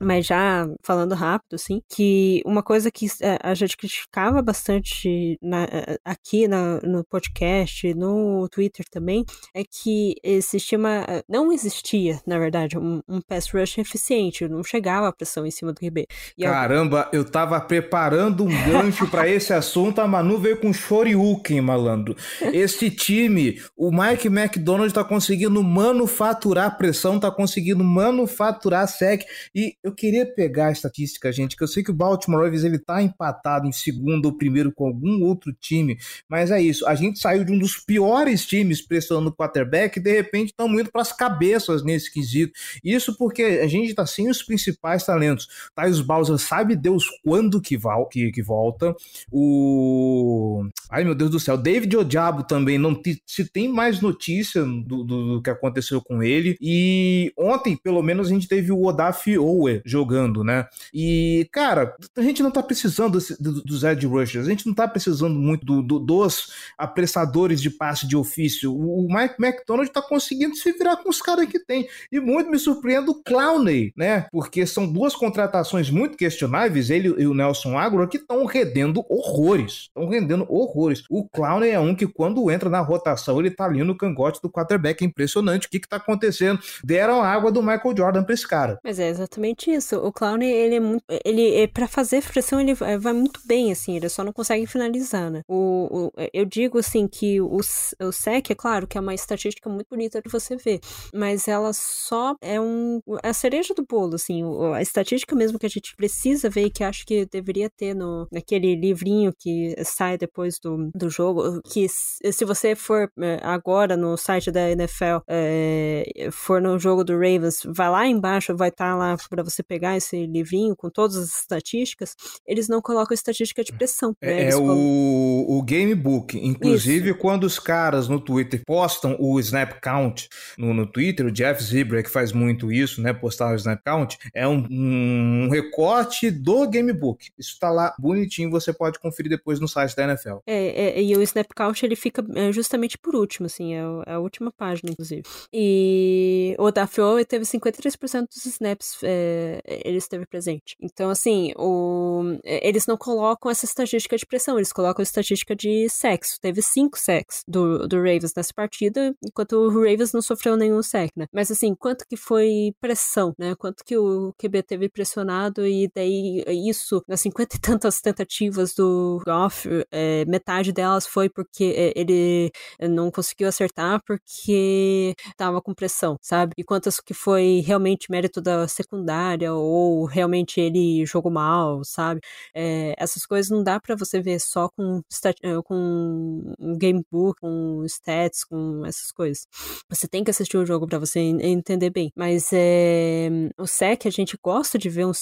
mas 0.00 0.26
já 0.26 0.66
falando 0.82 1.14
rápido, 1.14 1.54
assim, 1.54 1.80
que 1.88 2.42
uma 2.44 2.62
coisa 2.62 2.90
que 2.90 3.06
é, 3.22 3.38
a 3.42 3.54
gente 3.54 3.76
criticava 3.76 4.42
bastante 4.42 5.38
na, 5.42 5.66
aqui 6.04 6.48
na, 6.48 6.80
no 6.82 7.04
podcast, 7.04 7.94
no 7.94 8.48
Twitter 8.48 8.84
também, 8.90 9.24
é 9.54 9.62
que 9.64 10.14
existia 10.22 10.78
uma. 10.78 11.04
Não 11.28 11.52
existia, 11.52 12.20
na 12.26 12.38
verdade, 12.38 12.78
um, 12.78 13.00
um 13.08 13.20
pass 13.20 13.50
rush 13.50 13.78
eficiente, 13.78 14.25
não 14.48 14.62
chegava 14.62 15.08
a 15.08 15.12
pressão 15.12 15.46
em 15.46 15.50
cima 15.50 15.72
do 15.72 15.84
RB. 15.84 16.06
E 16.36 16.44
Caramba, 16.44 17.08
eu... 17.12 17.20
eu 17.20 17.24
tava 17.24 17.60
preparando 17.60 18.44
um 18.44 18.48
gancho 18.48 19.06
para 19.08 19.28
esse 19.28 19.52
assunto, 19.52 20.00
a 20.00 20.06
Manu 20.06 20.38
veio 20.38 20.58
com 20.58 20.72
Shoryuken, 20.72 21.60
malandro. 21.60 22.16
Esse 22.52 22.90
time, 22.90 23.60
o 23.76 23.90
Mike 23.90 24.28
McDonald 24.28 24.92
tá 24.92 25.04
conseguindo 25.04 25.62
manufaturar 25.62 26.76
pressão, 26.76 27.18
tá 27.18 27.30
conseguindo 27.30 27.82
manufaturar 27.82 28.86
sec, 28.88 29.22
e 29.54 29.74
eu 29.82 29.92
queria 29.92 30.26
pegar 30.26 30.68
a 30.68 30.72
estatística, 30.72 31.32
gente, 31.32 31.56
que 31.56 31.62
eu 31.62 31.68
sei 31.68 31.82
que 31.82 31.90
o 31.90 31.94
Baltimore 31.94 32.42
Ravens 32.42 32.64
ele 32.64 32.78
tá 32.78 33.02
empatado 33.02 33.66
em 33.66 33.72
segundo 33.72 34.26
ou 34.26 34.36
primeiro 34.36 34.72
com 34.72 34.86
algum 34.86 35.22
outro 35.24 35.52
time, 35.52 35.98
mas 36.28 36.50
é 36.50 36.60
isso. 36.60 36.86
A 36.86 36.94
gente 36.94 37.18
saiu 37.18 37.44
de 37.44 37.52
um 37.52 37.58
dos 37.58 37.76
piores 37.76 38.46
times 38.46 38.80
pressionando 38.80 39.30
o 39.30 39.34
quarterback 39.34 39.98
e 39.98 40.02
de 40.02 40.12
repente 40.12 40.50
estamos 40.50 40.80
indo 40.80 40.90
para 40.90 41.02
as 41.02 41.12
cabeças 41.12 41.82
nesse 41.82 42.12
quesito. 42.12 42.52
Isso 42.82 43.16
porque 43.16 43.42
a 43.42 43.66
gente 43.66 43.94
tá 43.94 44.06
sem 44.16 44.28
os 44.30 44.42
principais 44.42 45.04
talentos. 45.04 45.48
Thais 45.74 46.00
Bowser 46.00 46.38
sabe 46.38 46.74
Deus 46.74 47.04
quando 47.22 47.60
que, 47.60 47.78
que, 48.10 48.32
que 48.32 48.42
volta. 48.42 48.94
O. 49.30 50.66
Ai 50.90 51.04
meu 51.04 51.14
Deus 51.14 51.30
do 51.30 51.40
céu, 51.40 51.56
David 51.56 51.96
Odiabo 51.96 52.44
também 52.44 52.78
não 52.78 52.94
te, 52.94 53.22
se 53.26 53.44
tem 53.44 53.68
mais 53.68 54.00
notícia 54.00 54.64
do, 54.64 55.04
do, 55.04 55.04
do, 55.04 55.42
que 55.42 55.50
aconteceu 55.50 56.00
com 56.00 56.22
ele. 56.22 56.56
E 56.60 57.32
ontem, 57.36 57.76
pelo 57.76 58.02
menos, 58.02 58.28
a 58.28 58.30
gente 58.30 58.48
teve 58.48 58.72
o 58.72 58.84
Odaf 58.84 59.36
Owe 59.36 59.82
jogando, 59.84 60.42
né? 60.42 60.66
E, 60.94 61.48
cara, 61.52 61.94
a 62.16 62.22
gente 62.22 62.42
não 62.42 62.50
tá 62.50 62.62
precisando 62.62 63.18
do, 63.38 63.62
dos 63.62 63.84
edge 63.84 64.06
rushers, 64.06 64.46
a 64.46 64.50
gente 64.50 64.66
não 64.66 64.74
tá 64.74 64.88
precisando 64.88 65.38
muito 65.38 65.64
do, 65.66 65.82
do, 65.82 65.98
dos 65.98 66.52
apressadores 66.78 67.60
de 67.60 67.70
passe 67.70 68.06
de 68.06 68.16
ofício. 68.16 68.74
O 68.74 69.06
Mike 69.08 69.34
McDonald 69.38 69.90
tá 69.90 70.00
conseguindo 70.00 70.56
se 70.56 70.72
virar 70.72 70.96
com 70.96 71.10
os 71.10 71.20
caras 71.20 71.46
que 71.46 71.58
tem. 71.58 71.88
E 72.10 72.20
muito 72.20 72.50
me 72.50 72.58
surpreende 72.58 73.10
o 73.10 73.22
Clowney, 73.22 73.92
né? 73.96 74.05
Porque 74.30 74.66
são 74.66 74.90
duas 74.90 75.14
contratações 75.14 75.90
muito 75.90 76.16
questionáveis, 76.16 76.90
ele 76.90 77.08
e 77.18 77.26
o 77.26 77.34
Nelson 77.34 77.78
Agro, 77.78 78.06
que 78.08 78.16
estão 78.16 78.44
rendendo 78.44 79.04
horrores. 79.08 79.88
Estão 79.88 80.08
rendendo 80.08 80.46
horrores. 80.48 81.04
O 81.10 81.28
Clowney 81.28 81.70
é 81.70 81.80
um 81.80 81.94
que, 81.94 82.06
quando 82.06 82.50
entra 82.50 82.68
na 82.68 82.80
rotação, 82.80 83.40
ele 83.40 83.50
tá 83.50 83.64
ali 83.64 83.82
no 83.82 83.96
cangote 83.96 84.40
do 84.42 84.50
quarterback. 84.50 85.02
É 85.02 85.06
impressionante. 85.06 85.66
O 85.66 85.70
que 85.70 85.80
que 85.80 85.88
tá 85.88 85.96
acontecendo? 85.96 86.60
Deram 86.84 87.22
água 87.22 87.50
do 87.50 87.62
Michael 87.62 87.96
Jordan 87.96 88.24
pra 88.24 88.34
esse 88.34 88.46
cara. 88.46 88.78
Mas 88.82 88.98
é 88.98 89.08
exatamente 89.08 89.70
isso. 89.70 89.96
O 89.96 90.12
Clowney, 90.12 90.50
ele 90.50 90.76
é 90.76 90.80
muito. 90.80 91.04
Ele, 91.24 91.54
é, 91.54 91.66
para 91.66 91.88
fazer 91.88 92.22
pressão, 92.22 92.60
ele 92.60 92.74
vai 92.74 93.12
muito 93.12 93.40
bem, 93.44 93.72
assim. 93.72 93.96
Ele 93.96 94.08
só 94.08 94.22
não 94.22 94.32
consegue 94.32 94.66
finalizar, 94.66 95.30
né? 95.30 95.42
O, 95.48 96.08
o 96.08 96.12
eu 96.32 96.44
digo, 96.44 96.78
assim, 96.78 97.06
que 97.06 97.40
o, 97.40 97.56
o 97.56 98.12
SEC, 98.12 98.50
é 98.50 98.54
claro, 98.54 98.86
que 98.86 98.98
é 98.98 99.00
uma 99.00 99.14
estatística 99.14 99.68
muito 99.68 99.88
bonita 99.88 100.20
de 100.20 100.30
você 100.30 100.56
ver. 100.56 100.80
Mas 101.14 101.48
ela 101.48 101.72
só 101.72 102.34
é 102.40 102.60
um. 102.60 103.00
A 103.22 103.32
cereja 103.32 103.74
do 103.74 103.84
bolo, 103.96 104.16
assim. 104.16 104.42
A 104.74 104.82
estatística 104.82 105.34
mesmo 105.34 105.58
que 105.58 105.64
a 105.64 105.70
gente 105.70 105.96
precisa 105.96 106.50
ver 106.50 106.66
e 106.66 106.70
que 106.70 106.84
acho 106.84 107.06
que 107.06 107.24
deveria 107.24 107.70
ter 107.70 107.94
no, 107.94 108.28
naquele 108.30 108.76
livrinho 108.76 109.32
que 109.36 109.74
sai 109.84 110.18
depois 110.18 110.58
do, 110.62 110.90
do 110.94 111.08
jogo. 111.08 111.62
Que 111.62 111.86
se 111.88 112.44
você 112.44 112.74
for 112.74 113.10
é, 113.18 113.40
agora 113.42 113.96
no 113.96 114.16
site 114.16 114.50
da 114.50 114.70
NFL, 114.70 115.20
é, 115.26 116.28
for 116.30 116.60
no 116.60 116.78
jogo 116.78 117.02
do 117.02 117.14
Ravens, 117.14 117.60
vai 117.66 117.88
lá 117.88 118.06
embaixo, 118.06 118.54
vai 118.54 118.68
estar 118.68 118.90
tá 118.90 118.96
lá 118.96 119.16
para 119.30 119.42
você 119.42 119.62
pegar 119.62 119.96
esse 119.96 120.26
livrinho 120.26 120.76
com 120.76 120.90
todas 120.90 121.16
as 121.16 121.40
estatísticas. 121.40 122.14
Eles 122.46 122.68
não 122.68 122.82
colocam 122.82 123.14
estatística 123.14 123.64
de 123.64 123.72
pressão. 123.72 124.14
Né? 124.22 124.44
É, 124.44 124.50
é 124.50 124.56
o, 124.56 125.46
o 125.48 125.62
Gamebook. 125.62 126.38
Inclusive, 126.38 127.10
Isso. 127.10 127.18
quando 127.18 127.44
os 127.44 127.58
caras 127.58 128.08
no 128.08 128.20
Twitter 128.20 128.60
postam 128.66 129.16
o 129.18 129.40
Snap 129.40 129.80
Count 129.80 130.28
no, 130.58 130.74
no 130.74 130.86
Twitter, 130.86 131.26
o 131.26 131.32
Jeff 131.32 131.62
Zebra 131.62 132.02
que 132.02 132.10
faz 132.10 132.32
muito 132.32 132.70
isso, 132.70 133.00
né? 133.00 133.12
Postar 133.12 133.52
o 133.52 133.56
Snap 133.56 133.85
Count 133.86 133.96
count 133.96 134.18
é 134.34 134.46
um, 134.46 134.66
um 134.70 135.48
recorte 135.48 136.30
do 136.30 136.68
gamebook. 136.68 137.30
Isso 137.38 137.58
tá 137.58 137.70
lá 137.70 137.94
bonitinho, 137.98 138.50
você 138.50 138.72
pode 138.72 138.98
conferir 138.98 139.30
depois 139.30 139.58
no 139.58 139.66
site 139.68 139.96
da 139.96 140.04
NFL. 140.04 140.38
É, 140.46 140.98
é 140.98 141.02
e 141.02 141.16
o 141.16 141.22
snap 141.22 141.46
count 141.54 141.84
ele 141.84 141.96
fica 141.96 142.24
é, 142.34 142.52
justamente 142.52 142.98
por 142.98 143.14
último, 143.14 143.46
assim, 143.46 143.74
é, 143.74 143.80
é 144.06 144.12
a 144.14 144.18
última 144.18 144.52
página, 144.52 144.90
inclusive. 144.90 145.22
E 145.52 146.54
o 146.58 146.70
da 146.70 146.86
FO 146.86 147.24
teve 147.26 147.44
53% 147.44 148.26
dos 148.28 148.46
snaps 148.46 148.98
é, 149.02 149.60
ele 149.84 149.98
esteve 149.98 150.26
presente. 150.26 150.76
Então, 150.80 151.10
assim, 151.10 151.52
o, 151.56 152.38
é, 152.44 152.66
eles 152.66 152.86
não 152.86 152.96
colocam 152.96 153.50
essa 153.50 153.64
estatística 153.64 154.16
de 154.16 154.26
pressão, 154.26 154.56
eles 154.56 154.72
colocam 154.72 155.02
a 155.02 155.04
estatística 155.04 155.54
de 155.56 155.88
sexo. 155.88 156.38
Teve 156.40 156.60
cinco 156.60 156.98
sacks 156.98 157.42
do, 157.46 157.86
do 157.86 157.96
Ravens 157.96 158.32
nessa 158.36 158.52
partida, 158.54 159.14
enquanto 159.24 159.52
o 159.52 159.68
Ravens 159.68 160.12
não 160.12 160.22
sofreu 160.22 160.56
nenhum 160.56 160.82
sack, 160.82 161.12
né? 161.16 161.26
Mas, 161.32 161.50
assim, 161.50 161.74
quanto 161.74 162.06
que 162.06 162.16
foi 162.16 162.74
pressão, 162.80 163.34
né? 163.38 163.54
Quanto 163.54 163.75
que 163.84 163.96
o 163.96 164.32
QB 164.38 164.62
teve 164.62 164.88
pressionado 164.88 165.66
e 165.66 165.90
daí 165.94 166.44
isso, 166.68 167.02
nas 167.06 167.20
cinquenta 167.20 167.56
e 167.56 167.60
tantas 167.60 168.00
tentativas 168.00 168.74
do 168.74 169.20
Goff, 169.24 169.68
é, 169.90 170.24
metade 170.26 170.72
delas 170.72 171.06
foi 171.06 171.28
porque 171.28 171.74
é, 171.76 171.92
ele 171.96 172.50
não 172.80 173.10
conseguiu 173.10 173.48
acertar 173.48 174.02
porque 174.06 175.14
tava 175.36 175.60
com 175.62 175.74
pressão, 175.74 176.16
sabe? 176.22 176.52
E 176.56 176.64
quantas 176.64 177.00
que 177.00 177.14
foi 177.14 177.62
realmente 177.64 178.10
mérito 178.10 178.40
da 178.40 178.66
secundária 178.68 179.52
ou 179.52 180.04
realmente 180.04 180.60
ele 180.60 181.04
jogou 181.06 181.30
mal, 181.30 181.84
sabe? 181.84 182.20
É, 182.54 182.94
essas 182.98 183.26
coisas 183.26 183.50
não 183.50 183.62
dá 183.62 183.80
para 183.80 183.96
você 183.96 184.20
ver 184.20 184.40
só 184.40 184.68
com, 184.68 185.02
é, 185.42 185.62
com 185.64 186.54
um 186.58 186.78
gamebook, 186.78 187.40
com 187.40 187.84
stats, 187.84 188.44
com 188.44 188.84
essas 188.84 189.12
coisas. 189.12 189.46
Você 189.88 190.08
tem 190.08 190.24
que 190.24 190.30
assistir 190.30 190.56
o 190.56 190.66
jogo 190.66 190.86
para 190.86 190.98
você 190.98 191.20
entender 191.20 191.90
bem. 191.90 192.10
Mas 192.16 192.50
é, 192.52 193.28
o 193.58 193.66
SEC, 193.66 194.06
a 194.06 194.10
gente 194.10 194.38
gosta 194.42 194.78
de 194.78 194.88
ver 194.88 195.06
um, 195.06 195.12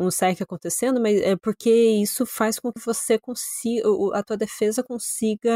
um 0.00 0.10
SEC 0.10 0.42
acontecendo, 0.42 1.00
mas 1.00 1.20
é 1.20 1.36
porque 1.36 1.70
isso 1.70 2.26
faz 2.26 2.58
com 2.58 2.72
que 2.72 2.84
você 2.84 3.18
consiga, 3.18 3.88
a 4.14 4.22
tua 4.22 4.36
defesa 4.36 4.82
consiga 4.82 5.52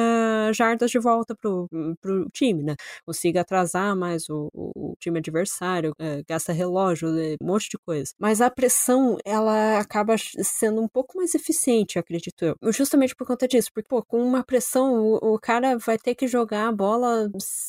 jardas 0.52 0.90
de 0.90 0.98
volta 0.98 1.34
pro, 1.34 1.68
pro 2.00 2.28
time, 2.30 2.62
né? 2.62 2.76
Consiga 3.04 3.40
atrasar 3.40 3.96
mais 3.96 4.28
o, 4.28 4.50
o 4.54 4.94
time 4.98 5.18
adversário, 5.18 5.92
é, 5.98 6.22
gasta 6.28 6.52
relógio, 6.52 7.08
é, 7.18 7.36
um 7.40 7.46
monte 7.46 7.68
de 7.70 7.78
coisa. 7.78 8.12
Mas 8.18 8.40
a 8.40 8.50
pressão, 8.50 9.18
ela 9.24 9.78
acaba 9.78 10.16
sendo 10.18 10.80
um 10.80 10.88
pouco 10.88 11.18
mais 11.18 11.34
eficiente, 11.34 11.98
acredito 11.98 12.44
eu. 12.44 12.56
Justamente 12.72 13.14
por 13.14 13.26
conta 13.26 13.48
disso, 13.48 13.70
porque, 13.72 13.88
pô, 13.88 14.02
com 14.02 14.22
uma 14.22 14.44
pressão, 14.44 14.94
o, 14.94 15.34
o 15.34 15.38
cara 15.38 15.76
vai 15.78 15.98
ter 15.98 16.14
que 16.14 16.26
jogar 16.26 16.68
a 16.68 16.72
bola 16.72 17.28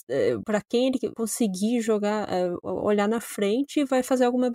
é, 0.09 0.37
para 0.45 0.61
quem 0.61 0.87
ele 0.87 0.99
conseguir 1.15 1.81
jogar, 1.81 2.27
é, 2.31 2.51
olhar 2.63 3.07
na 3.07 3.21
frente 3.21 3.79
e 3.81 3.85
vai 3.85 4.03
fazer 4.03 4.25
alguma. 4.25 4.49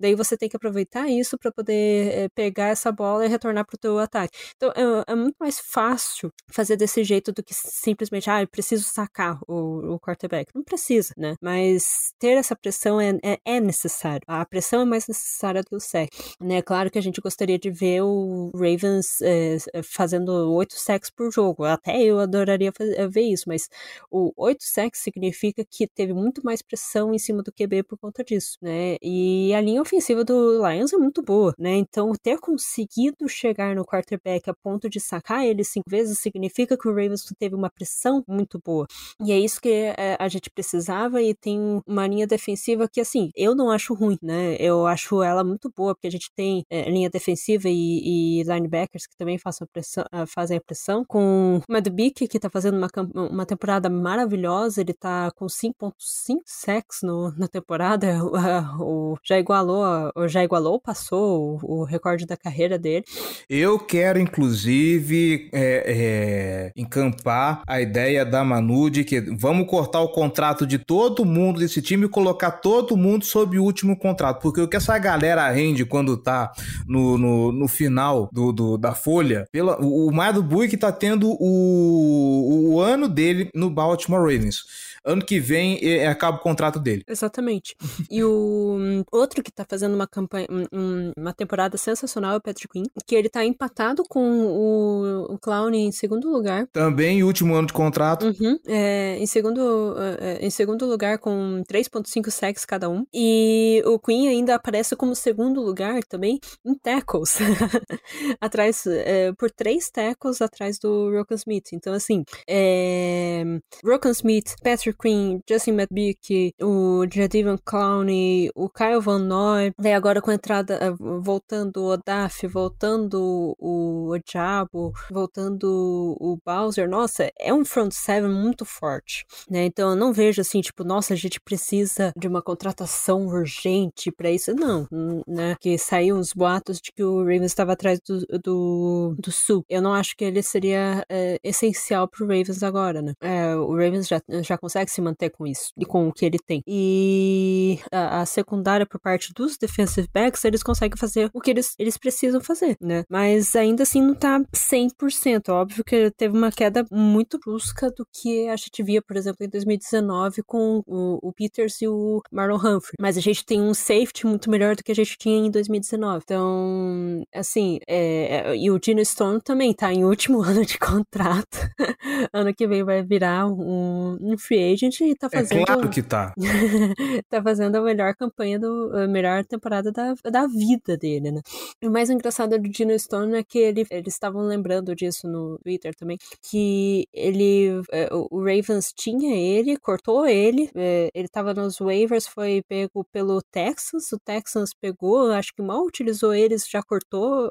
Daí 0.00 0.14
você 0.14 0.36
tem 0.36 0.48
que 0.48 0.56
aproveitar 0.56 1.08
isso 1.08 1.38
para 1.38 1.52
poder 1.52 2.08
é, 2.12 2.28
pegar 2.28 2.68
essa 2.68 2.90
bola 2.90 3.24
e 3.24 3.28
retornar 3.28 3.66
pro 3.66 3.78
teu 3.78 3.98
ataque. 3.98 4.36
Então, 4.56 4.70
é, 4.70 5.12
é, 5.12 5.14
muito 5.14 5.36
mais 5.38 5.60
fácil 5.60 6.30
fazer 6.50 6.76
desse 6.76 7.04
jeito 7.04 7.32
do 7.32 7.42
que 7.42 7.54
simplesmente, 7.54 8.30
ah, 8.30 8.42
eu 8.42 8.48
preciso 8.48 8.84
sacar 8.84 9.38
o, 9.46 9.94
o 9.94 10.00
quarterback. 10.00 10.50
Não 10.54 10.62
precisa, 10.62 11.12
né? 11.16 11.34
Mas 11.40 12.12
ter 12.18 12.36
essa 12.36 12.56
pressão 12.56 13.00
é, 13.00 13.18
é, 13.22 13.38
é 13.44 13.60
necessário. 13.60 14.22
A 14.26 14.44
pressão 14.44 14.80
é 14.80 14.84
mais 14.84 15.06
necessária 15.08 15.62
do 15.62 15.68
que 15.68 15.76
o 15.76 15.80
sec. 15.80 16.10
Né? 16.40 16.62
Claro 16.62 16.90
que 16.90 16.98
a 16.98 17.02
gente 17.02 17.20
gostaria 17.20 17.58
de 17.58 17.70
ver 17.70 18.02
o 18.02 18.50
Ravens 18.54 19.20
é, 19.22 19.58
fazendo 19.82 20.30
oito 20.54 20.74
sacks 20.74 21.10
por 21.10 21.30
jogo. 21.32 21.64
Até 21.64 22.02
eu 22.02 22.18
adoraria 22.18 22.72
fazer, 22.72 23.08
ver 23.08 23.22
isso, 23.22 23.44
mas 23.46 23.68
o 24.10 24.32
oito 24.36 24.64
sacks 24.64 25.00
significa 25.00 25.64
que 25.64 25.86
teve 25.86 26.12
muito 26.12 26.42
mais 26.44 26.62
pressão 26.62 27.14
em 27.14 27.18
cima 27.18 27.42
do 27.42 27.52
QB 27.52 27.84
por 27.84 27.98
conta 27.98 28.24
disso, 28.24 28.58
né? 28.62 28.96
E 29.02 29.43
a 29.52 29.60
linha 29.60 29.82
ofensiva 29.82 30.24
do 30.24 30.66
Lions 30.66 30.92
é 30.92 30.96
muito 30.96 31.22
boa, 31.22 31.52
né? 31.58 31.74
Então, 31.74 32.12
ter 32.22 32.38
conseguido 32.38 33.28
chegar 33.28 33.74
no 33.74 33.84
quarterback 33.84 34.48
a 34.48 34.54
ponto 34.54 34.88
de 34.88 35.00
sacar 35.00 35.44
ele 35.44 35.64
cinco 35.64 35.90
vezes 35.90 36.18
significa 36.18 36.76
que 36.76 36.88
o 36.88 36.90
Ravens 36.90 37.24
teve 37.38 37.54
uma 37.54 37.70
pressão 37.70 38.22
muito 38.28 38.60
boa. 38.64 38.86
E 39.24 39.32
é 39.32 39.38
isso 39.38 39.60
que 39.60 39.68
é, 39.68 40.16
a 40.18 40.28
gente 40.28 40.50
precisava 40.50 41.20
e 41.22 41.34
tem 41.34 41.82
uma 41.86 42.06
linha 42.06 42.26
defensiva 42.26 42.88
que, 42.88 43.00
assim, 43.00 43.30
eu 43.34 43.54
não 43.54 43.70
acho 43.70 43.94
ruim, 43.94 44.18
né? 44.22 44.56
Eu 44.58 44.86
acho 44.86 45.22
ela 45.22 45.44
muito 45.44 45.70
boa, 45.74 45.94
porque 45.94 46.06
a 46.06 46.10
gente 46.10 46.30
tem 46.34 46.64
é, 46.70 46.88
linha 46.90 47.10
defensiva 47.10 47.68
e, 47.68 48.40
e, 48.40 48.42
linebackers 48.44 49.06
que 49.06 49.16
também 49.16 49.38
a 49.44 49.66
pressão, 49.66 50.04
ah, 50.10 50.26
fazem 50.26 50.56
a 50.56 50.60
pressão. 50.60 51.04
Com 51.04 51.58
o 51.58 51.72
Madubik, 51.72 52.26
que 52.28 52.38
tá 52.38 52.48
fazendo 52.50 52.76
uma, 52.76 52.88
uma 53.14 53.46
temporada 53.46 53.88
maravilhosa, 53.90 54.80
ele 54.80 54.92
tá 54.92 55.30
com 55.32 55.46
5.5 55.46 56.40
sacks 56.44 57.00
no, 57.02 57.32
na 57.36 57.48
temporada, 57.48 58.18
o, 58.80 59.16
já 59.34 59.38
igualou, 59.38 60.12
já 60.28 60.44
igualou, 60.44 60.80
passou 60.80 61.58
o, 61.62 61.80
o 61.80 61.84
recorde 61.84 62.26
da 62.26 62.36
carreira 62.36 62.78
dele. 62.78 63.04
Eu 63.48 63.78
quero, 63.78 64.18
inclusive, 64.18 65.48
é, 65.52 65.84
é, 65.86 66.72
encampar 66.76 67.62
a 67.66 67.80
ideia 67.80 68.24
da 68.24 68.44
Manu 68.44 68.88
de 68.88 69.04
que 69.04 69.20
vamos 69.20 69.68
cortar 69.68 70.00
o 70.00 70.08
contrato 70.08 70.66
de 70.66 70.78
todo 70.78 71.24
mundo 71.24 71.60
desse 71.60 71.82
time 71.82 72.06
e 72.06 72.08
colocar 72.08 72.52
todo 72.52 72.96
mundo 72.96 73.24
sob 73.24 73.58
o 73.58 73.64
último 73.64 73.96
contrato. 73.96 74.40
Porque 74.40 74.60
o 74.60 74.68
que 74.68 74.76
essa 74.76 74.96
galera 74.98 75.50
rende 75.50 75.84
quando 75.84 76.16
tá 76.16 76.52
no, 76.86 77.18
no, 77.18 77.52
no 77.52 77.68
final 77.68 78.28
do, 78.32 78.52
do, 78.52 78.78
da 78.78 78.94
folha, 78.94 79.46
pela, 79.50 79.80
o, 79.82 80.08
o 80.08 80.42
Buick 80.42 80.76
tá 80.76 80.92
tendo 80.92 81.30
o, 81.40 82.74
o 82.74 82.80
ano 82.80 83.08
dele 83.08 83.50
no 83.54 83.68
Baltimore 83.70 84.20
Ravens 84.20 84.93
ano 85.04 85.24
que 85.24 85.38
vem 85.40 85.78
acaba 86.06 86.38
o 86.38 86.40
contrato 86.40 86.78
dele. 86.78 87.04
Exatamente. 87.08 87.76
E 88.10 88.22
o 88.22 88.76
um, 88.78 89.04
outro 89.12 89.42
que 89.42 89.52
tá 89.52 89.64
fazendo 89.68 89.94
uma 89.94 90.06
campanha, 90.06 90.46
um, 90.50 91.12
uma 91.16 91.32
temporada 91.32 91.76
sensacional 91.76 92.34
é 92.34 92.36
o 92.36 92.40
Patrick 92.40 92.72
Quinn, 92.72 92.84
que 93.06 93.14
ele 93.14 93.28
tá 93.28 93.44
empatado 93.44 94.02
com 94.08 94.20
o, 94.20 95.34
o 95.34 95.38
Clown 95.38 95.70
em 95.74 95.92
segundo 95.92 96.30
lugar. 96.30 96.66
Também 96.72 97.22
último 97.22 97.54
ano 97.54 97.66
de 97.66 97.72
contrato. 97.72 98.26
Uhum, 98.26 98.58
é, 98.66 99.16
em, 99.18 99.26
segundo, 99.26 99.94
é, 100.20 100.44
em 100.44 100.50
segundo 100.50 100.86
lugar 100.86 101.18
com 101.18 101.62
3.5 101.68 102.30
sacks 102.30 102.64
cada 102.64 102.88
um. 102.88 103.04
E 103.12 103.82
o 103.86 103.98
Quinn 103.98 104.28
ainda 104.28 104.54
aparece 104.54 104.96
como 104.96 105.14
segundo 105.14 105.60
lugar 105.60 106.02
também 106.04 106.40
em 106.64 106.74
tackles. 106.74 107.38
atrás, 108.40 108.86
é, 108.86 109.32
por 109.32 109.50
três 109.50 109.90
tackles 109.90 110.40
atrás 110.40 110.78
do 110.78 111.10
Rokan 111.10 111.34
Smith. 111.36 111.72
Então, 111.72 111.92
assim, 111.92 112.24
é, 112.48 113.42
Rokan 113.84 114.10
Smith, 114.10 114.54
Patrick 114.62 114.93
Queen, 114.94 115.40
Justin 115.48 115.72
McBeak, 115.72 116.54
o 116.62 117.04
Jadivan 117.12 117.58
Clowney, 117.64 118.50
o 118.54 118.68
Kyle 118.68 119.00
Van 119.00 119.18
Noy, 119.18 119.72
daí 119.78 119.92
agora 119.92 120.20
com 120.20 120.30
a 120.30 120.34
entrada, 120.34 120.78
eh, 120.80 120.92
voltando 121.20 121.78
o 121.78 121.92
Odaf, 121.92 122.46
voltando 122.46 123.54
o 123.58 124.16
Diabo, 124.24 124.92
voltando 125.10 126.16
o 126.20 126.38
Bowser, 126.44 126.88
nossa, 126.88 127.30
é 127.38 127.52
um 127.52 127.64
front 127.64 127.92
seven 127.92 128.30
muito 128.30 128.64
forte, 128.64 129.24
né? 129.50 129.64
Então 129.64 129.90
eu 129.90 129.96
não 129.96 130.12
vejo 130.12 130.40
assim, 130.40 130.60
tipo, 130.60 130.84
nossa, 130.84 131.14
a 131.14 131.16
gente 131.16 131.40
precisa 131.40 132.12
de 132.16 132.28
uma 132.28 132.42
contratação 132.42 133.26
urgente 133.26 134.10
para 134.12 134.30
isso, 134.30 134.54
não, 134.54 134.86
né? 135.26 135.56
Que 135.60 135.78
saiu 135.78 136.16
uns 136.16 136.32
boatos 136.32 136.80
de 136.80 136.92
que 136.92 137.02
o 137.02 137.18
Ravens 137.18 137.46
estava 137.46 137.72
atrás 137.72 138.00
do, 138.00 138.20
do, 138.42 139.14
do 139.18 139.32
Sul. 139.32 139.64
Eu 139.68 139.82
não 139.82 139.92
acho 139.92 140.16
que 140.16 140.24
ele 140.24 140.42
seria 140.42 141.04
é, 141.08 141.38
essencial 141.42 142.08
pro 142.08 142.26
Ravens 142.26 142.62
agora, 142.62 143.02
né? 143.02 143.12
É, 143.20 143.54
o 143.56 143.72
Ravens 143.72 144.06
já, 144.08 144.20
já 144.42 144.58
consegue 144.58 144.83
consegue 144.84 144.90
se 144.90 145.00
manter 145.00 145.30
com 145.30 145.46
isso 145.46 145.72
e 145.76 145.84
com 145.84 146.08
o 146.08 146.12
que 146.12 146.24
ele 146.24 146.38
tem. 146.38 146.62
E 146.66 147.78
a, 147.90 148.20
a, 148.20 148.26
secundária 148.26 148.86
por 148.86 149.00
parte 149.00 149.32
dos 149.34 149.56
defensive 149.56 150.08
backs, 150.12 150.44
eles 150.44 150.62
conseguem 150.62 150.96
fazer 150.96 151.30
o 151.32 151.40
que 151.40 151.50
eles, 151.50 151.74
eles 151.78 151.96
precisam 151.96 152.40
fazer, 152.40 152.76
né? 152.80 153.04
Mas 153.08 153.56
ainda 153.56 153.82
assim 153.82 154.02
não 154.02 154.14
tá 154.14 154.40
100%. 154.54 155.48
Óbvio 155.48 155.84
que 155.84 156.10
teve 156.10 156.36
uma 156.36 156.52
queda 156.52 156.84
muito 156.90 157.38
brusca 157.38 157.90
do 157.90 158.06
que 158.12 158.48
a 158.48 158.56
gente 158.56 158.82
via, 158.82 159.02
por 159.02 159.16
exemplo, 159.16 159.44
em 159.44 159.48
2019 159.48 160.42
com 160.42 160.82
o, 160.86 161.28
o 161.28 161.32
Peters 161.32 161.80
e 161.80 161.88
o 161.88 162.20
Marlon 162.30 162.56
Humphrey. 162.56 162.94
Mas 163.00 163.16
a 163.16 163.20
gente 163.20 163.44
tem 163.44 163.60
um 163.60 163.74
safety 163.74 164.26
muito 164.26 164.50
melhor 164.50 164.76
do 164.76 164.82
que 164.82 164.92
a 164.92 164.94
gente 164.94 165.16
tinha 165.16 165.46
em 165.46 165.50
2019. 165.50 166.22
Então, 166.24 167.24
assim, 167.34 167.78
é, 167.88 168.50
é, 168.50 168.56
e 168.56 168.70
o 168.70 168.78
Dino 168.78 169.04
Stone 169.04 169.40
também 169.40 169.72
tá 169.72 169.92
em 169.92 170.04
último 170.04 170.42
ano 170.42 170.64
de 170.64 170.78
contrato. 170.78 171.58
ano 172.32 172.54
que 172.54 172.66
vem 172.66 172.84
vai 172.84 173.02
virar 173.02 173.46
um, 173.46 174.18
um 174.20 174.38
free 174.38 174.73
agent 174.74 175.00
e 175.00 175.14
tá 175.14 175.30
fazendo. 175.30 175.62
É 175.62 175.64
claro 175.64 175.88
que 175.88 176.02
tá. 176.02 176.34
tá 177.28 177.42
fazendo 177.42 177.76
a 177.76 177.80
melhor 177.80 178.14
campanha 178.14 178.58
do. 178.58 178.90
a 178.94 179.06
melhor 179.06 179.44
temporada 179.44 179.90
da, 179.90 180.14
da 180.30 180.46
vida 180.46 180.96
dele, 180.96 181.32
né? 181.32 181.40
O 181.82 181.90
mais 181.90 182.10
engraçado 182.10 182.58
do 182.58 182.68
Dino 182.68 182.98
Stone 182.98 183.36
é 183.36 183.44
que 183.44 183.58
ele, 183.58 183.86
eles 183.90 184.14
estavam 184.14 184.42
lembrando 184.42 184.94
disso 184.94 185.28
no 185.28 185.58
Twitter 185.62 185.94
também, 185.94 186.18
que 186.42 187.06
ele. 187.12 187.82
É, 187.90 188.08
o 188.12 188.38
Ravens 188.38 188.92
tinha 188.94 189.36
ele, 189.36 189.76
cortou 189.76 190.26
ele, 190.26 190.70
é, 190.74 191.10
ele 191.14 191.28
tava 191.28 191.54
nos 191.54 191.78
waivers, 191.78 192.26
foi 192.26 192.62
pego 192.68 193.04
pelo 193.12 193.40
Texans, 193.50 194.12
o 194.12 194.18
Texans 194.18 194.70
pegou, 194.80 195.30
acho 195.32 195.54
que 195.54 195.62
mal 195.62 195.84
utilizou 195.84 196.34
eles, 196.34 196.68
já 196.68 196.82
cortou, 196.82 197.50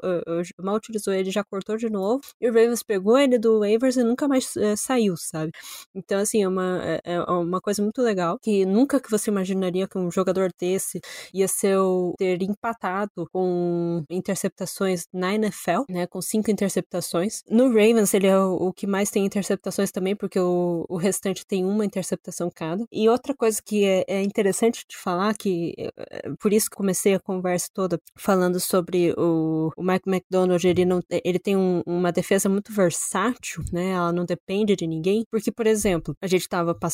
mal 0.60 0.76
utilizou 0.76 1.12
ele, 1.12 1.30
já 1.30 1.42
cortou 1.44 1.76
de 1.76 1.88
novo, 1.88 2.22
e 2.40 2.48
o 2.48 2.52
Ravens 2.52 2.82
pegou 2.82 3.18
ele 3.18 3.38
do 3.38 3.60
waivers 3.60 3.96
e 3.96 4.04
nunca 4.04 4.28
mais 4.28 4.56
é, 4.56 4.76
saiu, 4.76 5.16
sabe? 5.16 5.52
Então, 5.94 6.18
assim, 6.20 6.42
é 6.42 6.48
uma, 6.48 7.00
é 7.04 7.13
uma 7.22 7.60
coisa 7.60 7.82
muito 7.82 8.02
legal, 8.02 8.38
que 8.40 8.64
nunca 8.64 9.00
que 9.00 9.10
você 9.10 9.30
imaginaria 9.30 9.88
que 9.88 9.98
um 9.98 10.10
jogador 10.10 10.50
desse 10.58 11.00
ia 11.32 11.48
ser 11.48 11.78
ter 12.18 12.42
empatado 12.42 13.28
com 13.32 14.04
interceptações 14.10 15.06
na 15.12 15.34
NFL, 15.34 15.82
né, 15.88 16.06
com 16.06 16.20
cinco 16.20 16.50
interceptações. 16.50 17.42
No 17.48 17.68
Ravens, 17.68 18.14
ele 18.14 18.26
é 18.26 18.38
o, 18.38 18.54
o 18.54 18.72
que 18.72 18.86
mais 18.86 19.10
tem 19.10 19.24
interceptações 19.24 19.90
também, 19.90 20.16
porque 20.16 20.38
o, 20.38 20.84
o 20.88 20.96
restante 20.96 21.46
tem 21.46 21.64
uma 21.64 21.84
interceptação 21.84 22.50
cada. 22.54 22.84
E 22.92 23.08
outra 23.08 23.34
coisa 23.34 23.60
que 23.64 23.84
é, 23.84 24.04
é 24.06 24.22
interessante 24.22 24.84
de 24.88 24.96
falar, 24.96 25.34
que 25.34 25.74
é, 25.78 26.30
por 26.40 26.52
isso 26.52 26.70
que 26.70 26.76
comecei 26.76 27.14
a 27.14 27.20
conversa 27.20 27.68
toda 27.72 28.00
falando 28.16 28.60
sobre 28.60 29.14
o, 29.16 29.70
o 29.76 29.82
Mike 29.82 30.08
McDonald, 30.08 30.66
ele, 30.66 30.84
não, 30.84 31.00
ele 31.10 31.38
tem 31.38 31.56
um, 31.56 31.82
uma 31.86 32.12
defesa 32.12 32.48
muito 32.48 32.72
versátil, 32.72 33.62
né, 33.72 33.90
ela 33.90 34.12
não 34.12 34.24
depende 34.24 34.76
de 34.76 34.86
ninguém, 34.86 35.24
porque, 35.30 35.50
por 35.50 35.66
exemplo, 35.66 36.14
a 36.20 36.26
gente 36.26 36.42
estava 36.42 36.74
passando, 36.74 36.93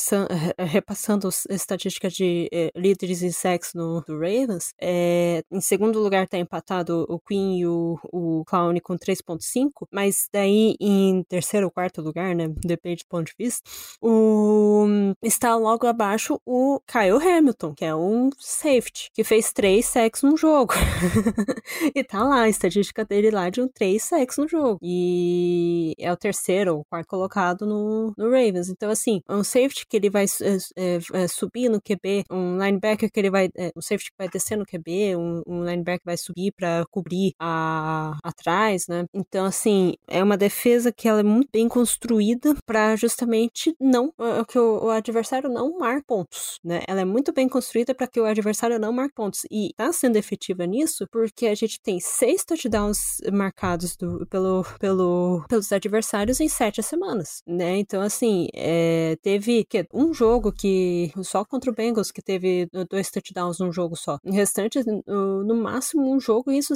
repassando 0.58 1.28
as 1.28 1.44
estatísticas 1.50 2.12
de 2.12 2.48
eh, 2.52 2.70
líderes 2.74 3.22
em 3.22 3.30
sexo 3.30 3.76
no 3.76 4.00
do 4.02 4.14
Ravens, 4.14 4.72
é, 4.80 5.42
em 5.50 5.60
segundo 5.60 6.00
lugar 6.00 6.24
está 6.24 6.38
empatado 6.38 7.06
o 7.08 7.18
Queen 7.18 7.58
e 7.60 7.66
o, 7.66 7.98
o 8.12 8.44
Clown 8.46 8.74
com 8.82 8.96
3.5, 8.96 9.86
mas 9.92 10.28
daí 10.32 10.76
em 10.80 11.22
terceiro 11.24 11.66
ou 11.66 11.72
quarto 11.72 12.00
lugar, 12.00 12.34
né, 12.34 12.48
depende 12.64 13.04
do 13.04 13.08
ponto 13.08 13.26
de 13.26 13.34
vista, 13.38 13.62
o, 14.00 14.86
está 15.22 15.56
logo 15.56 15.86
abaixo 15.86 16.40
o 16.46 16.80
Kyle 16.86 17.22
Hamilton, 17.22 17.74
que 17.74 17.84
é 17.84 17.94
um 17.94 18.30
safety, 18.38 19.10
que 19.14 19.24
fez 19.24 19.52
três 19.52 19.86
sacks 19.86 20.22
no 20.22 20.36
jogo. 20.36 20.74
e 21.94 22.02
tá 22.04 22.22
lá, 22.22 22.42
a 22.42 22.48
estatística 22.48 23.04
dele 23.04 23.30
lá 23.30 23.50
de 23.50 23.60
um 23.60 23.68
três 23.68 24.04
sacks 24.04 24.36
no 24.38 24.48
jogo. 24.48 24.78
E 24.82 25.94
é 25.98 26.12
o 26.12 26.16
terceiro 26.16 26.76
ou 26.76 26.84
quarto 26.84 27.08
colocado 27.08 27.66
no, 27.66 28.12
no 28.16 28.30
Ravens. 28.30 28.68
Então, 28.68 28.90
assim, 28.90 29.22
um 29.28 29.44
safety 29.44 29.86
que 29.90 29.96
ele 29.96 30.08
vai 30.08 30.24
é, 30.24 31.28
subir 31.28 31.68
no 31.68 31.80
QB, 31.80 32.24
um 32.30 32.56
linebacker 32.56 33.10
que 33.10 33.18
ele 33.18 33.30
vai, 33.30 33.50
é, 33.56 33.72
um 33.76 33.82
safety 33.82 34.10
que 34.10 34.16
vai 34.18 34.28
descer 34.28 34.56
no 34.56 34.64
QB, 34.64 35.16
um, 35.16 35.42
um 35.46 35.64
linebacker 35.64 36.02
vai 36.04 36.16
subir 36.16 36.52
para 36.52 36.84
cobrir 36.90 37.32
a, 37.38 38.16
atrás, 38.22 38.86
né? 38.88 39.04
Então, 39.12 39.44
assim, 39.44 39.94
é 40.06 40.22
uma 40.22 40.36
defesa 40.36 40.92
que 40.92 41.08
ela 41.08 41.20
é 41.20 41.24
muito 41.24 41.48
bem 41.52 41.68
construída 41.68 42.54
para 42.64 42.94
justamente 42.96 43.74
não 43.80 44.12
que 44.48 44.58
o, 44.58 44.84
o, 44.84 44.90
adversário 44.90 45.48
não 45.48 45.78
marque 45.78 46.06
pontos, 46.06 46.60
né? 46.62 46.80
Ela 46.86 47.00
é 47.00 47.04
muito 47.04 47.32
bem 47.32 47.48
construída 47.48 47.94
para 47.94 48.06
que 48.06 48.20
o 48.20 48.24
adversário 48.24 48.78
não 48.78 48.92
marque 48.92 49.14
pontos 49.14 49.40
e 49.50 49.72
tá 49.76 49.92
sendo 49.92 50.16
efetiva 50.16 50.66
nisso 50.66 51.06
porque 51.10 51.46
a 51.46 51.54
gente 51.54 51.80
tem 51.80 51.98
seis 51.98 52.44
touchdowns 52.44 53.18
marcados 53.32 53.96
do, 53.96 54.26
pelo, 54.26 54.64
pelo, 54.78 55.44
pelos 55.48 55.72
adversários 55.72 56.40
em 56.40 56.48
sete 56.48 56.82
semanas, 56.82 57.42
né? 57.46 57.78
Então, 57.78 58.00
assim, 58.02 58.48
é, 58.54 59.16
teve 59.22 59.64
que, 59.64 59.79
um 59.92 60.12
jogo 60.12 60.52
que 60.52 61.12
só 61.22 61.44
contra 61.44 61.70
o 61.70 61.74
Bengals 61.74 62.10
que 62.10 62.22
teve 62.22 62.68
dois 62.88 63.10
touchdowns 63.10 63.58
num 63.58 63.72
jogo 63.72 63.96
só. 63.96 64.18
O 64.24 64.32
restante, 64.32 64.80
no, 65.06 65.54
máximo, 65.54 66.12
um 66.12 66.20
jogo, 66.20 66.50
isso 66.50 66.74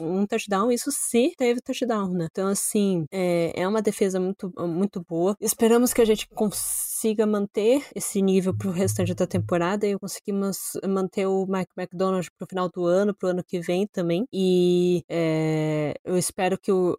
um 0.00 0.26
touchdown, 0.26 0.70
isso 0.70 0.90
se 0.90 1.32
teve 1.36 1.60
touchdown, 1.60 2.10
né? 2.10 2.28
Então, 2.30 2.48
assim, 2.48 3.06
é, 3.10 3.52
é 3.54 3.68
uma 3.68 3.82
defesa 3.82 4.20
muito, 4.20 4.52
muito 4.58 5.00
boa. 5.00 5.36
Esperamos 5.40 5.92
que 5.92 6.00
a 6.00 6.04
gente 6.04 6.28
consiga 6.28 6.93
manter 7.26 7.84
esse 7.94 8.22
nível 8.22 8.56
pro 8.56 8.70
restante 8.70 9.14
da 9.14 9.26
temporada 9.26 9.86
e 9.86 9.98
conseguimos 9.98 10.72
manter 10.88 11.26
o 11.26 11.46
Mike 11.46 11.72
McDonald 11.76 12.30
pro 12.38 12.46
final 12.46 12.68
do 12.68 12.84
ano, 12.86 13.14
pro 13.14 13.28
ano 13.28 13.42
que 13.44 13.60
vem 13.60 13.86
também. 13.86 14.26
E 14.32 15.04
é, 15.08 15.94
eu 16.04 16.16
espero 16.16 16.58
que 16.58 16.72
o, 16.72 16.96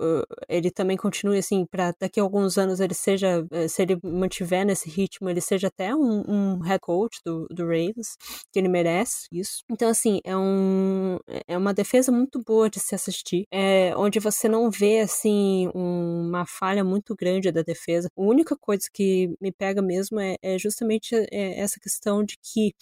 ele 0.49 0.69
também 0.71 0.97
continue 0.97 1.37
assim, 1.37 1.65
para 1.65 1.93
daqui 1.99 2.19
a 2.19 2.23
alguns 2.23 2.57
anos 2.57 2.79
ele 2.79 2.93
seja, 2.93 3.45
eh, 3.51 3.67
se 3.67 3.81
ele 3.81 3.97
mantiver 4.03 4.65
nesse 4.65 4.89
ritmo, 4.89 5.29
ele 5.29 5.41
seja 5.41 5.67
até 5.67 5.95
um, 5.95 6.23
um 6.27 6.59
head 6.59 6.79
coach 6.79 7.19
do, 7.25 7.47
do 7.49 7.63
Ravens, 7.63 8.17
que 8.51 8.59
ele 8.59 8.67
merece 8.67 9.27
isso. 9.31 9.63
Então, 9.69 9.89
assim, 9.89 10.19
é, 10.23 10.35
um, 10.35 11.17
é 11.47 11.57
uma 11.57 11.73
defesa 11.73 12.11
muito 12.11 12.41
boa 12.43 12.69
de 12.69 12.79
se 12.79 12.95
assistir, 12.95 13.45
é, 13.51 13.95
onde 13.95 14.19
você 14.19 14.47
não 14.49 14.69
vê, 14.69 14.99
assim, 14.99 15.69
um, 15.73 16.27
uma 16.27 16.45
falha 16.45 16.83
muito 16.83 17.15
grande 17.15 17.51
da 17.51 17.61
defesa. 17.61 18.09
A 18.17 18.21
única 18.21 18.55
coisa 18.55 18.83
que 18.91 19.35
me 19.41 19.51
pega 19.51 19.81
mesmo 19.81 19.94
é, 20.19 20.37
é 20.41 20.57
justamente 20.57 21.15
é, 21.15 21.59
essa 21.59 21.79
questão 21.79 22.23
de 22.23 22.37
que 22.41 22.73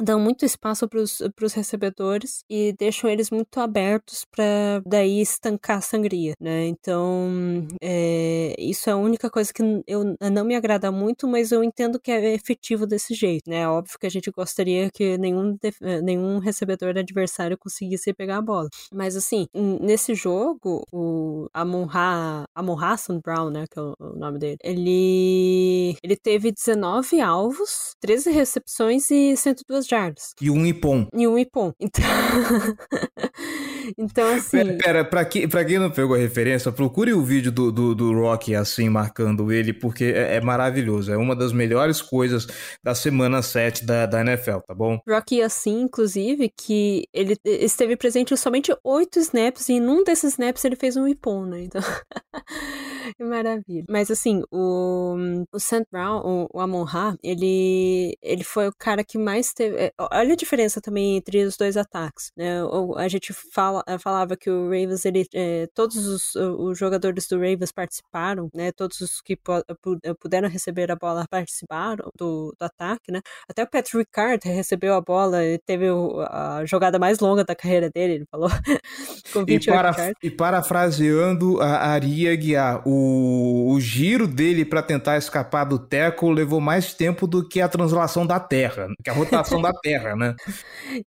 dão 0.00 0.18
muito 0.20 0.44
espaço 0.44 0.88
para 0.88 1.00
os 1.44 1.52
recebedores 1.52 2.44
e 2.48 2.74
deixam 2.78 3.10
eles 3.10 3.30
muito 3.30 3.60
abertos 3.60 4.24
para 4.24 4.82
daí 4.86 5.20
estancar 5.20 5.78
a 5.78 5.80
sangria, 5.80 6.34
né? 6.40 6.66
Então, 6.66 7.66
é, 7.82 8.54
isso 8.58 8.88
é 8.88 8.92
a 8.92 8.96
única 8.96 9.30
coisa 9.30 9.52
que 9.52 9.62
eu 9.86 10.16
não 10.32 10.44
me 10.44 10.54
agrada 10.54 10.90
muito, 10.90 11.28
mas 11.28 11.52
eu 11.52 11.62
entendo 11.62 12.00
que 12.00 12.10
é 12.10 12.34
efetivo 12.34 12.86
desse 12.86 13.14
jeito, 13.14 13.48
né? 13.50 13.68
Óbvio 13.68 13.98
que 13.98 14.06
a 14.06 14.10
gente 14.10 14.30
gostaria 14.30 14.90
que 14.90 15.18
nenhum, 15.18 15.58
nenhum 16.02 16.38
recebedor 16.38 16.96
adversário 16.96 17.58
conseguisse 17.58 18.12
pegar 18.14 18.38
a 18.38 18.42
bola. 18.42 18.68
Mas 18.92 19.16
assim, 19.16 19.46
nesse 19.54 20.14
jogo, 20.14 20.84
o 20.92 21.48
Amon-Ra, 21.52 22.44
Amon 22.54 22.78
Hassan 22.78 23.20
Brown, 23.20 23.50
né, 23.50 23.64
que 23.70 23.78
é 23.78 23.82
o 23.82 23.94
nome 24.16 24.38
dele, 24.38 24.56
ele 24.62 25.96
ele 26.02 26.16
teve 26.16 26.52
19 26.64 27.20
alvos, 27.20 27.94
13 28.00 28.30
recepções 28.30 29.10
e 29.10 29.36
102 29.36 29.86
jardas. 29.86 30.34
E 30.40 30.50
um 30.50 30.66
ipom. 30.66 31.06
E 31.14 31.26
um 31.26 31.38
ipom. 31.38 31.72
Então 31.80 32.04
Então, 33.98 34.34
assim. 34.34 34.58
Pera, 34.58 34.78
pera 34.78 35.04
pra, 35.04 35.24
que, 35.24 35.48
pra 35.48 35.64
quem 35.64 35.78
não 35.78 35.90
pegou 35.90 36.14
a 36.14 36.18
referência, 36.18 36.70
procure 36.72 37.12
o 37.12 37.22
vídeo 37.22 37.50
do, 37.50 37.70
do, 37.72 37.94
do 37.94 38.12
Rock 38.12 38.54
assim, 38.54 38.88
marcando 38.88 39.50
ele, 39.52 39.72
porque 39.72 40.04
é, 40.04 40.36
é, 40.36 40.40
maravilhoso. 40.40 41.12
É 41.12 41.16
uma 41.16 41.34
das 41.34 41.52
melhores 41.52 42.00
coisas 42.00 42.46
da 42.82 42.94
semana 42.94 43.42
7 43.42 43.84
da, 43.84 44.06
da 44.06 44.20
NFL, 44.20 44.58
tá 44.66 44.74
bom? 44.74 44.98
Rocky, 45.08 45.42
assim, 45.42 45.82
inclusive, 45.82 46.50
que 46.56 47.06
ele 47.12 47.36
esteve 47.44 47.96
presente 47.96 48.34
em 48.34 48.36
somente 48.36 48.74
oito 48.84 49.18
snaps, 49.18 49.68
e 49.68 49.80
num 49.80 50.04
desses 50.04 50.32
snaps 50.32 50.64
ele 50.64 50.76
fez 50.76 50.96
um 50.96 51.06
ipon, 51.06 51.46
né? 51.46 51.62
Então. 51.62 51.82
que 53.16 53.24
maravilha. 53.24 53.84
Mas, 53.88 54.10
assim, 54.10 54.42
o, 54.50 55.16
o 55.52 55.60
Sam 55.60 55.82
Brown, 55.90 56.20
o, 56.24 56.48
o 56.52 56.60
Amon 56.60 56.84
Ra, 56.84 57.16
ele, 57.22 58.16
ele 58.22 58.44
foi 58.44 58.68
o 58.68 58.72
cara 58.76 59.04
que 59.04 59.18
mais 59.18 59.52
teve. 59.52 59.76
É, 59.76 59.92
olha 59.98 60.32
a 60.32 60.36
diferença 60.36 60.80
também 60.80 61.16
entre 61.16 61.44
os 61.44 61.56
dois 61.56 61.76
ataques, 61.76 62.32
né? 62.36 62.60
A 62.96 63.08
gente 63.08 63.32
fala 63.32 63.82
eh, 63.86 63.98
falava 63.98 64.36
que 64.36 64.50
o 64.50 64.64
Ravens, 64.64 65.04
ele, 65.04 65.26
é, 65.34 65.68
todos 65.74 66.06
os, 66.06 66.34
os, 66.34 66.78
jogadores 66.78 67.26
do 67.28 67.36
Ravens 67.36 67.72
participaram, 67.72 68.48
né? 68.54 68.72
Todos 68.72 69.00
os 69.00 69.20
que 69.20 69.34
eh, 69.34 70.14
puderam 70.14 70.48
receber 70.48 70.90
a 70.90 70.96
bola 70.96 71.26
participaram 71.30 72.10
do, 72.16 72.54
do 72.58 72.64
ataque, 72.64 73.12
né? 73.12 73.20
Até 73.48 73.62
o 73.62 73.66
Patrick 73.66 73.98
Ricard 73.98 74.48
recebeu 74.48 74.94
a 74.94 75.00
bola 75.00 75.44
e 75.44 75.58
teve 75.58 75.86
a 75.88 76.62
jogada 76.64 76.98
mais 76.98 77.18
longa 77.18 77.44
da 77.44 77.54
carreira 77.54 77.90
dele, 77.90 78.14
ele 78.14 78.26
falou. 78.30 78.48
com 79.32 79.44
28 79.44 79.62
e, 79.62 79.66
para, 79.66 80.12
e 80.24 80.30
parafraseando 80.30 81.60
a 81.60 81.88
Aria 81.88 82.34
Guiar, 82.36 82.82
o, 82.90 83.72
o 83.72 83.80
giro 83.80 84.26
dele 84.26 84.64
para 84.64 84.82
tentar 84.82 85.16
escapar 85.16 85.64
do 85.64 85.78
teco 85.78 86.30
levou 86.30 86.60
mais 86.60 86.92
tempo 86.92 87.26
do 87.26 87.46
que 87.46 87.60
a 87.60 87.68
translação 87.68 88.26
da 88.26 88.40
Terra, 88.40 88.88
que 89.02 89.10
a 89.10 89.12
rotação 89.12 89.62
da 89.62 89.72
Terra, 89.80 90.16
né? 90.16 90.34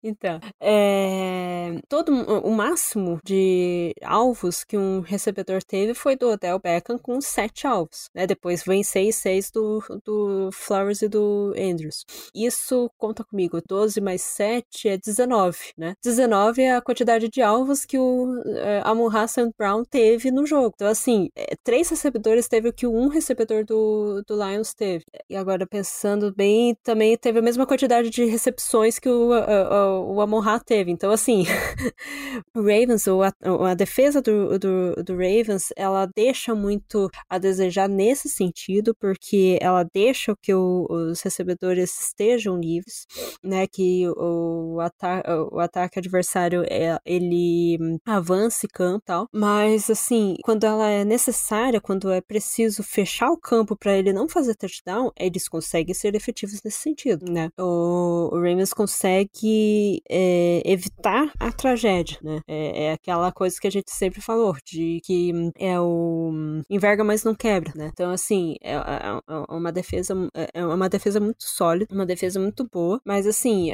Então, 0.01 0.39
é, 0.61 1.79
todo 1.89 2.13
o 2.13 2.51
máximo 2.51 3.19
de 3.25 3.93
alvos 4.03 4.63
que 4.63 4.77
um 4.77 5.01
recebedor 5.01 5.61
teve 5.63 5.93
foi 5.93 6.15
do 6.15 6.29
Odell 6.29 6.59
Beckham 6.59 6.97
com 6.97 7.19
sete 7.19 7.67
alvos, 7.67 8.09
né? 8.15 8.25
Depois 8.25 8.63
vem 8.63 8.83
seis, 8.83 9.15
seis 9.17 9.51
do, 9.51 9.83
do 10.05 10.49
Flowers 10.51 11.01
e 11.01 11.09
do 11.09 11.53
Andrews. 11.57 12.05
Isso, 12.33 12.89
conta 12.97 13.23
comigo, 13.23 13.61
12 13.67 13.99
mais 13.99 14.21
7 14.21 14.89
é 14.89 14.97
19, 14.97 15.57
né? 15.77 15.95
19 16.03 16.61
é 16.61 16.75
a 16.75 16.81
quantidade 16.81 17.29
de 17.29 17.41
alvos 17.41 17.85
que 17.85 17.97
o 17.97 18.41
é, 18.57 18.81
Amon 18.83 19.09
Hassan 19.09 19.51
Brown 19.57 19.83
teve 19.83 20.31
no 20.31 20.45
jogo. 20.45 20.71
Então, 20.75 20.87
assim, 20.87 21.29
é, 21.35 21.55
três 21.73 21.89
recebedores 21.89 22.47
teve 22.47 22.69
o 22.69 22.73
que 22.73 22.85
um 22.85 23.07
recebedor 23.07 23.65
do, 23.65 24.21
do 24.27 24.35
Lions 24.35 24.75
teve. 24.75 25.05
E 25.27 25.35
agora, 25.35 25.65
pensando 25.65 26.31
bem, 26.31 26.77
também 26.83 27.17
teve 27.17 27.39
a 27.39 27.41
mesma 27.41 27.65
quantidade 27.65 28.11
de 28.11 28.25
recepções 28.25 28.99
que 28.99 29.09
o, 29.09 29.31
o, 29.31 30.23
o 30.23 30.59
teve. 30.59 30.91
Então, 30.91 31.11
assim, 31.11 31.45
o 32.55 32.59
Ravens, 32.59 33.07
ou 33.07 33.23
a, 33.23 33.33
a 33.71 33.73
defesa 33.73 34.21
do, 34.21 34.59
do, 34.59 35.03
do, 35.03 35.13
Ravens, 35.13 35.69
ela 35.75 36.07
deixa 36.15 36.53
muito 36.53 37.09
a 37.27 37.39
desejar 37.39 37.89
nesse 37.89 38.29
sentido, 38.29 38.93
porque 38.99 39.57
ela 39.59 39.83
deixa 39.91 40.35
que 40.39 40.53
o, 40.53 40.85
os 40.87 41.21
recebedores 41.21 41.99
estejam 41.99 42.55
livres, 42.59 43.07
né, 43.43 43.65
que 43.65 44.07
o, 44.09 44.79
ata 44.79 45.23
o 45.51 45.59
ataque 45.59 45.97
adversário, 45.97 46.63
é, 46.69 46.99
ele 47.03 47.79
avance 48.05 48.67
campo 48.67 49.01
tal, 49.03 49.27
mas, 49.33 49.89
assim, 49.89 50.35
quando 50.43 50.65
ela 50.65 50.87
é 50.87 51.03
necessária, 51.03 51.62
quando 51.81 52.11
é 52.11 52.21
preciso 52.21 52.83
fechar 52.83 53.31
o 53.31 53.37
campo 53.37 53.75
para 53.75 53.97
ele 53.97 54.13
não 54.13 54.27
fazer 54.27 54.55
touchdown, 54.55 55.11
eles 55.17 55.47
conseguem 55.47 55.93
ser 55.93 56.15
efetivos 56.15 56.61
nesse 56.63 56.79
sentido, 56.79 57.31
né, 57.31 57.49
o, 57.59 58.29
o 58.31 58.35
Ravens 58.35 58.73
consegue 58.73 60.01
é, 60.09 60.61
evitar 60.65 61.31
a 61.39 61.51
tragédia, 61.51 62.17
né? 62.21 62.41
É, 62.47 62.85
é, 62.85 62.93
aquela 62.93 63.31
coisa 63.31 63.59
que 63.59 63.67
a 63.67 63.71
gente 63.71 63.91
sempre 63.91 64.21
falou, 64.21 64.55
de 64.65 64.99
que 65.03 65.31
é 65.57 65.79
o 65.79 66.31
enverga, 66.69 67.03
mas 67.03 67.23
não 67.23 67.35
quebra, 67.35 67.71
né? 67.75 67.89
Então, 67.91 68.11
assim, 68.11 68.55
é, 68.61 68.73
é, 68.75 69.21
é 69.27 69.53
uma 69.53 69.71
defesa, 69.71 70.13
é, 70.33 70.49
é 70.53 70.65
uma 70.65 70.89
defesa 70.89 71.19
muito 71.19 71.43
sólida, 71.43 71.93
uma 71.93 72.05
defesa 72.05 72.39
muito 72.39 72.67
boa, 72.71 72.99
mas 73.05 73.27
assim, 73.27 73.71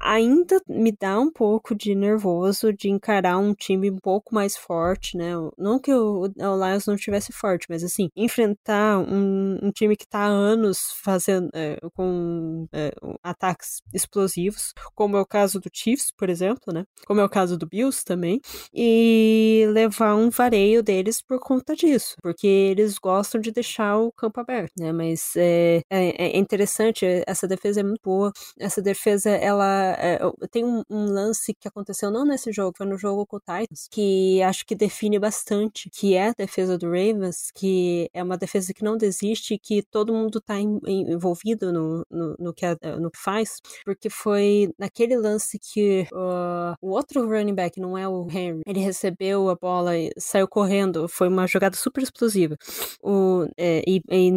ainda 0.00 0.60
me 0.68 0.92
dá 0.92 1.18
um 1.18 1.30
pouco 1.30 1.74
de 1.74 1.94
nervoso 1.94 2.72
de 2.72 2.88
encarar 2.88 3.38
um 3.38 3.54
time 3.54 3.90
um 3.90 3.98
pouco 3.98 4.34
mais 4.34 4.56
forte, 4.56 5.16
né? 5.16 5.32
Não 5.58 5.78
que 5.78 5.92
o, 5.92 6.22
o 6.22 6.26
Lions 6.66 6.86
não 6.86 6.94
estivesse 6.94 7.32
forte, 7.32 7.66
mas 7.68 7.82
assim, 7.82 8.10
enfrentar 8.16 8.98
um, 8.98 9.58
um 9.62 9.70
time 9.70 9.96
que 9.96 10.06
tá 10.06 10.20
há 10.20 10.26
anos 10.26 10.92
fazendo 11.02 11.50
é, 11.54 11.78
com 11.94 12.66
é, 12.72 12.92
ataques 13.22 13.82
explosivos, 13.92 14.72
como 14.94 15.16
é 15.16 15.20
o 15.20 15.26
caso 15.26 15.60
do 15.60 15.70
Chiefs, 15.72 16.12
por 16.16 16.30
exemplo, 16.30 16.72
né? 16.72 16.84
Como 17.06 17.20
é 17.20 17.24
o 17.24 17.28
caso 17.28 17.56
do 17.58 17.66
Bills 17.66 18.04
também, 18.04 18.40
e 18.72 19.66
levar 19.72 20.14
um 20.14 20.30
vareio 20.30 20.82
deles 20.82 21.20
por 21.22 21.38
conta 21.40 21.74
disso, 21.74 22.16
porque 22.22 22.46
eles 22.46 22.98
gostam 22.98 23.40
de 23.40 23.50
deixar 23.50 23.98
o 23.98 24.12
campo 24.12 24.40
aberto, 24.40 24.72
né? 24.78 24.92
Mas 24.92 25.32
é, 25.36 25.82
é, 25.90 26.26
é 26.26 26.38
interessante, 26.38 27.04
essa 27.26 27.46
defesa 27.46 27.80
é 27.80 27.82
muito 27.82 28.00
boa, 28.02 28.32
essa 28.58 28.80
defesa, 28.82 29.30
ela 29.30 29.73
é, 29.98 30.18
tem 30.50 30.64
um, 30.64 30.82
um, 30.90 31.04
lance 31.06 31.54
que 31.54 31.68
aconteceu 31.68 32.10
não 32.10 32.24
nesse 32.24 32.52
jogo, 32.52 32.74
foi 32.76 32.86
no 32.86 32.96
jogo 32.96 33.26
com 33.26 33.36
o 33.36 33.40
Titans, 33.40 33.88
que 33.90 34.42
acho 34.42 34.64
que 34.66 34.74
define 34.74 35.18
bastante, 35.18 35.90
que 35.90 36.14
é 36.14 36.28
a 36.28 36.34
defesa 36.36 36.78
do 36.78 36.86
Ravens, 36.86 37.50
que 37.54 38.08
é 38.12 38.22
uma 38.22 38.36
defesa 38.36 38.72
que 38.72 38.84
não 38.84 38.96
desiste, 38.96 39.58
que 39.58 39.82
todo 39.82 40.12
mundo 40.12 40.40
tá 40.40 40.58
em, 40.58 40.80
envolvido 40.86 41.72
no, 41.72 42.04
no, 42.10 42.36
no, 42.38 42.54
que, 42.54 42.66
no 43.00 43.10
que 43.10 43.18
faz, 43.18 43.60
porque 43.84 44.08
foi 44.10 44.72
naquele 44.78 45.16
lance 45.16 45.58
que 45.58 46.06
uh, 46.12 46.76
o 46.80 46.90
outro 46.90 47.26
running 47.28 47.54
back, 47.54 47.80
não 47.80 47.96
é 47.96 48.08
o 48.08 48.26
Henry, 48.28 48.62
ele 48.66 48.80
recebeu 48.80 49.48
a 49.48 49.54
bola 49.54 49.96
e 49.96 50.12
saiu 50.18 50.48
correndo, 50.48 51.08
foi 51.08 51.28
uma 51.28 51.46
jogada 51.46 51.76
super 51.76 52.02
explosiva. 52.02 52.56
O, 53.02 53.46
é, 53.56 53.82
e, 53.86 54.02
e, 54.10 54.30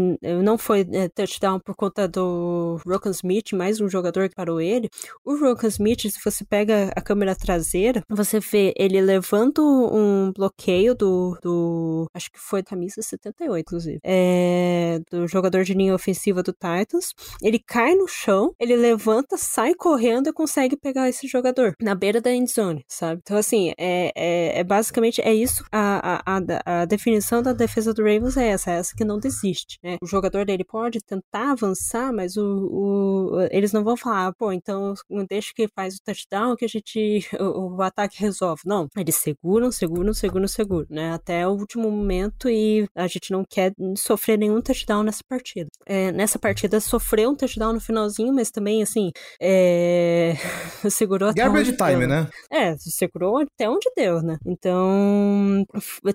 não 0.43 0.57
foi 0.57 0.87
é, 0.91 1.07
touchdown 1.09 1.59
por 1.59 1.75
conta 1.75 2.07
do 2.07 2.79
Rokan 2.85 3.11
Smith, 3.11 3.53
mais 3.53 3.79
um 3.81 3.89
jogador 3.89 4.29
que 4.29 4.35
parou 4.35 4.59
ele. 4.61 4.89
O 5.27 5.35
Rokan 5.35 5.67
Smith, 5.67 6.09
se 6.09 6.23
você 6.23 6.45
pega 6.45 6.89
a 6.95 7.01
câmera 7.01 7.35
traseira, 7.35 8.01
você 8.09 8.39
vê 8.39 8.73
ele 8.77 9.01
levando 9.01 9.59
um 9.93 10.31
bloqueio 10.31 10.95
do, 10.95 11.37
do 11.43 12.09
acho 12.13 12.31
que 12.31 12.39
foi 12.39 12.63
camisa 12.63 13.01
78, 13.01 13.59
inclusive, 13.59 13.99
é, 14.05 15.01
do 15.11 15.27
jogador 15.27 15.65
de 15.65 15.73
linha 15.73 15.93
ofensiva 15.93 16.41
do 16.41 16.53
Titans. 16.53 17.13
Ele 17.43 17.59
cai 17.59 17.93
no 17.93 18.07
chão, 18.07 18.53
ele 18.57 18.77
levanta, 18.77 19.35
sai 19.35 19.73
correndo 19.73 20.29
e 20.29 20.33
consegue 20.33 20.77
pegar 20.77 21.09
esse 21.09 21.27
jogador 21.27 21.73
na 21.81 21.93
beira 21.93 22.21
da 22.21 22.31
endzone, 22.31 22.85
sabe? 22.87 23.19
Então, 23.21 23.35
assim, 23.35 23.73
é, 23.77 24.13
é, 24.15 24.59
é 24.59 24.63
basicamente 24.63 25.19
é 25.19 25.33
isso. 25.33 25.61
A, 25.73 26.21
a, 26.23 26.37
a, 26.37 26.81
a, 26.83 26.85
definição 26.85 27.43
da 27.43 27.51
defesa 27.51 27.93
do 27.93 28.01
Ravens 28.01 28.37
é 28.37 28.47
essa, 28.47 28.71
é 28.71 28.75
essa 28.75 28.95
que 28.95 29.03
não 29.03 29.19
desiste. 29.19 29.77
Né? 29.83 29.97
O 30.01 30.07
jogador 30.07 30.45
dele 30.45 30.63
pode 30.63 30.99
tentar 31.01 31.51
avançar, 31.51 32.13
mas 32.13 32.37
o, 32.37 32.45
o, 32.45 33.47
eles 33.51 33.73
não 33.73 33.83
vão 33.83 33.97
falar, 33.97 34.31
pô, 34.33 34.53
então 34.53 34.93
deixa 35.25 35.51
que 35.55 35.67
faz 35.67 35.95
o 35.95 36.01
touchdown 36.03 36.55
que 36.55 36.65
a 36.65 36.67
gente, 36.67 37.27
o, 37.39 37.75
o 37.75 37.81
ataque 37.81 38.19
resolve. 38.19 38.61
Não, 38.65 38.87
eles 38.97 39.15
seguram, 39.15 39.71
seguram, 39.71 40.13
seguram, 40.13 40.47
seguram, 40.47 40.87
né? 40.89 41.13
Até 41.13 41.47
o 41.47 41.51
último 41.51 41.89
momento 41.89 42.49
e 42.49 42.87
a 42.95 43.07
gente 43.07 43.31
não 43.31 43.43
quer 43.47 43.73
sofrer 43.95 44.37
nenhum 44.37 44.61
touchdown 44.61 45.03
nessa 45.03 45.23
partida. 45.27 45.69
É, 45.85 46.11
nessa 46.11 46.37
partida 46.37 46.79
sofreu 46.79 47.29
um 47.29 47.35
touchdown 47.35 47.73
no 47.73 47.79
finalzinho, 47.79 48.33
mas 48.33 48.51
também, 48.51 48.81
assim, 48.83 49.11
é... 49.41 50.35
segurou 50.89 51.29
até 51.29 51.41
Garbage 51.41 51.75
time, 51.75 51.99
deu. 51.99 52.07
né? 52.07 52.29
É, 52.51 52.75
segurou 52.77 53.39
até 53.39 53.69
onde 53.69 53.89
deu, 53.95 54.21
né? 54.21 54.37
Então, 54.45 55.65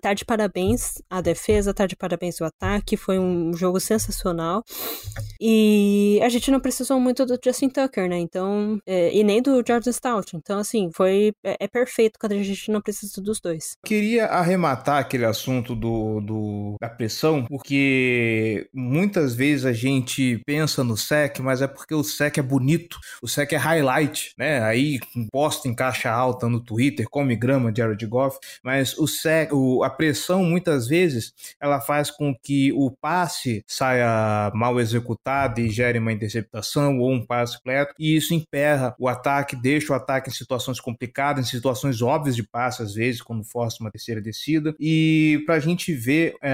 tá 0.00 0.14
de 0.14 0.24
parabéns 0.24 1.02
a 1.08 1.20
defesa, 1.20 1.74
tá 1.74 1.86
de 1.86 1.96
parabéns 1.96 2.40
o 2.40 2.44
ataque, 2.44 2.96
foi 2.96 3.18
um 3.18 3.52
jogo 3.54 3.80
sensacional. 3.80 4.64
E 5.40 6.20
a 6.22 6.28
gente 6.28 6.50
não 6.50 6.60
precisou 6.60 6.98
muito 7.00 7.24
do 7.24 7.38
Justin 7.42 7.68
Tucker, 7.68 8.08
né? 8.08 8.18
Então, 8.18 8.80
é, 8.92 9.10
e 9.10 9.24
nem 9.24 9.40
do 9.40 9.62
Jordan 9.66 9.90
Stout. 9.90 10.36
Então, 10.36 10.58
assim, 10.58 10.90
foi 10.94 11.32
é, 11.42 11.56
é, 11.60 11.66
perfeito 11.66 12.18
quando 12.18 12.32
a 12.32 12.42
gente 12.42 12.70
não 12.70 12.82
precisa 12.82 13.22
dos 13.22 13.40
dois. 13.40 13.74
Queria 13.82 14.26
arrematar 14.26 14.98
aquele 14.98 15.24
assunto 15.24 15.74
do, 15.74 16.20
do 16.20 16.76
da 16.78 16.90
pressão, 16.90 17.46
porque 17.46 18.68
muitas 18.74 19.34
vezes 19.34 19.64
a 19.64 19.72
gente 19.72 20.42
pensa 20.44 20.84
no 20.84 20.94
SEC, 20.94 21.40
mas 21.40 21.62
é 21.62 21.66
porque 21.66 21.94
o 21.94 22.04
SEC 22.04 22.36
é 22.36 22.42
bonito, 22.42 22.98
o 23.22 23.28
SEC 23.28 23.54
é 23.54 23.56
highlight, 23.56 24.34
né? 24.36 24.62
Aí 24.62 25.00
posta 25.30 25.68
em 25.68 25.74
caixa 25.74 26.10
alta 26.10 26.46
no 26.46 26.60
Twitter, 26.62 27.08
come 27.08 27.34
grama 27.34 27.72
de 27.72 27.78
Jared 27.78 28.06
Goff, 28.06 28.38
mas 28.62 28.98
o 28.98 29.06
SEC, 29.06 29.54
o, 29.54 29.82
a 29.82 29.88
pressão 29.88 30.44
muitas 30.44 30.86
vezes 30.86 31.32
ela 31.58 31.80
faz 31.80 32.10
com 32.10 32.34
que 32.34 32.70
o 32.74 32.90
passe 32.90 33.64
saia 33.66 34.50
mal 34.54 34.78
executado 34.78 35.60
e 35.60 35.70
gere 35.70 35.98
uma 35.98 36.12
interceptação 36.12 36.98
ou 36.98 37.10
um 37.10 37.24
passe 37.24 37.56
completo, 37.56 37.94
e 37.98 38.16
isso 38.16 38.34
emperra 38.82 38.94
o 38.98 39.08
ataque, 39.08 39.54
deixa 39.54 39.92
o 39.92 39.96
ataque 39.96 40.30
em 40.30 40.32
situações 40.32 40.80
complicadas, 40.80 41.46
em 41.46 41.48
situações 41.48 42.02
óbvias 42.02 42.34
de 42.34 42.42
passe, 42.42 42.82
às 42.82 42.94
vezes, 42.94 43.22
quando 43.22 43.44
força 43.44 43.78
uma 43.80 43.90
terceira 43.90 44.20
descida, 44.20 44.74
e 44.80 45.42
para 45.46 45.56
a 45.56 45.60
gente 45.60 45.94
ver 45.94 46.34
é, 46.42 46.52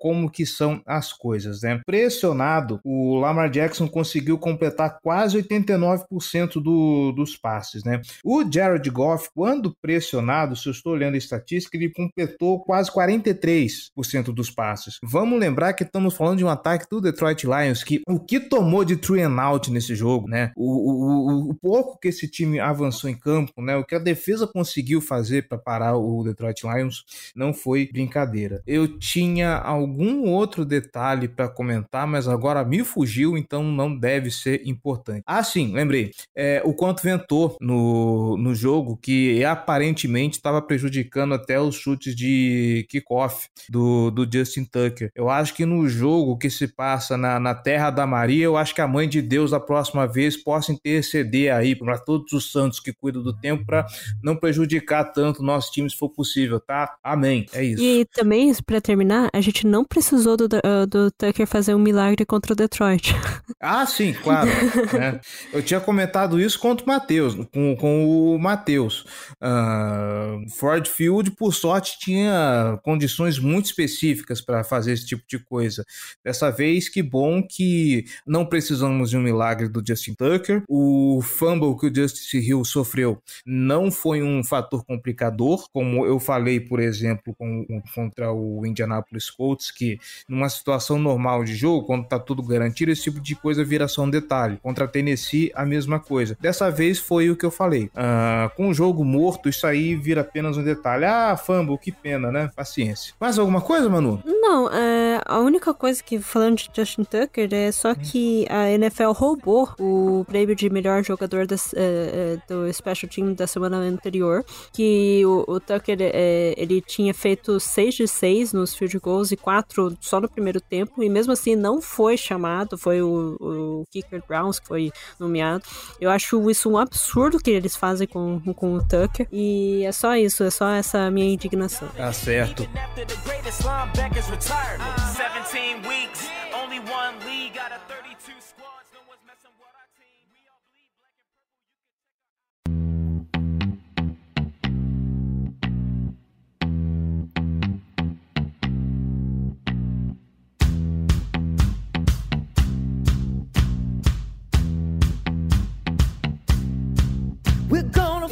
como 0.00 0.30
que 0.30 0.46
são 0.46 0.82
as 0.86 1.12
coisas, 1.12 1.62
né? 1.62 1.80
Pressionado, 1.84 2.80
o 2.84 3.16
Lamar 3.16 3.50
Jackson 3.50 3.88
conseguiu 3.88 4.38
completar 4.38 4.98
quase 5.02 5.36
89% 5.42 6.62
do, 6.62 7.12
dos 7.12 7.36
passes, 7.36 7.84
né? 7.84 8.00
O 8.24 8.44
Jared 8.50 8.88
Goff, 8.90 9.28
quando 9.34 9.74
pressionado, 9.80 10.56
se 10.56 10.68
eu 10.68 10.72
estou 10.72 10.92
olhando 10.92 11.14
a 11.14 11.18
estatística, 11.18 11.76
ele 11.76 11.90
completou 11.90 12.60
quase 12.60 12.90
43% 12.90 14.32
dos 14.32 14.50
passes. 14.50 14.98
Vamos 15.02 15.38
lembrar 15.38 15.72
que 15.72 15.82
estamos 15.82 16.14
falando 16.14 16.38
de 16.38 16.44
um 16.44 16.48
ataque 16.48 16.86
do 16.90 17.00
Detroit 17.00 17.44
Lions 17.44 17.82
que 17.82 18.02
o 18.08 18.20
que 18.20 18.40
tomou 18.40 18.84
de 18.84 18.96
three 18.96 19.22
and 19.22 19.40
out 19.40 19.70
nesse 19.70 19.94
jogo, 19.94 20.28
né? 20.28 20.52
O, 20.56 20.62
o, 20.62 21.41
o 21.41 21.41
pouco 21.54 21.98
que 21.98 22.08
esse 22.08 22.28
time 22.28 22.58
avançou 22.60 23.08
em 23.08 23.14
campo, 23.14 23.60
né? 23.62 23.76
O 23.76 23.84
que 23.84 23.94
a 23.94 23.98
defesa 23.98 24.46
conseguiu 24.46 25.00
fazer 25.00 25.48
para 25.48 25.58
parar 25.58 25.96
o 25.96 26.22
Detroit 26.22 26.62
Lions 26.62 27.04
não 27.34 27.52
foi 27.52 27.88
brincadeira. 27.92 28.62
Eu 28.66 28.98
tinha 28.98 29.56
algum 29.56 30.28
outro 30.28 30.64
detalhe 30.64 31.28
para 31.28 31.48
comentar, 31.48 32.06
mas 32.06 32.28
agora 32.28 32.64
me 32.64 32.84
fugiu, 32.84 33.36
então 33.36 33.64
não 33.64 33.96
deve 33.96 34.30
ser 34.30 34.62
importante. 34.66 35.22
Ah, 35.26 35.42
sim, 35.42 35.72
lembrei. 35.72 36.12
É, 36.36 36.62
o 36.64 36.74
quanto 36.74 37.02
ventou 37.02 37.56
no, 37.60 38.36
no 38.36 38.54
jogo 38.54 38.96
que 38.96 39.44
aparentemente 39.44 40.36
estava 40.36 40.60
prejudicando 40.62 41.34
até 41.34 41.60
os 41.60 41.74
chutes 41.74 42.14
de 42.14 42.86
kickoff 42.88 43.48
do, 43.68 44.10
do 44.10 44.28
Justin 44.30 44.64
Tucker. 44.64 45.10
Eu 45.14 45.28
acho 45.28 45.54
que 45.54 45.64
no 45.64 45.88
jogo 45.88 46.36
que 46.36 46.50
se 46.50 46.68
passa 46.68 47.16
na, 47.16 47.38
na 47.38 47.54
Terra 47.54 47.90
da 47.90 48.06
Maria, 48.06 48.44
eu 48.44 48.56
acho 48.56 48.74
que 48.74 48.80
a 48.80 48.88
Mãe 48.88 49.08
de 49.08 49.22
Deus 49.22 49.50
da 49.50 49.60
próxima 49.60 50.06
vez 50.06 50.36
possa 50.36 50.72
interceder 50.72 51.31
aí 51.50 51.74
para 51.74 51.98
todos 51.98 52.32
os 52.32 52.50
santos 52.50 52.80
que 52.80 52.92
cuidam 52.92 53.22
do 53.22 53.32
tempo 53.32 53.64
para 53.64 53.86
não 54.22 54.36
prejudicar 54.36 55.04
tanto 55.12 55.40
o 55.40 55.44
nosso 55.44 55.72
time 55.72 55.88
se 55.88 55.96
for 55.96 56.08
possível, 56.08 56.60
tá? 56.60 56.96
Amém. 57.02 57.46
É 57.52 57.64
isso. 57.64 57.82
E 57.82 58.04
também, 58.06 58.52
para 58.64 58.80
terminar, 58.80 59.30
a 59.32 59.40
gente 59.40 59.66
não 59.66 59.84
precisou 59.84 60.36
do, 60.36 60.48
do 60.48 61.10
Tucker 61.10 61.46
fazer 61.46 61.74
um 61.74 61.78
milagre 61.78 62.24
contra 62.24 62.52
o 62.52 62.56
Detroit. 62.56 63.14
Ah, 63.64 63.86
sim, 63.86 64.12
claro. 64.12 64.50
né? 64.92 65.20
Eu 65.52 65.62
tinha 65.62 65.78
comentado 65.78 66.40
isso 66.40 66.58
contra 66.58 66.84
o 66.84 66.88
Matheus, 66.88 67.36
com, 67.52 67.76
com 67.76 68.34
o 68.34 68.36
Matheus. 68.36 69.04
Uh, 69.40 70.50
Ford 70.50 70.88
Field, 70.88 71.30
por 71.30 71.54
sorte, 71.54 71.96
tinha 72.00 72.76
condições 72.82 73.38
muito 73.38 73.66
específicas 73.66 74.40
para 74.40 74.64
fazer 74.64 74.92
esse 74.92 75.06
tipo 75.06 75.22
de 75.28 75.38
coisa. 75.38 75.84
Dessa 76.24 76.50
vez, 76.50 76.88
que 76.88 77.02
bom 77.02 77.40
que 77.40 78.04
não 78.26 78.44
precisamos 78.44 79.10
de 79.10 79.16
um 79.16 79.22
milagre 79.22 79.68
do 79.68 79.82
Justin 79.86 80.14
Tucker. 80.14 80.62
O 80.68 81.11
fumble 81.20 81.76
que 81.76 81.86
o 81.86 81.94
Justice 81.94 82.38
Hill 82.38 82.64
sofreu 82.64 83.20
não 83.44 83.90
foi 83.90 84.22
um 84.22 84.42
fator 84.44 84.84
complicador, 84.84 85.66
como 85.72 86.06
eu 86.06 86.18
falei, 86.18 86.60
por 86.60 86.80
exemplo, 86.80 87.34
com, 87.36 87.66
contra 87.94 88.32
o 88.32 88.64
Indianapolis 88.66 89.30
Colts, 89.30 89.70
que 89.70 89.98
numa 90.28 90.48
situação 90.48 90.98
normal 90.98 91.44
de 91.44 91.54
jogo, 91.54 91.86
quando 91.86 92.06
tá 92.06 92.18
tudo 92.18 92.42
garantido, 92.42 92.90
esse 92.90 93.02
tipo 93.02 93.20
de 93.20 93.34
coisa 93.34 93.64
vira 93.64 93.88
só 93.88 94.02
um 94.02 94.10
detalhe. 94.10 94.58
Contra 94.62 94.84
a 94.84 94.88
Tennessee, 94.88 95.50
a 95.54 95.64
mesma 95.64 95.98
coisa. 95.98 96.36
Dessa 96.40 96.70
vez 96.70 96.98
foi 96.98 97.30
o 97.30 97.36
que 97.36 97.44
eu 97.44 97.50
falei. 97.50 97.84
Uh, 97.86 98.54
com 98.56 98.68
o 98.68 98.74
jogo 98.74 99.04
morto, 99.04 99.48
isso 99.48 99.66
aí 99.66 99.94
vira 99.94 100.20
apenas 100.20 100.56
um 100.56 100.64
detalhe. 100.64 101.04
Ah, 101.04 101.36
fumble, 101.36 101.78
que 101.78 101.92
pena, 101.92 102.30
né? 102.30 102.50
Paciência. 102.54 103.14
Mais 103.20 103.38
alguma 103.38 103.60
coisa, 103.60 103.88
Manu? 103.88 104.22
Não, 104.24 104.68
é, 104.72 105.20
a 105.24 105.38
única 105.38 105.74
coisa 105.74 106.02
que, 106.02 106.18
falando 106.18 106.56
de 106.56 106.70
Justin 106.74 107.04
Tucker, 107.04 107.48
é 107.52 107.72
só 107.72 107.94
que 107.94 108.46
a 108.48 108.70
NFL 108.70 109.10
roubou 109.12 109.70
o 109.78 110.24
prêmio 110.26 110.54
de 110.54 110.68
melhor 110.70 111.01
jogador 111.02 111.46
das, 111.46 111.72
é, 111.74 112.38
é, 112.48 112.52
do 112.52 112.72
Special 112.72 113.10
Team 113.10 113.34
da 113.34 113.46
semana 113.46 113.78
anterior, 113.78 114.44
que 114.72 115.22
o, 115.24 115.44
o 115.48 115.60
Tucker, 115.60 115.98
é, 116.00 116.54
ele 116.56 116.80
tinha 116.80 117.12
feito 117.12 117.58
6 117.58 117.94
de 117.94 118.08
6 118.08 118.52
nos 118.52 118.74
field 118.74 118.98
goals 118.98 119.32
e 119.32 119.36
4 119.36 119.96
só 120.00 120.20
no 120.20 120.28
primeiro 120.28 120.60
tempo, 120.60 121.02
e 121.02 121.08
mesmo 121.08 121.32
assim 121.32 121.56
não 121.56 121.80
foi 121.80 122.16
chamado, 122.16 122.76
foi 122.78 123.02
o, 123.02 123.36
o 123.40 123.86
Kicker 123.90 124.22
Browns 124.26 124.58
que 124.58 124.68
foi 124.68 124.92
nomeado. 125.18 125.64
Eu 126.00 126.10
acho 126.10 126.50
isso 126.50 126.70
um 126.70 126.78
absurdo 126.78 127.38
que 127.38 127.50
eles 127.50 127.76
fazem 127.76 128.06
com, 128.06 128.40
com 128.54 128.74
o 128.74 128.82
Tucker, 128.82 129.26
e 129.32 129.84
é 129.84 129.92
só 129.92 130.16
isso, 130.16 130.44
é 130.44 130.50
só 130.50 130.68
essa 130.70 131.10
minha 131.10 131.32
indignação. 131.32 131.88
Tá 131.96 132.12
certo. 132.12 132.68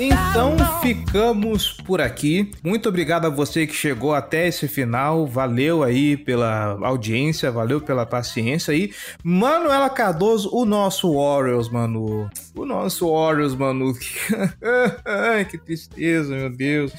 Então 0.03 0.57
ficamos 0.81 1.73
por 1.73 2.01
aqui. 2.01 2.51
Muito 2.65 2.89
obrigado 2.89 3.27
a 3.27 3.29
você 3.29 3.67
que 3.67 3.75
chegou 3.75 4.15
até 4.15 4.49
esse 4.49 4.67
final. 4.67 5.27
Valeu 5.27 5.83
aí 5.83 6.17
pela 6.17 6.79
audiência, 6.81 7.51
valeu 7.51 7.83
pela 7.83 8.07
paciência 8.07 8.73
aí. 8.73 8.95
Manuela 9.23 9.91
Cardoso, 9.91 10.49
o 10.55 10.65
nosso 10.65 11.15
Orioles, 11.15 11.69
mano. 11.69 12.31
O 12.55 12.65
nosso 12.65 13.09
Orioles, 13.09 13.55
mano. 13.55 13.93
Ai, 15.05 15.45
que 15.45 15.59
tristeza, 15.59 16.35
meu 16.35 16.49
Deus. 16.49 16.93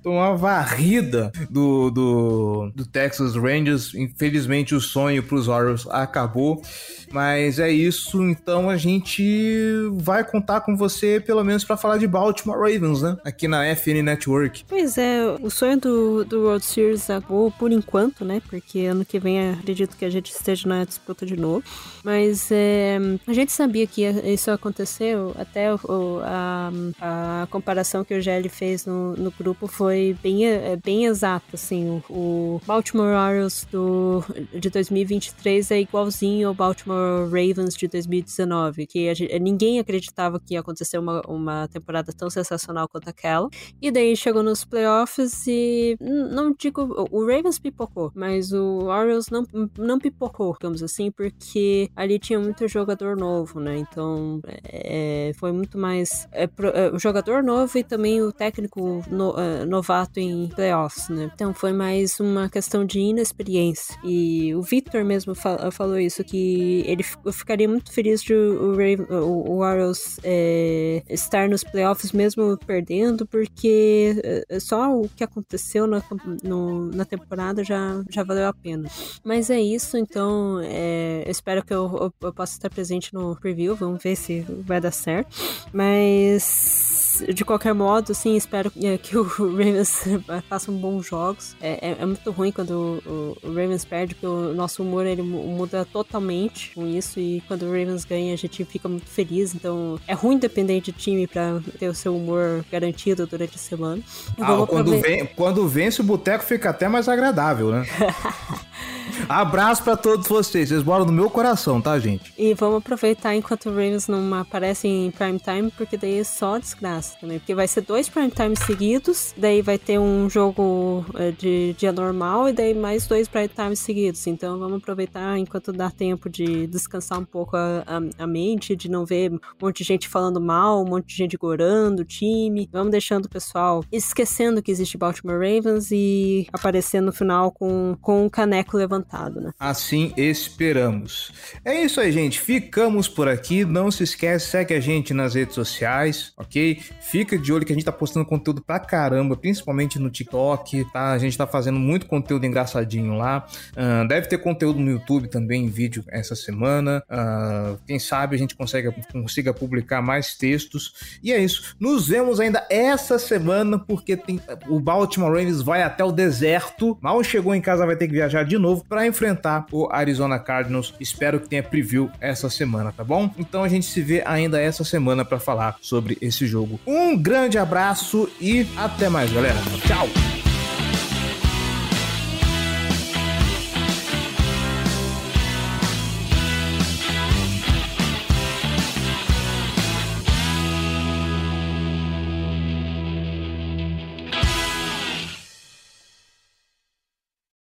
Tomou 0.00 0.20
uma 0.20 0.36
varrida 0.36 1.32
do, 1.50 1.90
do, 1.90 2.70
do 2.72 2.86
Texas 2.86 3.34
Rangers. 3.34 3.96
Infelizmente 3.96 4.76
o 4.76 4.80
sonho 4.80 5.24
pros 5.24 5.48
Orioles 5.48 5.88
acabou. 5.88 6.62
Mas 7.10 7.60
é 7.60 7.70
isso, 7.70 8.24
então 8.24 8.68
a 8.68 8.76
gente 8.76 9.62
vai 9.98 10.24
contar 10.24 10.62
com 10.62 10.76
você 10.76 11.20
pelo 11.20 11.44
menos 11.44 11.62
para 11.62 11.76
falar 11.76 11.96
de 11.96 12.08
Baltimore 12.08 12.43
Ravens, 12.52 13.02
né? 13.02 13.16
Aqui 13.24 13.48
na 13.48 13.64
FN 13.74 14.02
Network. 14.02 14.64
Pois 14.68 14.98
é, 14.98 15.24
o 15.40 15.50
sonho 15.50 15.78
do, 15.78 16.24
do 16.24 16.42
World 16.42 16.64
Series 16.64 17.08
acabou 17.10 17.50
por 17.50 17.72
enquanto, 17.72 18.24
né? 18.24 18.40
Porque 18.48 18.86
ano 18.86 19.04
que 19.04 19.18
vem 19.18 19.50
acredito 19.50 19.96
que 19.96 20.04
a 20.04 20.10
gente 20.10 20.30
esteja 20.30 20.68
na 20.68 20.84
disputa 20.84 21.26
de 21.26 21.36
novo. 21.36 21.62
Mas 22.02 22.50
é, 22.50 22.98
a 23.26 23.32
gente 23.32 23.52
sabia 23.52 23.86
que 23.86 24.02
isso 24.02 24.50
aconteceu, 24.50 25.34
até 25.38 25.74
o, 25.74 26.20
a, 26.22 26.70
a 27.00 27.46
comparação 27.50 28.04
que 28.04 28.14
o 28.14 28.20
GL 28.20 28.48
fez 28.48 28.86
no, 28.86 29.14
no 29.16 29.30
grupo 29.30 29.66
foi 29.66 30.16
bem, 30.22 30.46
é, 30.46 30.76
bem 30.76 31.06
exata, 31.06 31.44
assim. 31.54 32.02
O, 32.08 32.34
o 32.54 32.60
Baltimore 32.66 33.06
Orioles 33.06 33.66
do, 33.70 34.24
de 34.52 34.70
2023 34.70 35.70
é 35.70 35.80
igualzinho 35.80 36.48
ao 36.48 36.54
Baltimore 36.54 37.24
Ravens 37.24 37.74
de 37.74 37.88
2019, 37.88 38.86
que 38.86 39.08
a, 39.08 39.38
ninguém 39.38 39.78
acreditava 39.78 40.38
que 40.38 40.54
ia 40.54 40.60
acontecer 40.60 40.98
uma, 40.98 41.20
uma 41.26 41.68
temporada 41.68 42.12
tão 42.12 42.30
sensacional 42.34 42.88
quanto 42.88 43.08
aquela. 43.08 43.48
E 43.80 43.90
daí 43.90 44.16
chegou 44.16 44.42
nos 44.42 44.64
playoffs 44.64 45.46
e 45.46 45.96
não 46.00 46.52
digo 46.52 47.08
o 47.10 47.26
Ravens 47.26 47.58
pipocou, 47.58 48.10
mas 48.14 48.52
o 48.52 48.86
Orioles 48.86 49.28
não, 49.30 49.46
não 49.78 49.98
pipocou, 49.98 50.52
digamos 50.54 50.82
assim, 50.82 51.10
porque 51.10 51.88
ali 51.94 52.18
tinha 52.18 52.38
muito 52.38 52.66
jogador 52.68 53.16
novo, 53.16 53.60
né? 53.60 53.78
Então 53.78 54.40
é, 54.64 55.32
foi 55.36 55.52
muito 55.52 55.78
mais 55.78 56.26
é, 56.32 56.44
é, 56.44 56.90
o 56.92 56.98
jogador 56.98 57.42
novo 57.42 57.78
e 57.78 57.84
também 57.84 58.20
o 58.22 58.32
técnico 58.32 59.02
no, 59.10 59.38
é, 59.38 59.64
novato 59.64 60.18
em 60.18 60.48
playoffs, 60.48 61.08
né? 61.08 61.30
Então 61.34 61.54
foi 61.54 61.72
mais 61.72 62.18
uma 62.20 62.48
questão 62.48 62.84
de 62.84 62.98
inexperiência. 62.98 63.96
E 64.04 64.54
o 64.54 64.62
Victor 64.62 65.04
mesmo 65.04 65.34
fal 65.34 65.70
falou 65.70 65.98
isso, 65.98 66.24
que 66.24 66.82
ele 66.86 67.02
ficaria 67.32 67.68
muito 67.68 67.92
feliz 67.92 68.22
de 68.22 68.34
o, 68.34 68.74
o, 69.10 69.50
o 69.52 69.58
Orioles 69.58 70.18
é, 70.22 71.02
estar 71.08 71.48
nos 71.48 71.62
playoffs 71.62 72.12
mesmo 72.12 72.23
perdendo, 72.66 73.26
porque 73.26 74.20
é, 74.48 74.60
só 74.60 74.94
o 74.94 75.08
que 75.08 75.24
aconteceu 75.24 75.86
na, 75.86 76.02
no, 76.42 76.86
na 76.86 77.04
temporada 77.04 77.64
já, 77.64 78.02
já 78.10 78.22
valeu 78.22 78.46
a 78.46 78.52
pena. 78.52 78.88
Mas 79.24 79.50
é 79.50 79.60
isso, 79.60 79.96
então 79.96 80.60
é, 80.62 81.24
espero 81.28 81.64
que 81.64 81.72
eu, 81.72 81.84
eu, 82.00 82.14
eu 82.28 82.32
possa 82.32 82.52
estar 82.54 82.70
presente 82.70 83.12
no 83.12 83.36
preview, 83.36 83.74
vamos 83.74 84.02
ver 84.02 84.16
se 84.16 84.40
vai 84.66 84.80
dar 84.80 84.92
certo. 84.92 85.34
Mas 85.72 86.93
de 87.20 87.44
qualquer 87.44 87.74
modo, 87.74 88.12
assim, 88.12 88.36
espero 88.36 88.70
que, 88.70 88.98
que 88.98 89.16
o 89.16 89.22
Ravens 89.26 90.04
faça 90.48 90.70
um 90.70 90.76
bons 90.76 91.06
jogos. 91.06 91.56
É, 91.60 91.90
é, 91.90 91.96
é 92.00 92.06
muito 92.06 92.30
ruim 92.30 92.50
quando 92.50 93.00
o, 93.06 93.36
o, 93.42 93.48
Ravens 93.48 93.84
perde, 93.84 94.14
porque 94.14 94.26
o 94.26 94.54
nosso 94.54 94.82
humor 94.82 95.06
ele 95.06 95.22
muda 95.22 95.84
totalmente 95.84 96.72
com 96.74 96.86
isso. 96.86 97.20
E 97.20 97.42
quando 97.46 97.62
o 97.62 97.66
Ravens 97.66 98.04
ganha, 98.04 98.32
a 98.32 98.36
gente 98.36 98.64
fica 98.64 98.88
muito 98.88 99.06
feliz. 99.06 99.54
Então 99.54 99.98
é 100.06 100.14
ruim 100.14 100.38
depender 100.38 100.80
de 100.80 100.92
time 100.92 101.26
para 101.26 101.60
ter 101.78 101.88
o 101.88 101.94
seu 101.94 102.16
humor 102.16 102.64
garantido 102.70 103.26
durante 103.26 103.56
a 103.56 103.58
semana. 103.58 104.02
Ah, 104.40 104.64
quando, 104.66 105.00
vem, 105.00 105.26
quando 105.26 105.68
vence 105.68 106.00
o 106.00 106.04
boteco 106.04 106.44
fica 106.44 106.70
até 106.70 106.88
mais 106.88 107.08
agradável, 107.08 107.70
né? 107.70 107.86
Abraço 109.28 109.82
para 109.82 109.96
todos 109.96 110.26
vocês. 110.28 110.68
Vocês 110.68 110.82
moram 110.82 111.04
no 111.04 111.12
meu 111.12 111.30
coração, 111.30 111.80
tá, 111.80 111.98
gente? 111.98 112.32
E 112.38 112.54
vamos 112.54 112.78
aproveitar 112.78 113.34
enquanto 113.34 113.66
o 113.66 113.70
Ravens 113.70 114.08
não 114.08 114.34
aparece 114.34 114.88
em 114.88 115.10
prime 115.10 115.38
time, 115.38 115.70
porque 115.70 115.96
daí 115.96 116.18
é 116.18 116.24
só 116.24 116.58
desgraça 116.58 117.16
também. 117.20 117.38
Porque 117.38 117.54
vai 117.54 117.68
ser 117.68 117.82
dois 117.82 118.08
prime 118.08 118.30
time 118.30 118.56
seguidos, 118.56 119.34
daí 119.36 119.62
vai 119.62 119.78
ter 119.78 119.98
um 119.98 120.28
jogo 120.28 121.04
é, 121.14 121.30
de 121.30 121.74
dia 121.78 121.92
normal 121.92 122.48
e 122.48 122.52
daí 122.52 122.74
mais 122.74 123.06
dois 123.06 123.28
prime 123.28 123.48
time 123.48 123.76
seguidos. 123.76 124.26
Então 124.26 124.58
vamos 124.58 124.78
aproveitar 124.78 125.38
enquanto 125.38 125.72
dá 125.72 125.90
tempo 125.90 126.28
de 126.28 126.66
descansar 126.66 127.18
um 127.18 127.24
pouco 127.24 127.56
a, 127.56 127.84
a, 127.86 128.24
a 128.24 128.26
mente, 128.26 128.76
de 128.76 128.90
não 128.90 129.04
ver 129.04 129.32
um 129.32 129.38
monte 129.60 129.78
de 129.78 129.84
gente 129.84 130.08
falando 130.08 130.40
mal, 130.40 130.82
um 130.82 130.88
monte 130.88 131.06
de 131.08 131.16
gente 131.16 131.36
gorando 131.36 132.02
o 132.02 132.04
time. 132.04 132.68
Vamos 132.72 132.90
deixando 132.90 133.26
o 133.26 133.30
pessoal 133.30 133.84
esquecendo 133.90 134.62
que 134.62 134.70
existe 134.70 134.98
Baltimore 134.98 135.36
Ravens 135.38 135.90
e 135.90 136.46
aparecendo 136.52 137.06
no 137.06 137.12
final 137.12 137.50
com, 137.50 137.96
com 138.00 138.24
um 138.24 138.28
caneco 138.28 138.76
levantado 138.76 138.93
levantado, 138.94 139.40
né? 139.40 139.52
Assim 139.58 140.12
esperamos. 140.16 141.32
É 141.64 141.82
isso 141.82 142.00
aí, 142.00 142.12
gente. 142.12 142.40
Ficamos 142.40 143.08
por 143.08 143.28
aqui. 143.28 143.64
Não 143.64 143.90
se 143.90 144.04
esquece, 144.04 144.46
segue 144.46 144.74
a 144.74 144.80
gente 144.80 145.12
nas 145.12 145.34
redes 145.34 145.54
sociais, 145.54 146.32
ok? 146.36 146.80
Fica 147.00 147.38
de 147.38 147.52
olho 147.52 147.64
que 147.64 147.72
a 147.72 147.74
gente 147.74 147.84
tá 147.84 147.92
postando 147.92 148.26
conteúdo 148.26 148.62
pra 148.62 148.78
caramba, 148.78 149.36
principalmente 149.36 149.98
no 149.98 150.10
TikTok, 150.10 150.84
tá? 150.92 151.12
A 151.12 151.18
gente 151.18 151.36
tá 151.36 151.46
fazendo 151.46 151.78
muito 151.78 152.06
conteúdo 152.06 152.46
engraçadinho 152.46 153.16
lá. 153.16 153.46
Uh, 153.72 154.06
deve 154.06 154.28
ter 154.28 154.38
conteúdo 154.38 154.78
no 154.78 154.90
YouTube 154.90 155.28
também 155.28 155.64
em 155.64 155.68
vídeo 155.68 156.04
essa 156.08 156.34
semana. 156.34 157.02
Uh, 157.10 157.78
quem 157.86 157.98
sabe 157.98 158.36
a 158.36 158.38
gente 158.38 158.56
consiga 158.56 159.52
publicar 159.52 160.02
mais 160.02 160.36
textos. 160.36 161.18
E 161.22 161.32
é 161.32 161.38
isso. 161.38 161.74
Nos 161.78 162.08
vemos 162.08 162.40
ainda 162.40 162.66
essa 162.70 163.18
semana, 163.18 163.78
porque 163.78 164.16
tem, 164.16 164.40
o 164.68 164.78
Baltimore 164.78 165.30
Ravens 165.30 165.62
vai 165.62 165.82
até 165.82 166.04
o 166.04 166.12
deserto. 166.12 166.98
Mal 167.00 167.22
chegou 167.24 167.54
em 167.54 167.60
casa, 167.60 167.86
vai 167.86 167.96
ter 167.96 168.06
que 168.06 168.12
viajar 168.12 168.44
de 168.44 168.58
novo 168.58 168.83
para 168.88 169.06
enfrentar 169.06 169.66
o 169.72 169.88
Arizona 169.90 170.38
Cardinals. 170.38 170.94
Espero 171.00 171.40
que 171.40 171.48
tenha 171.48 171.62
preview 171.62 172.10
essa 172.20 172.48
semana, 172.50 172.92
tá 172.92 173.04
bom? 173.04 173.30
Então 173.38 173.64
a 173.64 173.68
gente 173.68 173.86
se 173.86 174.00
vê 174.00 174.22
ainda 174.24 174.60
essa 174.60 174.84
semana 174.84 175.24
para 175.24 175.38
falar 175.38 175.76
sobre 175.80 176.18
esse 176.20 176.46
jogo. 176.46 176.78
Um 176.86 177.16
grande 177.16 177.58
abraço 177.58 178.28
e 178.40 178.66
até 178.76 179.08
mais, 179.08 179.32
galera. 179.32 179.58
Tchau. 179.86 180.43